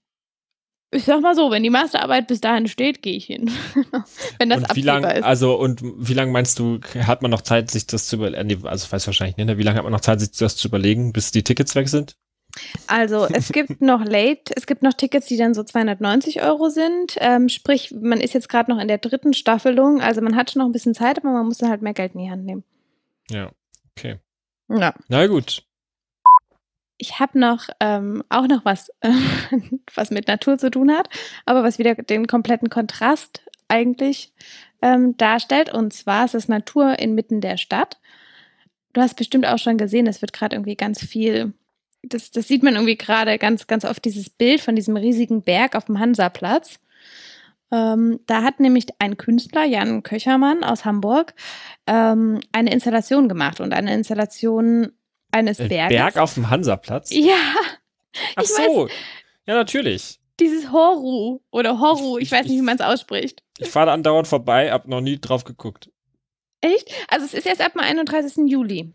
ich 0.95 1.05
sag 1.05 1.21
mal 1.21 1.35
so, 1.35 1.51
wenn 1.51 1.63
die 1.63 1.71
Masterarbeit 1.71 2.27
bis 2.29 2.41
dahin 2.41 2.69
steht, 2.69 3.03
gehe 3.03 3.17
ich 3.17 3.27
hin. 3.27 3.51
wenn 4.39 4.51
das 4.51 4.63
und 4.63 4.77
wie 4.77 4.83
lang, 4.83 5.05
ist. 5.05 5.25
also 5.25 5.59
und 5.59 5.81
wie 5.83 6.15
lange 6.15 6.33
meinst 6.33 6.59
du, 6.59 6.81
hat 7.01 7.23
man 7.23 7.31
noch 7.31 7.43
Zeit, 7.43 7.71
sich 7.71 7.87
das 7.87 8.07
zu 8.07 8.17
überlegen? 8.17 8.67
Also 8.67 8.91
weiß 8.91 9.07
wahrscheinlich 9.07 9.37
nicht, 9.37 9.47
ne? 9.47 9.59
Wie 9.59 9.63
lange 9.63 9.77
hat 9.77 9.85
man 9.85 9.93
noch 9.93 10.01
Zeit, 10.01 10.21
sich 10.21 10.31
das 10.33 10.57
zu 10.57 10.69
überlegen, 10.69 11.13
bis 11.13 11.33
die 11.33 11.43
Tickets 11.43 11.75
weg 11.75 11.89
sind? 11.89 12.17
Also 12.87 13.27
es 13.27 13.51
gibt 13.51 13.81
noch 13.81 14.05
Late, 14.05 14.55
es 14.55 14.67
gibt 14.67 14.83
noch 14.83 14.93
Tickets, 14.93 15.27
die 15.27 15.37
dann 15.37 15.55
so 15.55 15.65
290 15.65 16.43
Euro 16.43 16.69
sind. 16.69 17.17
Ähm, 17.19 17.49
sprich, 17.49 17.93
man 17.93 18.21
ist 18.21 18.33
jetzt 18.33 18.49
gerade 18.49 18.71
noch 18.71 18.81
in 18.81 18.89
der 18.89 18.99
dritten 18.99 19.35
Staffelung, 19.35 20.01
also 20.01 20.21
man 20.21 20.37
hat 20.37 20.53
schon 20.53 20.61
noch 20.61 20.69
ein 20.69 20.73
bisschen 20.73 20.95
Zeit, 20.95 21.19
aber 21.19 21.33
man 21.33 21.47
muss 21.47 21.59
dann 21.59 21.71
halt 21.71 21.83
mehr 21.83 21.95
Geld 21.95 22.15
in 22.15 22.21
die 22.21 22.31
Hand 22.31 22.45
nehmen. 22.45 22.63
Ja, 23.31 23.51
okay. 23.97 24.21
Ja. 24.69 24.95
Na 25.09 25.27
gut. 25.27 25.65
Ich 27.05 27.21
habe 27.21 27.38
noch 27.38 27.69
ähm, 27.81 28.25
auch 28.31 28.47
noch 28.49 28.64
was, 28.64 28.88
äh, 29.03 29.11
was 29.95 30.11
mit 30.11 30.27
Natur 30.27 30.57
zu 30.57 30.71
tun 30.71 30.90
hat, 30.90 31.11
aber 31.45 31.62
was 31.62 31.79
wieder 31.79 31.95
den 31.95 32.27
kompletten 32.27 32.71
Kontrast 32.71 33.43
eigentlich 33.69 34.33
ähm, 34.81 35.14
darstellt. 35.19 35.71
Und 35.71 35.93
zwar 35.93 36.25
ist 36.25 36.35
es 36.35 36.49
Natur 36.49 36.99
inmitten 36.99 37.43
der 37.43 37.59
Stadt. 37.59 37.99
Du 38.95 39.03
hast 39.03 39.17
bestimmt 39.17 39.45
auch 39.45 39.59
schon 39.59 39.77
gesehen, 39.77 40.07
es 40.07 40.23
wird 40.23 40.33
gerade 40.33 40.57
irgendwie 40.57 40.77
ganz 40.77 41.05
viel. 41.05 41.53
Das, 42.03 42.31
das 42.31 42.49
sieht 42.49 42.62
man 42.62 42.73
irgendwie 42.73 42.97
gerade 42.97 43.37
ganz, 43.37 43.67
ganz 43.67 43.85
oft, 43.85 44.03
dieses 44.03 44.31
Bild 44.31 44.62
von 44.62 44.75
diesem 44.75 44.97
riesigen 44.97 45.43
Berg 45.43 45.77
auf 45.77 45.85
dem 45.85 45.99
Hansaplatz. 45.99 46.81
Ähm, 47.71 48.21
da 48.27 48.43
hat 48.43 48.61
nämlich 48.61 48.87
ein 48.99 49.19
Künstler, 49.19 49.64
Jan 49.64 50.03
Köchermann 50.03 50.64
aus 50.64 50.87
Hamburg, 50.87 51.35
ähm, 51.87 52.40
eine 52.53 52.73
Installation 52.73 53.29
gemacht 53.29 53.61
und 53.61 53.75
eine 53.75 53.93
Installation 53.93 54.93
eines 55.35 55.61
Ein 55.61 55.68
Berges. 55.68 55.97
Berg 55.97 56.16
auf 56.16 56.35
dem 56.35 56.49
Hansaplatz? 56.51 57.11
Ja, 57.11 57.37
Ach 58.37 58.44
so. 58.44 58.88
Ja, 59.47 59.55
natürlich. 59.55 60.18
dieses 60.40 60.73
Horu 60.73 61.40
oder 61.51 61.79
Horu, 61.81 62.16
ich, 62.18 62.25
Ich- 62.25 62.33
weiß 62.33 62.44
nicht, 62.44 62.53
ich- 62.55 62.59
wie 62.61 62.64
man 62.64 62.77
es 62.77 62.81
ausspricht. 62.81 63.42
Ich 63.59 63.68
fahre 63.70 63.87
da 63.87 63.92
andauernd 63.94 64.27
vorbei, 64.27 64.73
hab 64.73 64.88
noch 64.88 65.01
nie 65.01 65.20
drauf 65.20 65.44
geguckt. 65.44 65.90
Echt? 66.61 66.90
Also 67.09 67.27
es 67.27 67.35
ist 67.35 67.47
erst 67.47 67.61
ab 67.61 67.73
dem 67.73 67.83
31. 67.83 68.47
Juli. 68.51 68.92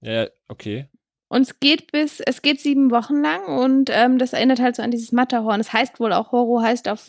Ja, 0.00 0.26
okay. 0.48 0.86
Und 1.30 1.42
es 1.42 1.60
geht 1.60 1.92
bis, 1.92 2.20
es 2.20 2.40
geht 2.40 2.60
sieben 2.60 2.90
Wochen 2.90 3.20
lang 3.20 3.44
und 3.46 3.90
ähm, 3.92 4.18
das 4.18 4.32
erinnert 4.32 4.60
halt 4.60 4.76
so 4.76 4.82
an 4.82 4.90
dieses 4.90 5.12
Matterhorn. 5.12 5.60
Es 5.60 5.72
heißt 5.72 5.98
wohl 6.00 6.12
auch 6.12 6.32
Horu, 6.32 6.62
heißt 6.62 6.88
auf, 6.88 7.06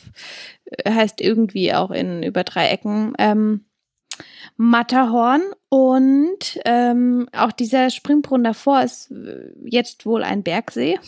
äh, 0.65 0.91
heißt 0.91 1.21
irgendwie 1.21 1.73
auch 1.73 1.91
in 1.91 2.23
über 2.23 2.43
drei 2.43 2.67
Ecken 2.69 3.13
ähm, 3.17 3.65
Matterhorn. 4.57 5.41
Und 5.69 6.59
ähm, 6.65 7.29
auch 7.33 7.51
dieser 7.51 7.89
Springbrunnen 7.89 8.43
davor 8.43 8.81
ist 8.81 9.11
äh, 9.11 9.51
jetzt 9.63 10.05
wohl 10.05 10.23
ein 10.23 10.43
Bergsee. 10.43 10.99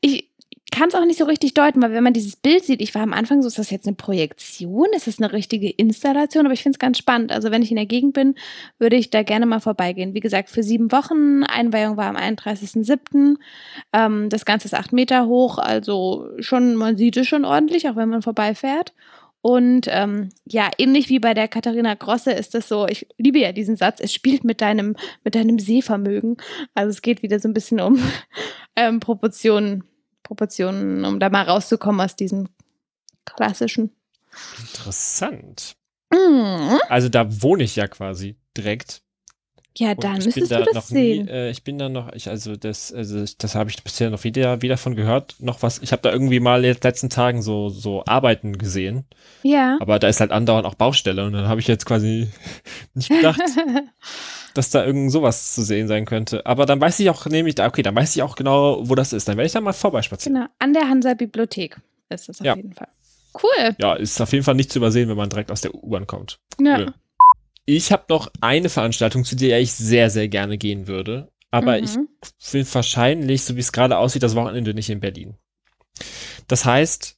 Ich, 0.00 0.30
kann 0.70 0.88
es 0.88 0.94
auch 0.94 1.04
nicht 1.04 1.18
so 1.18 1.24
richtig 1.24 1.54
deuten, 1.54 1.82
weil 1.82 1.92
wenn 1.92 2.04
man 2.04 2.12
dieses 2.12 2.36
Bild 2.36 2.64
sieht, 2.64 2.80
ich 2.80 2.94
war 2.94 3.02
am 3.02 3.12
Anfang 3.12 3.42
so, 3.42 3.48
ist 3.48 3.58
das 3.58 3.70
jetzt 3.70 3.86
eine 3.86 3.96
Projektion? 3.96 4.86
Ist 4.94 5.06
das 5.06 5.18
eine 5.18 5.32
richtige 5.32 5.68
Installation? 5.68 6.46
Aber 6.46 6.54
ich 6.54 6.62
finde 6.62 6.76
es 6.76 6.78
ganz 6.78 6.98
spannend. 6.98 7.32
Also 7.32 7.50
wenn 7.50 7.62
ich 7.62 7.70
in 7.70 7.76
der 7.76 7.86
Gegend 7.86 8.14
bin, 8.14 8.36
würde 8.78 8.96
ich 8.96 9.10
da 9.10 9.22
gerne 9.22 9.46
mal 9.46 9.60
vorbeigehen. 9.60 10.14
Wie 10.14 10.20
gesagt, 10.20 10.48
für 10.48 10.62
sieben 10.62 10.92
Wochen. 10.92 11.42
Einweihung 11.44 11.96
war 11.96 12.06
am 12.06 12.16
31.07. 12.16 13.36
Ähm, 13.92 14.28
das 14.28 14.44
Ganze 14.44 14.66
ist 14.66 14.74
acht 14.74 14.92
Meter 14.92 15.26
hoch, 15.26 15.58
also 15.58 16.28
schon, 16.38 16.76
man 16.76 16.96
sieht 16.96 17.16
es 17.16 17.26
schon 17.26 17.44
ordentlich, 17.44 17.88
auch 17.88 17.96
wenn 17.96 18.08
man 18.08 18.22
vorbeifährt. 18.22 18.92
Und 19.42 19.86
ähm, 19.88 20.28
ja, 20.44 20.70
ähnlich 20.76 21.08
wie 21.08 21.18
bei 21.18 21.32
der 21.32 21.48
Katharina 21.48 21.94
Grosse 21.94 22.32
ist 22.32 22.54
es 22.54 22.68
so, 22.68 22.86
ich 22.86 23.06
liebe 23.16 23.38
ja 23.38 23.52
diesen 23.52 23.76
Satz, 23.76 23.98
es 24.00 24.12
spielt 24.12 24.44
mit 24.44 24.60
deinem, 24.60 24.96
mit 25.24 25.34
deinem 25.34 25.58
Sehvermögen. 25.58 26.36
Also 26.74 26.90
es 26.90 27.00
geht 27.00 27.22
wieder 27.22 27.40
so 27.40 27.48
ein 27.48 27.54
bisschen 27.54 27.80
um 27.80 27.98
ähm, 28.76 29.00
Proportionen, 29.00 29.84
Proportionen, 30.22 31.04
um 31.04 31.20
da 31.20 31.30
mal 31.30 31.44
rauszukommen 31.44 32.00
aus 32.00 32.16
diesem 32.16 32.48
klassischen. 33.24 33.90
Interessant. 34.60 35.76
Mhm. 36.12 36.78
Also 36.88 37.08
da 37.08 37.42
wohne 37.42 37.64
ich 37.64 37.76
ja 37.76 37.88
quasi 37.88 38.36
direkt. 38.56 39.02
Ja, 39.78 39.94
dann 39.94 40.14
müsstest 40.22 40.50
da 40.50 40.58
du 40.58 40.64
das 40.64 40.74
noch 40.74 40.82
sehen. 40.82 41.26
Nie, 41.26 41.30
äh, 41.30 41.50
ich 41.50 41.62
bin 41.62 41.78
da 41.78 41.88
noch, 41.88 42.12
ich, 42.12 42.28
also 42.28 42.56
das, 42.56 42.92
also 42.92 43.22
ich- 43.22 43.38
das 43.38 43.54
habe 43.54 43.70
ich 43.70 43.82
bisher 43.82 44.10
noch 44.10 44.24
wieder, 44.24 44.62
wieder 44.62 44.76
von 44.76 44.96
gehört. 44.96 45.36
Noch 45.38 45.62
was, 45.62 45.78
ich 45.78 45.92
habe 45.92 46.02
da 46.02 46.10
irgendwie 46.12 46.40
mal 46.40 46.64
in 46.64 46.74
den 46.74 46.82
letzten 46.82 47.08
Tagen 47.08 47.40
so, 47.40 47.68
so 47.68 48.02
Arbeiten 48.06 48.58
gesehen, 48.58 49.04
ja. 49.44 49.78
aber 49.80 49.98
da 50.00 50.08
ist 50.08 50.20
halt 50.20 50.32
andauernd 50.32 50.66
auch 50.66 50.74
Baustelle 50.74 51.24
und 51.24 51.32
dann 51.34 51.46
habe 51.46 51.60
ich 51.60 51.68
jetzt 51.68 51.86
quasi 51.86 52.28
nicht 52.94 53.10
gedacht, 53.10 53.40
dass 54.54 54.70
da 54.70 54.84
irgend 54.84 55.12
sowas 55.12 55.54
zu 55.54 55.62
sehen 55.62 55.86
sein 55.88 56.04
könnte. 56.04 56.44
Aber 56.46 56.66
dann 56.66 56.80
weiß 56.80 56.98
ich 57.00 57.08
auch 57.10 57.26
nämlich, 57.26 57.54
da- 57.54 57.66
okay, 57.68 57.82
dann 57.82 57.94
weiß 57.94 58.16
ich 58.16 58.22
auch 58.22 58.34
genau, 58.36 58.88
wo 58.88 58.94
das 58.96 59.12
ist. 59.12 59.28
Dann 59.28 59.36
werde 59.36 59.46
ich 59.46 59.52
da 59.52 59.60
mal 59.60 59.72
vorbeispazieren. 59.72 60.34
genau, 60.34 60.46
an 60.58 60.72
der 60.72 60.88
Hansa-Bibliothek 60.88 61.76
ist 62.08 62.28
das 62.28 62.40
auf 62.40 62.46
Ja. 62.46 62.56
jeden 62.56 62.72
Fall. 62.72 62.88
Cool. 63.40 63.76
Ja, 63.80 63.94
ist 63.94 64.20
auf 64.20 64.32
jeden 64.32 64.44
Fall 64.44 64.56
nicht 64.56 64.72
zu 64.72 64.80
übersehen, 64.80 65.08
wenn 65.08 65.16
man 65.16 65.28
direkt 65.30 65.52
aus 65.52 65.60
der 65.60 65.72
U-Bahn 65.72 66.08
kommt. 66.08 66.40
Ja. 66.60 66.92
Ich 67.66 67.92
habe 67.92 68.04
noch 68.08 68.30
eine 68.40 68.68
Veranstaltung, 68.68 69.24
zu 69.24 69.36
der 69.36 69.60
ich 69.60 69.72
sehr, 69.72 70.10
sehr 70.10 70.28
gerne 70.28 70.58
gehen 70.58 70.86
würde. 70.86 71.30
Aber 71.52 71.78
ich 71.78 71.96
Mhm. 71.96 72.08
will 72.52 72.66
wahrscheinlich, 72.72 73.42
so 73.44 73.56
wie 73.56 73.60
es 73.60 73.72
gerade 73.72 73.98
aussieht, 73.98 74.22
das 74.22 74.36
Wochenende 74.36 74.72
nicht 74.74 74.88
in 74.90 75.00
Berlin. 75.00 75.36
Das 76.46 76.64
heißt, 76.64 77.16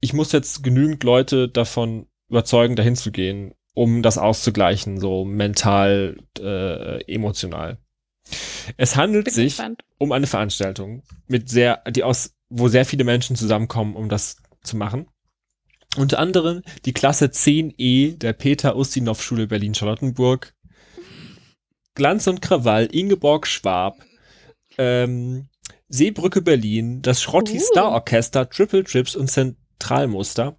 ich 0.00 0.12
muss 0.12 0.32
jetzt 0.32 0.62
genügend 0.62 1.02
Leute 1.02 1.48
davon 1.48 2.06
überzeugen, 2.28 2.76
dahin 2.76 2.94
zu 2.96 3.10
gehen, 3.10 3.54
um 3.74 4.02
das 4.02 4.18
auszugleichen, 4.18 5.00
so 5.00 5.24
mental, 5.24 6.18
äh, 6.38 7.02
emotional. 7.12 7.78
Es 8.76 8.96
handelt 8.96 9.24
Bin 9.26 9.34
sich 9.34 9.56
gespannt. 9.56 9.82
um 9.96 10.12
eine 10.12 10.26
Veranstaltung 10.26 11.02
mit 11.26 11.48
sehr, 11.48 11.82
die 11.90 12.04
aus, 12.04 12.34
wo 12.50 12.68
sehr 12.68 12.84
viele 12.84 13.04
Menschen 13.04 13.34
zusammenkommen, 13.34 13.96
um 13.96 14.08
das 14.10 14.36
zu 14.62 14.76
machen. 14.76 15.06
Unter 15.96 16.18
anderem 16.18 16.62
die 16.84 16.92
Klasse 16.92 17.26
10e 17.26 18.18
der 18.18 18.32
Peter 18.32 18.76
Ustinov 18.76 19.22
Schule 19.22 19.46
Berlin-Charlottenburg. 19.46 20.54
Glanz 21.94 22.26
und 22.26 22.40
Krawall, 22.42 22.86
Ingeborg 22.92 23.46
Schwab, 23.46 24.04
ähm, 24.76 25.48
Seebrücke 25.88 26.42
Berlin, 26.42 27.02
das 27.02 27.22
Schrotti 27.22 27.56
Uh. 27.56 27.60
Star 27.60 27.90
Orchester, 27.90 28.48
Triple 28.48 28.84
Trips 28.84 29.16
und 29.16 29.28
Zentralmuster. 29.28 30.56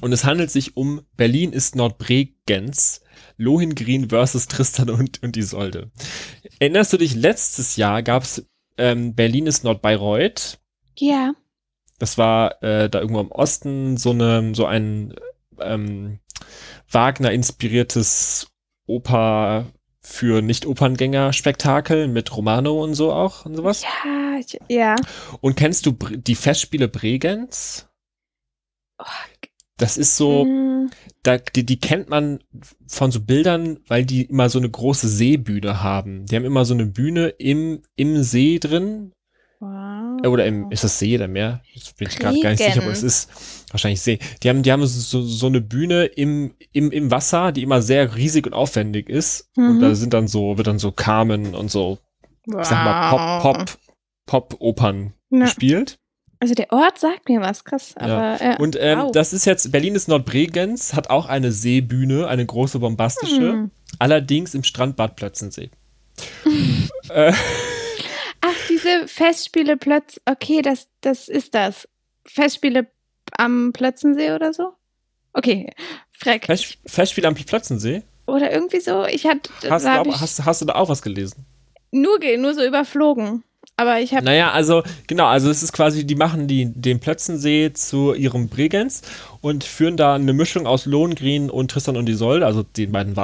Und 0.00 0.12
es 0.12 0.24
handelt 0.24 0.50
sich 0.50 0.76
um 0.76 1.02
Berlin 1.16 1.52
ist 1.52 1.76
Nordbregenz, 1.76 3.00
Lohengrin 3.36 4.10
versus 4.10 4.46
Tristan 4.46 4.90
und, 4.90 5.22
und 5.22 5.36
Isolde. 5.36 5.90
Erinnerst 6.58 6.92
du 6.92 6.96
dich, 6.96 7.14
letztes 7.14 7.76
Jahr 7.76 8.02
gab's 8.02 8.44
ähm, 8.76 9.14
Berlin 9.14 9.46
ist 9.46 9.64
Nordbayreuth. 9.64 10.58
Ja. 10.96 11.34
Das 12.00 12.18
war 12.18 12.62
äh, 12.62 12.88
da 12.90 13.00
irgendwo 13.00 13.20
im 13.20 13.30
Osten 13.30 13.96
so 13.96 14.10
eine, 14.10 14.54
so 14.54 14.66
ein 14.66 15.14
ähm, 15.60 16.18
Wagner-inspiriertes 16.90 18.48
Oper 18.86 19.66
für 20.00 20.42
Nicht-Operngänger-Spektakel 20.42 22.08
mit 22.08 22.34
Romano 22.34 22.82
und 22.82 22.94
so 22.94 23.12
auch 23.12 23.44
und 23.44 23.54
sowas. 23.54 23.82
Ja, 23.82 24.38
ich, 24.38 24.58
ja. 24.68 24.96
Und 25.40 25.56
kennst 25.56 25.84
du 25.86 25.92
die 25.92 26.34
Festspiele 26.34 26.88
Bregenz? 26.88 27.86
Oh, 28.98 29.04
Das 29.76 29.98
ist 29.98 30.16
so, 30.16 30.46
Mm, 30.46 30.90
da, 31.22 31.36
die, 31.36 31.66
die 31.66 31.78
kennt 31.78 32.08
man 32.08 32.40
von 32.86 33.10
so 33.10 33.20
Bildern, 33.20 33.80
weil 33.86 34.06
die 34.06 34.22
immer 34.22 34.48
so 34.48 34.58
eine 34.58 34.70
große 34.70 35.08
Seebühne 35.08 35.82
haben. 35.82 36.24
Die 36.26 36.36
haben 36.36 36.44
immer 36.44 36.64
so 36.64 36.72
eine 36.74 36.86
Bühne 36.86 37.28
im, 37.28 37.82
im 37.96 38.22
See 38.22 38.58
drin. 38.58 39.12
Wow. 39.60 40.26
Oder 40.26 40.46
im, 40.46 40.70
ist 40.70 40.84
das 40.84 40.98
See 40.98 41.14
oder 41.16 41.28
Meer? 41.28 41.62
Ich 41.74 41.94
bin 41.94 42.08
gerade 42.08 42.40
gar 42.40 42.50
nicht 42.50 42.62
sicher, 42.62 42.82
aber 42.82 42.90
es 42.90 43.02
ist 43.02 43.30
wahrscheinlich 43.70 44.00
See. 44.00 44.18
Die 44.42 44.48
haben, 44.48 44.62
die 44.62 44.72
haben 44.72 44.84
so, 44.86 45.22
so 45.22 45.46
eine 45.46 45.60
Bühne 45.60 46.04
im, 46.06 46.54
im, 46.72 46.90
im 46.90 47.10
Wasser, 47.10 47.52
die 47.52 47.62
immer 47.62 47.80
sehr 47.82 48.16
riesig 48.16 48.46
und 48.46 48.52
aufwendig 48.54 49.08
ist. 49.08 49.48
Und 49.56 49.76
Mhm. 49.76 49.80
da 49.80 49.94
sind 49.94 50.12
dann 50.14 50.26
so, 50.28 50.56
wird 50.58 50.66
dann 50.66 50.78
so 50.78 50.90
Carmen 50.92 51.54
und 51.54 51.70
so, 51.70 51.98
ich 52.46 52.64
sag 52.64 52.84
mal, 52.84 53.40
Pop, 53.42 53.56
Pop, 53.56 53.78
Pop-Opern 54.26 55.12
Ja. 55.30 55.40
gespielt. 55.44 55.98
Also 56.42 56.54
der 56.54 56.72
Ort 56.72 56.98
sagt 56.98 57.28
mir 57.28 57.42
was, 57.42 57.64
krass. 57.64 57.92
Aber 57.96 58.40
äh, 58.40 58.56
Und 58.58 58.76
ähm, 58.80 58.98
wow. 59.00 59.12
das 59.12 59.34
ist 59.34 59.44
jetzt, 59.44 59.70
Berlin 59.72 59.94
ist 59.94 60.08
Nordbregenz, 60.08 60.94
hat 60.94 61.10
auch 61.10 61.26
eine 61.26 61.52
Seebühne, 61.52 62.28
eine 62.28 62.46
große 62.46 62.78
bombastische, 62.78 63.52
Hm. 63.52 63.70
allerdings 63.98 64.54
im 64.54 64.64
Strandbad 64.64 65.16
Plötzensee. 65.16 65.70
äh, 67.10 67.32
Ach, 68.40 68.54
diese 68.68 69.06
Festspiele 69.06 69.76
Plötz. 69.76 70.20
Okay, 70.24 70.62
das, 70.62 70.88
das 71.00 71.28
ist 71.28 71.54
das. 71.54 71.88
Festspiele 72.26 72.86
am 73.32 73.72
Plötzensee 73.72 74.32
oder 74.32 74.52
so? 74.52 74.72
Okay, 75.32 75.70
Freck. 76.12 76.46
Fest, 76.46 76.78
Festspiel 76.86 77.26
am 77.26 77.34
Plötzensee? 77.34 78.02
Oder 78.26 78.52
irgendwie 78.52 78.80
so. 78.80 79.04
Ich 79.06 79.26
hatte, 79.26 79.50
Hast, 79.68 79.84
du 79.84 80.00
auch, 80.00 80.06
ich 80.06 80.20
hast, 80.20 80.44
hast 80.44 80.62
du 80.62 80.66
da 80.66 80.74
auch 80.74 80.88
was 80.88 81.02
gelesen? 81.02 81.46
nur, 81.92 82.18
nur 82.38 82.54
so 82.54 82.64
überflogen. 82.64 83.42
Aber 83.76 84.00
ich 84.00 84.14
habe. 84.14 84.24
Naja, 84.24 84.50
also 84.52 84.82
genau, 85.06 85.26
also 85.26 85.50
es 85.50 85.62
ist 85.62 85.72
quasi, 85.72 86.06
die 86.06 86.14
machen 86.14 86.46
die, 86.46 86.66
den 86.66 87.00
Plötzensee 87.00 87.72
zu 87.72 88.14
ihrem 88.14 88.48
Bregenz 88.48 89.02
und 89.40 89.64
führen 89.64 89.96
da 89.96 90.14
eine 90.14 90.32
Mischung 90.32 90.66
aus 90.66 90.86
Lohengrin 90.86 91.50
und 91.50 91.70
Tristan 91.70 91.96
und 91.96 92.08
Isolde, 92.08 92.46
also 92.46 92.62
den 92.62 92.92
beiden 92.92 93.16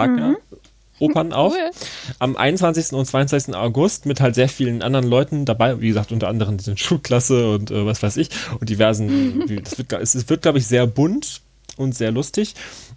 Wagner-Opern 1.00 1.32
auf. 1.32 1.54
Cool. 1.66 1.70
Am 2.18 2.36
21. 2.36 2.92
und 2.92 3.06
22. 3.06 3.54
August 3.54 4.06
mit 4.06 4.20
halt 4.20 4.34
sehr 4.34 4.48
vielen 4.48 4.82
anderen 4.82 5.06
Leuten 5.06 5.44
dabei, 5.44 5.80
wie 5.80 5.88
gesagt, 5.88 6.12
unter 6.12 6.28
anderem 6.28 6.56
diese 6.56 6.76
Schulklasse 6.76 7.50
und 7.50 7.70
äh, 7.70 7.86
was 7.86 8.02
weiß 8.02 8.16
ich 8.18 8.28
und 8.60 8.68
diversen, 8.68 9.46
das 9.64 9.78
wird, 9.78 9.92
es 9.92 10.14
es 10.14 10.28
wird, 10.28 10.42
glaube 10.42 10.58
ich, 10.58 10.66
sehr 10.66 10.86
bunt 10.86 11.40
und 11.76 11.94
sehr 11.94 12.10
lustig. 12.10 12.54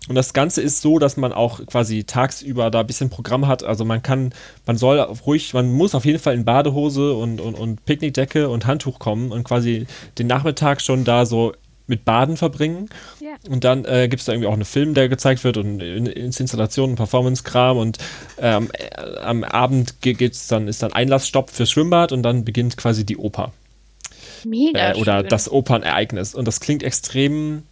Und 0.08 0.16
das 0.16 0.34
Ganze 0.34 0.62
ist 0.62 0.82
so, 0.82 1.00
dass 1.00 1.18
man 1.18 1.34
auch 1.34 1.66
quasi 1.66 2.04
tagsüber 2.04 2.72
da 2.72 2.82
ein 2.82 2.88
bisschen 2.88 3.10
Programm 3.10 3.48
hat. 3.48 3.64
Also 3.64 3.86
man 3.86 4.02
kann, 4.02 4.34
man 4.66 4.78
soll 4.78 5.00
ruhig, 5.00 5.54
man 5.54 5.72
muss 5.72 5.96
auf 5.96 6.06
jeden 6.06 6.20
Fall 6.20 6.34
in 6.34 6.46
Badehose 6.46 7.14
und, 7.14 7.40
und, 7.42 7.56
und 7.56 7.86
Picknickdecke 7.86 8.50
und 8.50 8.66
Handtuch 8.66 9.00
kommen 9.00 9.32
und 9.32 9.44
quasi 9.44 9.86
den 10.18 10.28
Nachmittag 10.28 10.82
schon 10.82 11.04
da 11.04 11.26
so 11.26 11.54
mit 11.90 12.06
Baden 12.06 12.38
verbringen. 12.38 12.90
Ja. 13.20 13.30
Und 13.50 13.64
dann 13.64 13.84
äh, 13.86 14.08
gibt 14.08 14.22
es 14.22 14.26
da 14.26 14.32
irgendwie 14.34 14.48
auch 14.48 14.54
einen 14.54 14.66
Film, 14.66 14.94
der 14.94 15.10
gezeigt 15.10 15.44
wird 15.44 15.58
und 15.58 15.82
in, 15.82 16.06
in 16.06 16.32
Installationen, 16.32 16.96
Performance-Kram 16.96 17.78
und 17.78 17.98
ähm, 18.40 18.70
äh, 18.74 19.18
am 19.20 19.44
Abend 19.44 20.02
ge- 20.02 20.14
geht's 20.14 20.48
dann, 20.48 20.68
ist 20.68 20.82
dann 20.84 20.94
Einlassstopp 20.94 21.50
fürs 21.50 21.70
Schwimmbad 21.72 22.12
und 22.12 22.24
dann 22.24 22.46
beginnt 22.46 22.78
quasi 22.78 23.06
die 23.06 23.18
Oper. 23.18 23.52
Mega. 24.46 24.92
Äh, 24.94 24.96
oder 24.96 25.20
schön. 25.20 25.30
das 25.30 25.52
Opernereignis. 25.52 26.34
Und 26.36 26.46
das 26.48 26.60
klingt 26.60 26.84
extrem. 26.84 27.64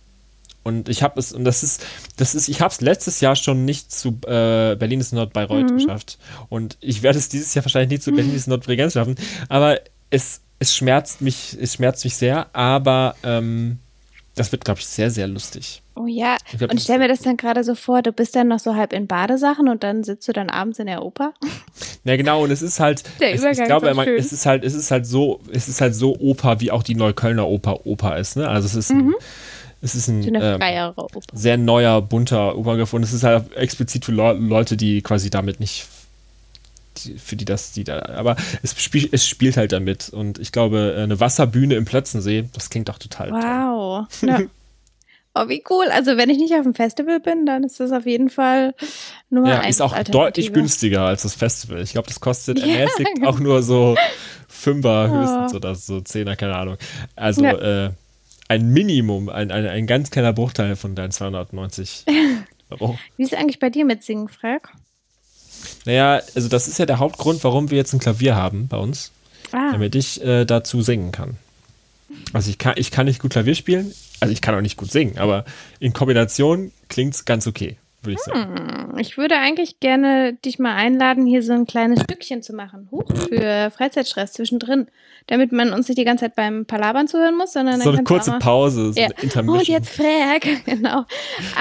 Und 0.63 0.89
ich 0.89 1.01
habe 1.01 1.17
es, 1.17 1.31
und 1.31 1.45
das 1.45 1.63
ist, 1.63 1.85
das 2.17 2.35
ist, 2.35 2.49
ich 2.49 2.59
habe 2.59 2.73
es 2.73 2.81
letztes 2.81 3.21
Jahr 3.21 3.37
schon 3.37 3.63
nicht 3.63 3.89
zu 3.89 4.09
äh, 4.27 4.75
Berlin 4.75 4.99
ist 4.99 5.13
Nordbayreuth 5.13 5.71
Mhm. 5.71 5.77
geschafft. 5.77 6.17
Und 6.49 6.77
ich 6.81 7.03
werde 7.03 7.17
es 7.19 7.29
dieses 7.29 7.53
Jahr 7.53 7.63
wahrscheinlich 7.63 7.91
nicht 7.91 8.03
zu 8.03 8.11
Berlin 8.11 8.35
ist 8.35 8.47
Nordbregenz 8.47 8.93
schaffen. 8.93 9.15
Aber 9.47 9.79
es, 10.09 10.41
es 10.59 10.75
schmerzt 10.75 11.21
mich, 11.21 11.55
es 11.61 11.75
schmerzt 11.75 12.03
mich 12.03 12.15
sehr, 12.17 12.53
aber 12.53 13.15
ähm, 13.23 13.79
das 14.37 14.51
wird, 14.51 14.63
glaube 14.65 14.79
ich, 14.79 14.85
sehr, 14.87 15.09
sehr 15.11 15.27
lustig. 15.27 15.81
Oh 15.95 16.05
ja. 16.05 16.37
Glaub, 16.57 16.71
Und 16.71 16.79
stelle 16.79 16.99
mir 16.99 17.07
das 17.07 17.19
dann 17.19 17.37
gerade 17.37 17.63
so 17.63 17.75
vor, 17.75 18.01
du 18.01 18.11
bist 18.11 18.35
dann 18.35 18.47
noch 18.47 18.59
so 18.59 18.75
halb 18.75 18.93
in 18.93 19.07
Badesachen 19.07 19.67
und 19.67 19.83
dann 19.83 20.03
sitzt 20.03 20.27
du 20.27 20.31
dann 20.33 20.49
abends 20.49 20.79
in 20.79 20.87
der 20.87 21.03
Oper. 21.03 21.33
Ja, 22.03 22.15
genau, 22.15 22.43
und 22.43 22.51
es 22.51 22.61
ist 22.61 22.79
halt, 22.79 23.03
Der 23.19 23.33
es, 23.33 23.41
Übergang 23.41 23.51
ich 23.53 23.59
ist 23.59 23.65
glaube, 23.67 23.93
man, 23.93 24.05
schön. 24.05 24.17
es 24.17 24.31
ist 24.31 24.45
halt, 24.45 24.63
es 24.63 24.73
ist 24.73 24.91
halt 24.91 25.05
so, 25.05 25.41
es 25.51 25.67
ist 25.67 25.81
halt 25.81 25.93
so 25.93 26.15
Oper, 26.17 26.61
wie 26.61 26.71
auch 26.71 26.81
die 26.81 26.95
Neuköllner 26.95 27.45
Oper 27.45 27.85
Oper 27.85 28.17
ist, 28.17 28.37
ne? 28.37 28.47
Also 28.47 28.65
es 28.65 28.75
ist 28.75 28.91
ein, 28.91 29.13
es 29.81 29.93
ist 29.93 30.07
ein 30.07 30.19
Mhm. 30.21 30.35
Ähm, 30.41 31.03
sehr 31.33 31.57
neuer, 31.57 32.01
bunter 32.01 32.57
Operngriff 32.57 32.93
und 32.93 33.03
es 33.03 33.11
ist 33.11 33.23
halt 33.23 33.53
explizit 33.57 34.05
für 34.05 34.13
Leu 34.13 34.31
Leute, 34.33 34.77
die 34.77 35.01
quasi 35.01 35.29
damit 35.29 35.59
nicht, 35.59 35.85
die, 37.05 37.17
für 37.17 37.35
die 37.35 37.45
das, 37.45 37.71
die 37.71 37.83
da, 37.83 37.99
aber 38.07 38.35
es, 38.63 38.81
spiel, 38.81 39.07
es 39.11 39.27
spielt 39.27 39.57
halt 39.57 39.71
damit 39.71 40.09
und 40.09 40.39
ich 40.39 40.51
glaube, 40.51 40.95
eine 40.97 41.19
Wasserbühne 41.19 41.75
im 41.75 41.85
Plötzensee, 41.85 42.45
das 42.53 42.69
klingt 42.69 42.89
doch 42.89 42.97
total 42.97 43.29
toll. 43.29 43.39
Wow. 43.41 44.07
Ja. 44.21 44.39
Oh, 45.39 45.49
wie 45.49 45.63
cool. 45.69 45.85
Also, 45.91 46.17
wenn 46.17 46.31
ich 46.31 46.39
nicht 46.39 46.55
auf 46.55 46.63
dem 46.63 46.73
Festival 46.73 47.19
bin, 47.19 47.45
dann 47.45 47.63
ist 47.63 47.79
das 47.79 47.91
auf 47.91 48.07
jeden 48.07 48.31
Fall 48.31 48.73
Nummer 49.29 49.49
Ja, 49.49 49.59
eins. 49.59 49.75
ist 49.75 49.81
auch 49.81 49.95
deutlich 50.05 50.51
günstiger 50.51 51.01
als 51.03 51.21
das 51.21 51.35
Festival. 51.35 51.79
Ich 51.83 51.91
glaube, 51.91 52.07
das 52.07 52.19
kostet 52.19 52.57
Ja, 52.65 52.65
ermäßigt 52.65 53.13
genau. 53.13 53.29
auch 53.29 53.39
nur 53.39 53.61
so 53.61 53.95
Fünfer 54.47 55.11
Oh. 55.11 55.13
höchstens 55.13 55.53
oder 55.53 55.75
so 55.75 56.01
Zehner, 56.01 56.35
keine 56.35 56.55
Ahnung. 56.55 56.77
Also 57.15 57.43
Ja. 57.43 57.85
äh, 57.85 57.91
ein 58.47 58.69
Minimum, 58.69 59.29
ein, 59.29 59.51
ein, 59.51 59.67
ein 59.67 59.85
ganz 59.85 60.09
kleiner 60.09 60.33
Bruchteil 60.33 60.75
von 60.75 60.95
deinen 60.95 61.11
290 61.11 62.05
Euro. 62.71 62.97
Wie 63.17 63.23
ist 63.23 63.33
es 63.33 63.37
eigentlich 63.37 63.59
bei 63.59 63.69
dir 63.69 63.85
mit 63.85 64.03
Singen, 64.03 64.29
Frag? 64.29 64.71
Naja, 65.85 66.21
also 66.35 66.47
das 66.47 66.67
ist 66.67 66.79
ja 66.79 66.85
der 66.85 66.99
Hauptgrund, 66.99 67.43
warum 67.43 67.69
wir 67.69 67.77
jetzt 67.77 67.93
ein 67.93 67.99
Klavier 67.99 68.35
haben 68.35 68.67
bei 68.67 68.77
uns, 68.77 69.11
Ah, 69.51 69.71
damit 69.71 69.95
ich 69.95 70.21
äh, 70.23 70.45
dazu 70.45 70.81
singen 70.81 71.11
kann. 71.11 71.37
Also 72.33 72.49
ich 72.49 72.57
kann, 72.57 72.73
ich 72.77 72.91
kann 72.91 73.05
nicht 73.05 73.21
gut 73.21 73.31
Klavier 73.31 73.55
spielen, 73.55 73.93
also 74.19 74.31
ich 74.31 74.41
kann 74.41 74.55
auch 74.55 74.61
nicht 74.61 74.77
gut 74.77 74.91
singen, 74.91 75.17
aber 75.17 75.45
in 75.79 75.93
Kombination 75.93 76.71
klingt 76.89 77.13
es 77.13 77.25
ganz 77.25 77.47
okay, 77.47 77.77
würde 78.07 78.13
ich 78.13 78.19
sagen. 78.19 78.89
hm, 78.93 78.97
ich 78.99 79.17
würde 79.17 79.37
eigentlich 79.37 79.79
gerne 79.79 80.33
dich 80.43 80.57
mal 80.59 80.73
einladen, 80.75 81.25
hier 81.27 81.43
so 81.43 81.53
ein 81.53 81.67
kleines 81.67 82.01
Stückchen 82.01 82.41
zu 82.41 82.53
machen. 82.53 82.87
Huch, 82.91 83.05
für 83.29 83.71
Freizeitstress 83.75 84.33
zwischendrin. 84.33 84.87
Damit 85.29 85.51
man 85.51 85.73
uns 85.73 85.89
nicht 85.89 85.97
die 85.97 86.05
ganze 86.05 86.23
Zeit 86.25 86.35
beim 86.35 86.65
Palabern 86.65 87.07
zuhören 87.09 87.35
muss, 87.37 87.51
sondern 87.53 87.81
So 87.81 87.91
eine 87.91 88.03
kurze 88.03 88.31
mal- 88.31 88.39
Pause, 88.39 88.93
so 88.93 88.99
Ja. 88.99 89.09
eine. 89.35 89.51
Und 89.51 89.67
jetzt 89.67 89.89
Frag, 89.89 90.47
genau. 90.65 91.03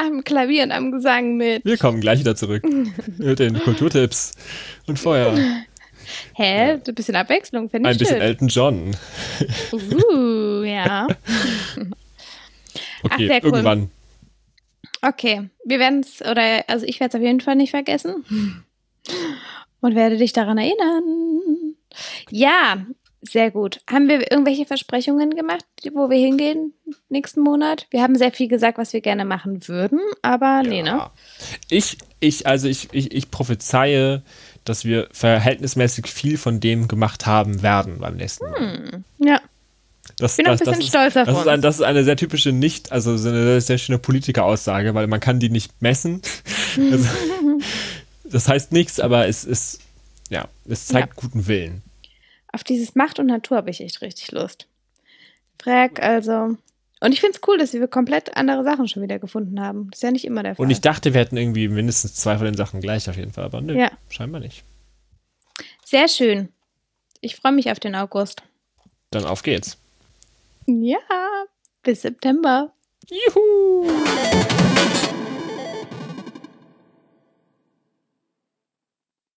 Am 0.01 0.23
Klavier 0.23 0.63
und 0.63 0.71
am 0.73 0.93
Gesang 0.93 1.37
mit. 1.37 1.65
Wir 1.65 1.77
kommen 1.77 2.01
gleich 2.01 2.21
wieder 2.21 2.37
zurück 2.37 2.63
mit 3.19 3.39
den 3.41 3.59
Kulturtipps 3.59 4.33
und 4.87 4.99
vorher 4.99 5.35
Hä? 6.35 6.75
Ein 6.87 6.95
bisschen 6.95 7.17
Abwechslung, 7.17 7.69
finde 7.69 7.89
ein 7.89 7.95
ich 7.95 7.99
bisschen 7.99 8.19
schön. 8.19 8.23
Elton 8.23 8.49
John. 8.49 8.97
Uh, 9.73 10.63
ja. 10.63 11.09
Okay, 13.03 13.29
sehr 13.29 13.45
cool. 13.45 13.87
Okay, 15.03 15.49
wir 15.65 15.79
werden 15.79 16.01
es, 16.01 16.21
oder 16.21 16.65
also 16.69 16.87
ich 16.87 17.01
werde 17.01 17.17
es 17.17 17.21
auf 17.21 17.27
jeden 17.27 17.41
Fall 17.41 17.57
nicht 17.57 17.71
vergessen 17.71 18.65
und 19.81 19.95
werde 19.95 20.17
dich 20.17 20.33
daran 20.33 20.59
erinnern. 20.59 21.75
Ja, 22.31 22.85
sehr 23.23 23.51
gut. 23.51 23.81
Haben 23.91 24.09
wir 24.09 24.31
irgendwelche 24.31 24.67
Versprechungen 24.67 25.31
gemacht, 25.31 25.65
wo 25.93 26.11
wir 26.11 26.19
hingehen 26.19 26.73
nächsten 27.09 27.41
Monat? 27.41 27.87
Wir 27.91 28.03
haben 28.03 28.17
sehr 28.17 28.33
viel 28.33 28.49
gesagt, 28.49 28.79
was 28.79 28.93
wir 28.93 29.01
gerne 29.01 29.25
machen 29.25 29.67
würden, 29.69 30.01
aber 30.23 30.63
nee, 30.63 30.83
ne? 30.83 30.91
Ja. 30.91 31.13
Ich, 31.69 31.99
ich, 32.21 32.47
also 32.47 32.69
ich, 32.69 32.89
ich, 32.93 33.13
ich 33.13 33.31
prophezeie, 33.31 34.23
dass 34.65 34.85
wir 34.85 35.09
verhältnismäßig 35.13 36.07
viel 36.07 36.39
von 36.39 36.61
dem 36.61 36.89
gemacht 36.89 37.27
haben 37.27 37.63
werden 37.63 37.99
beim 37.99 38.17
nächsten 38.17 38.51
Mal. 38.51 39.05
Ja, 39.19 39.41
Das, 40.19 40.37
bin 40.37 40.47
auch 40.47 40.53
ein 40.53 40.59
das, 40.59 40.61
bisschen 40.69 40.75
das 40.81 40.85
ist, 40.85 40.89
stolz 40.89 41.17
auf 41.17 41.27
das, 41.27 41.39
ist 41.41 41.47
ein, 41.49 41.61
das 41.63 41.75
ist 41.77 41.83
eine 41.83 42.05
sehr 42.05 42.17
typische 42.17 42.53
nicht, 42.53 42.91
also 42.91 43.17
so 43.19 43.29
eine 43.29 43.61
sehr 43.61 43.77
schöne 43.79 43.99
Politikeraussage, 43.99 44.95
weil 44.95 45.07
man 45.09 45.21
kann 45.21 45.41
die 45.41 45.51
nicht 45.51 45.81
messen. 45.83 46.23
Also, 46.79 47.09
das 48.25 48.49
heißt 48.49 48.71
nichts, 48.73 49.01
aber 49.01 49.27
es 49.29 49.45
ist, 49.45 49.81
ja, 50.29 50.47
es 50.69 50.87
zeigt 50.89 51.09
Ja. 51.09 51.15
guten 51.17 51.47
Willen. 51.47 51.83
auf 52.53 52.65
dieses 52.65 52.95
Macht 52.95 53.19
und 53.19 53.27
Natur 53.27 53.57
habe 53.57 53.71
ich 53.71 53.81
echt 53.81 54.03
richtig 54.03 54.31
Lust. 54.33 54.67
Frag, 55.63 56.03
also. 56.03 56.57
Und 57.01 57.13
ich 57.13 57.21
finde 57.21 57.37
es 57.37 57.49
cool, 57.49 57.57
dass 57.57 57.73
wir 57.73 57.87
komplett 57.89 58.37
andere 58.37 58.63
Sachen 58.65 58.89
schon 58.89 59.03
wieder 59.03 59.19
gefunden 59.19 59.59
haben. 59.61 59.89
Das 59.91 59.99
ist 59.99 60.03
ja 60.03 60.11
nicht 60.11 60.25
immer 60.27 60.43
der 60.43 60.55
Fall. 60.57 60.65
Und 60.65 60.71
ich 60.71 60.81
dachte, 60.83 61.15
wir 61.15 61.21
hätten 61.23 61.37
irgendwie 61.39 61.69
mindestens 61.69 62.15
zwei 62.15 62.37
von 62.37 62.45
den 62.47 62.57
Sachen 62.57 62.81
gleich 62.81 63.09
auf 63.09 63.17
jeden 63.17 63.33
Fall, 63.33 63.45
aber 63.45 63.61
nö, 63.63 63.75
Ja. 63.79 63.91
scheinbar 64.11 64.41
nicht. 64.41 64.63
Sehr 65.85 66.09
schön. 66.09 66.51
Ich 67.23 67.37
freue 67.37 67.53
mich 67.53 67.71
auf 67.71 67.81
den 67.81 67.95
August. 67.95 68.43
Dann 69.11 69.25
auf 69.25 69.43
geht's. 69.43 69.79
Ja, 70.67 70.99
bis 71.85 72.03
September. 72.03 72.75
Juhu! 73.09 73.87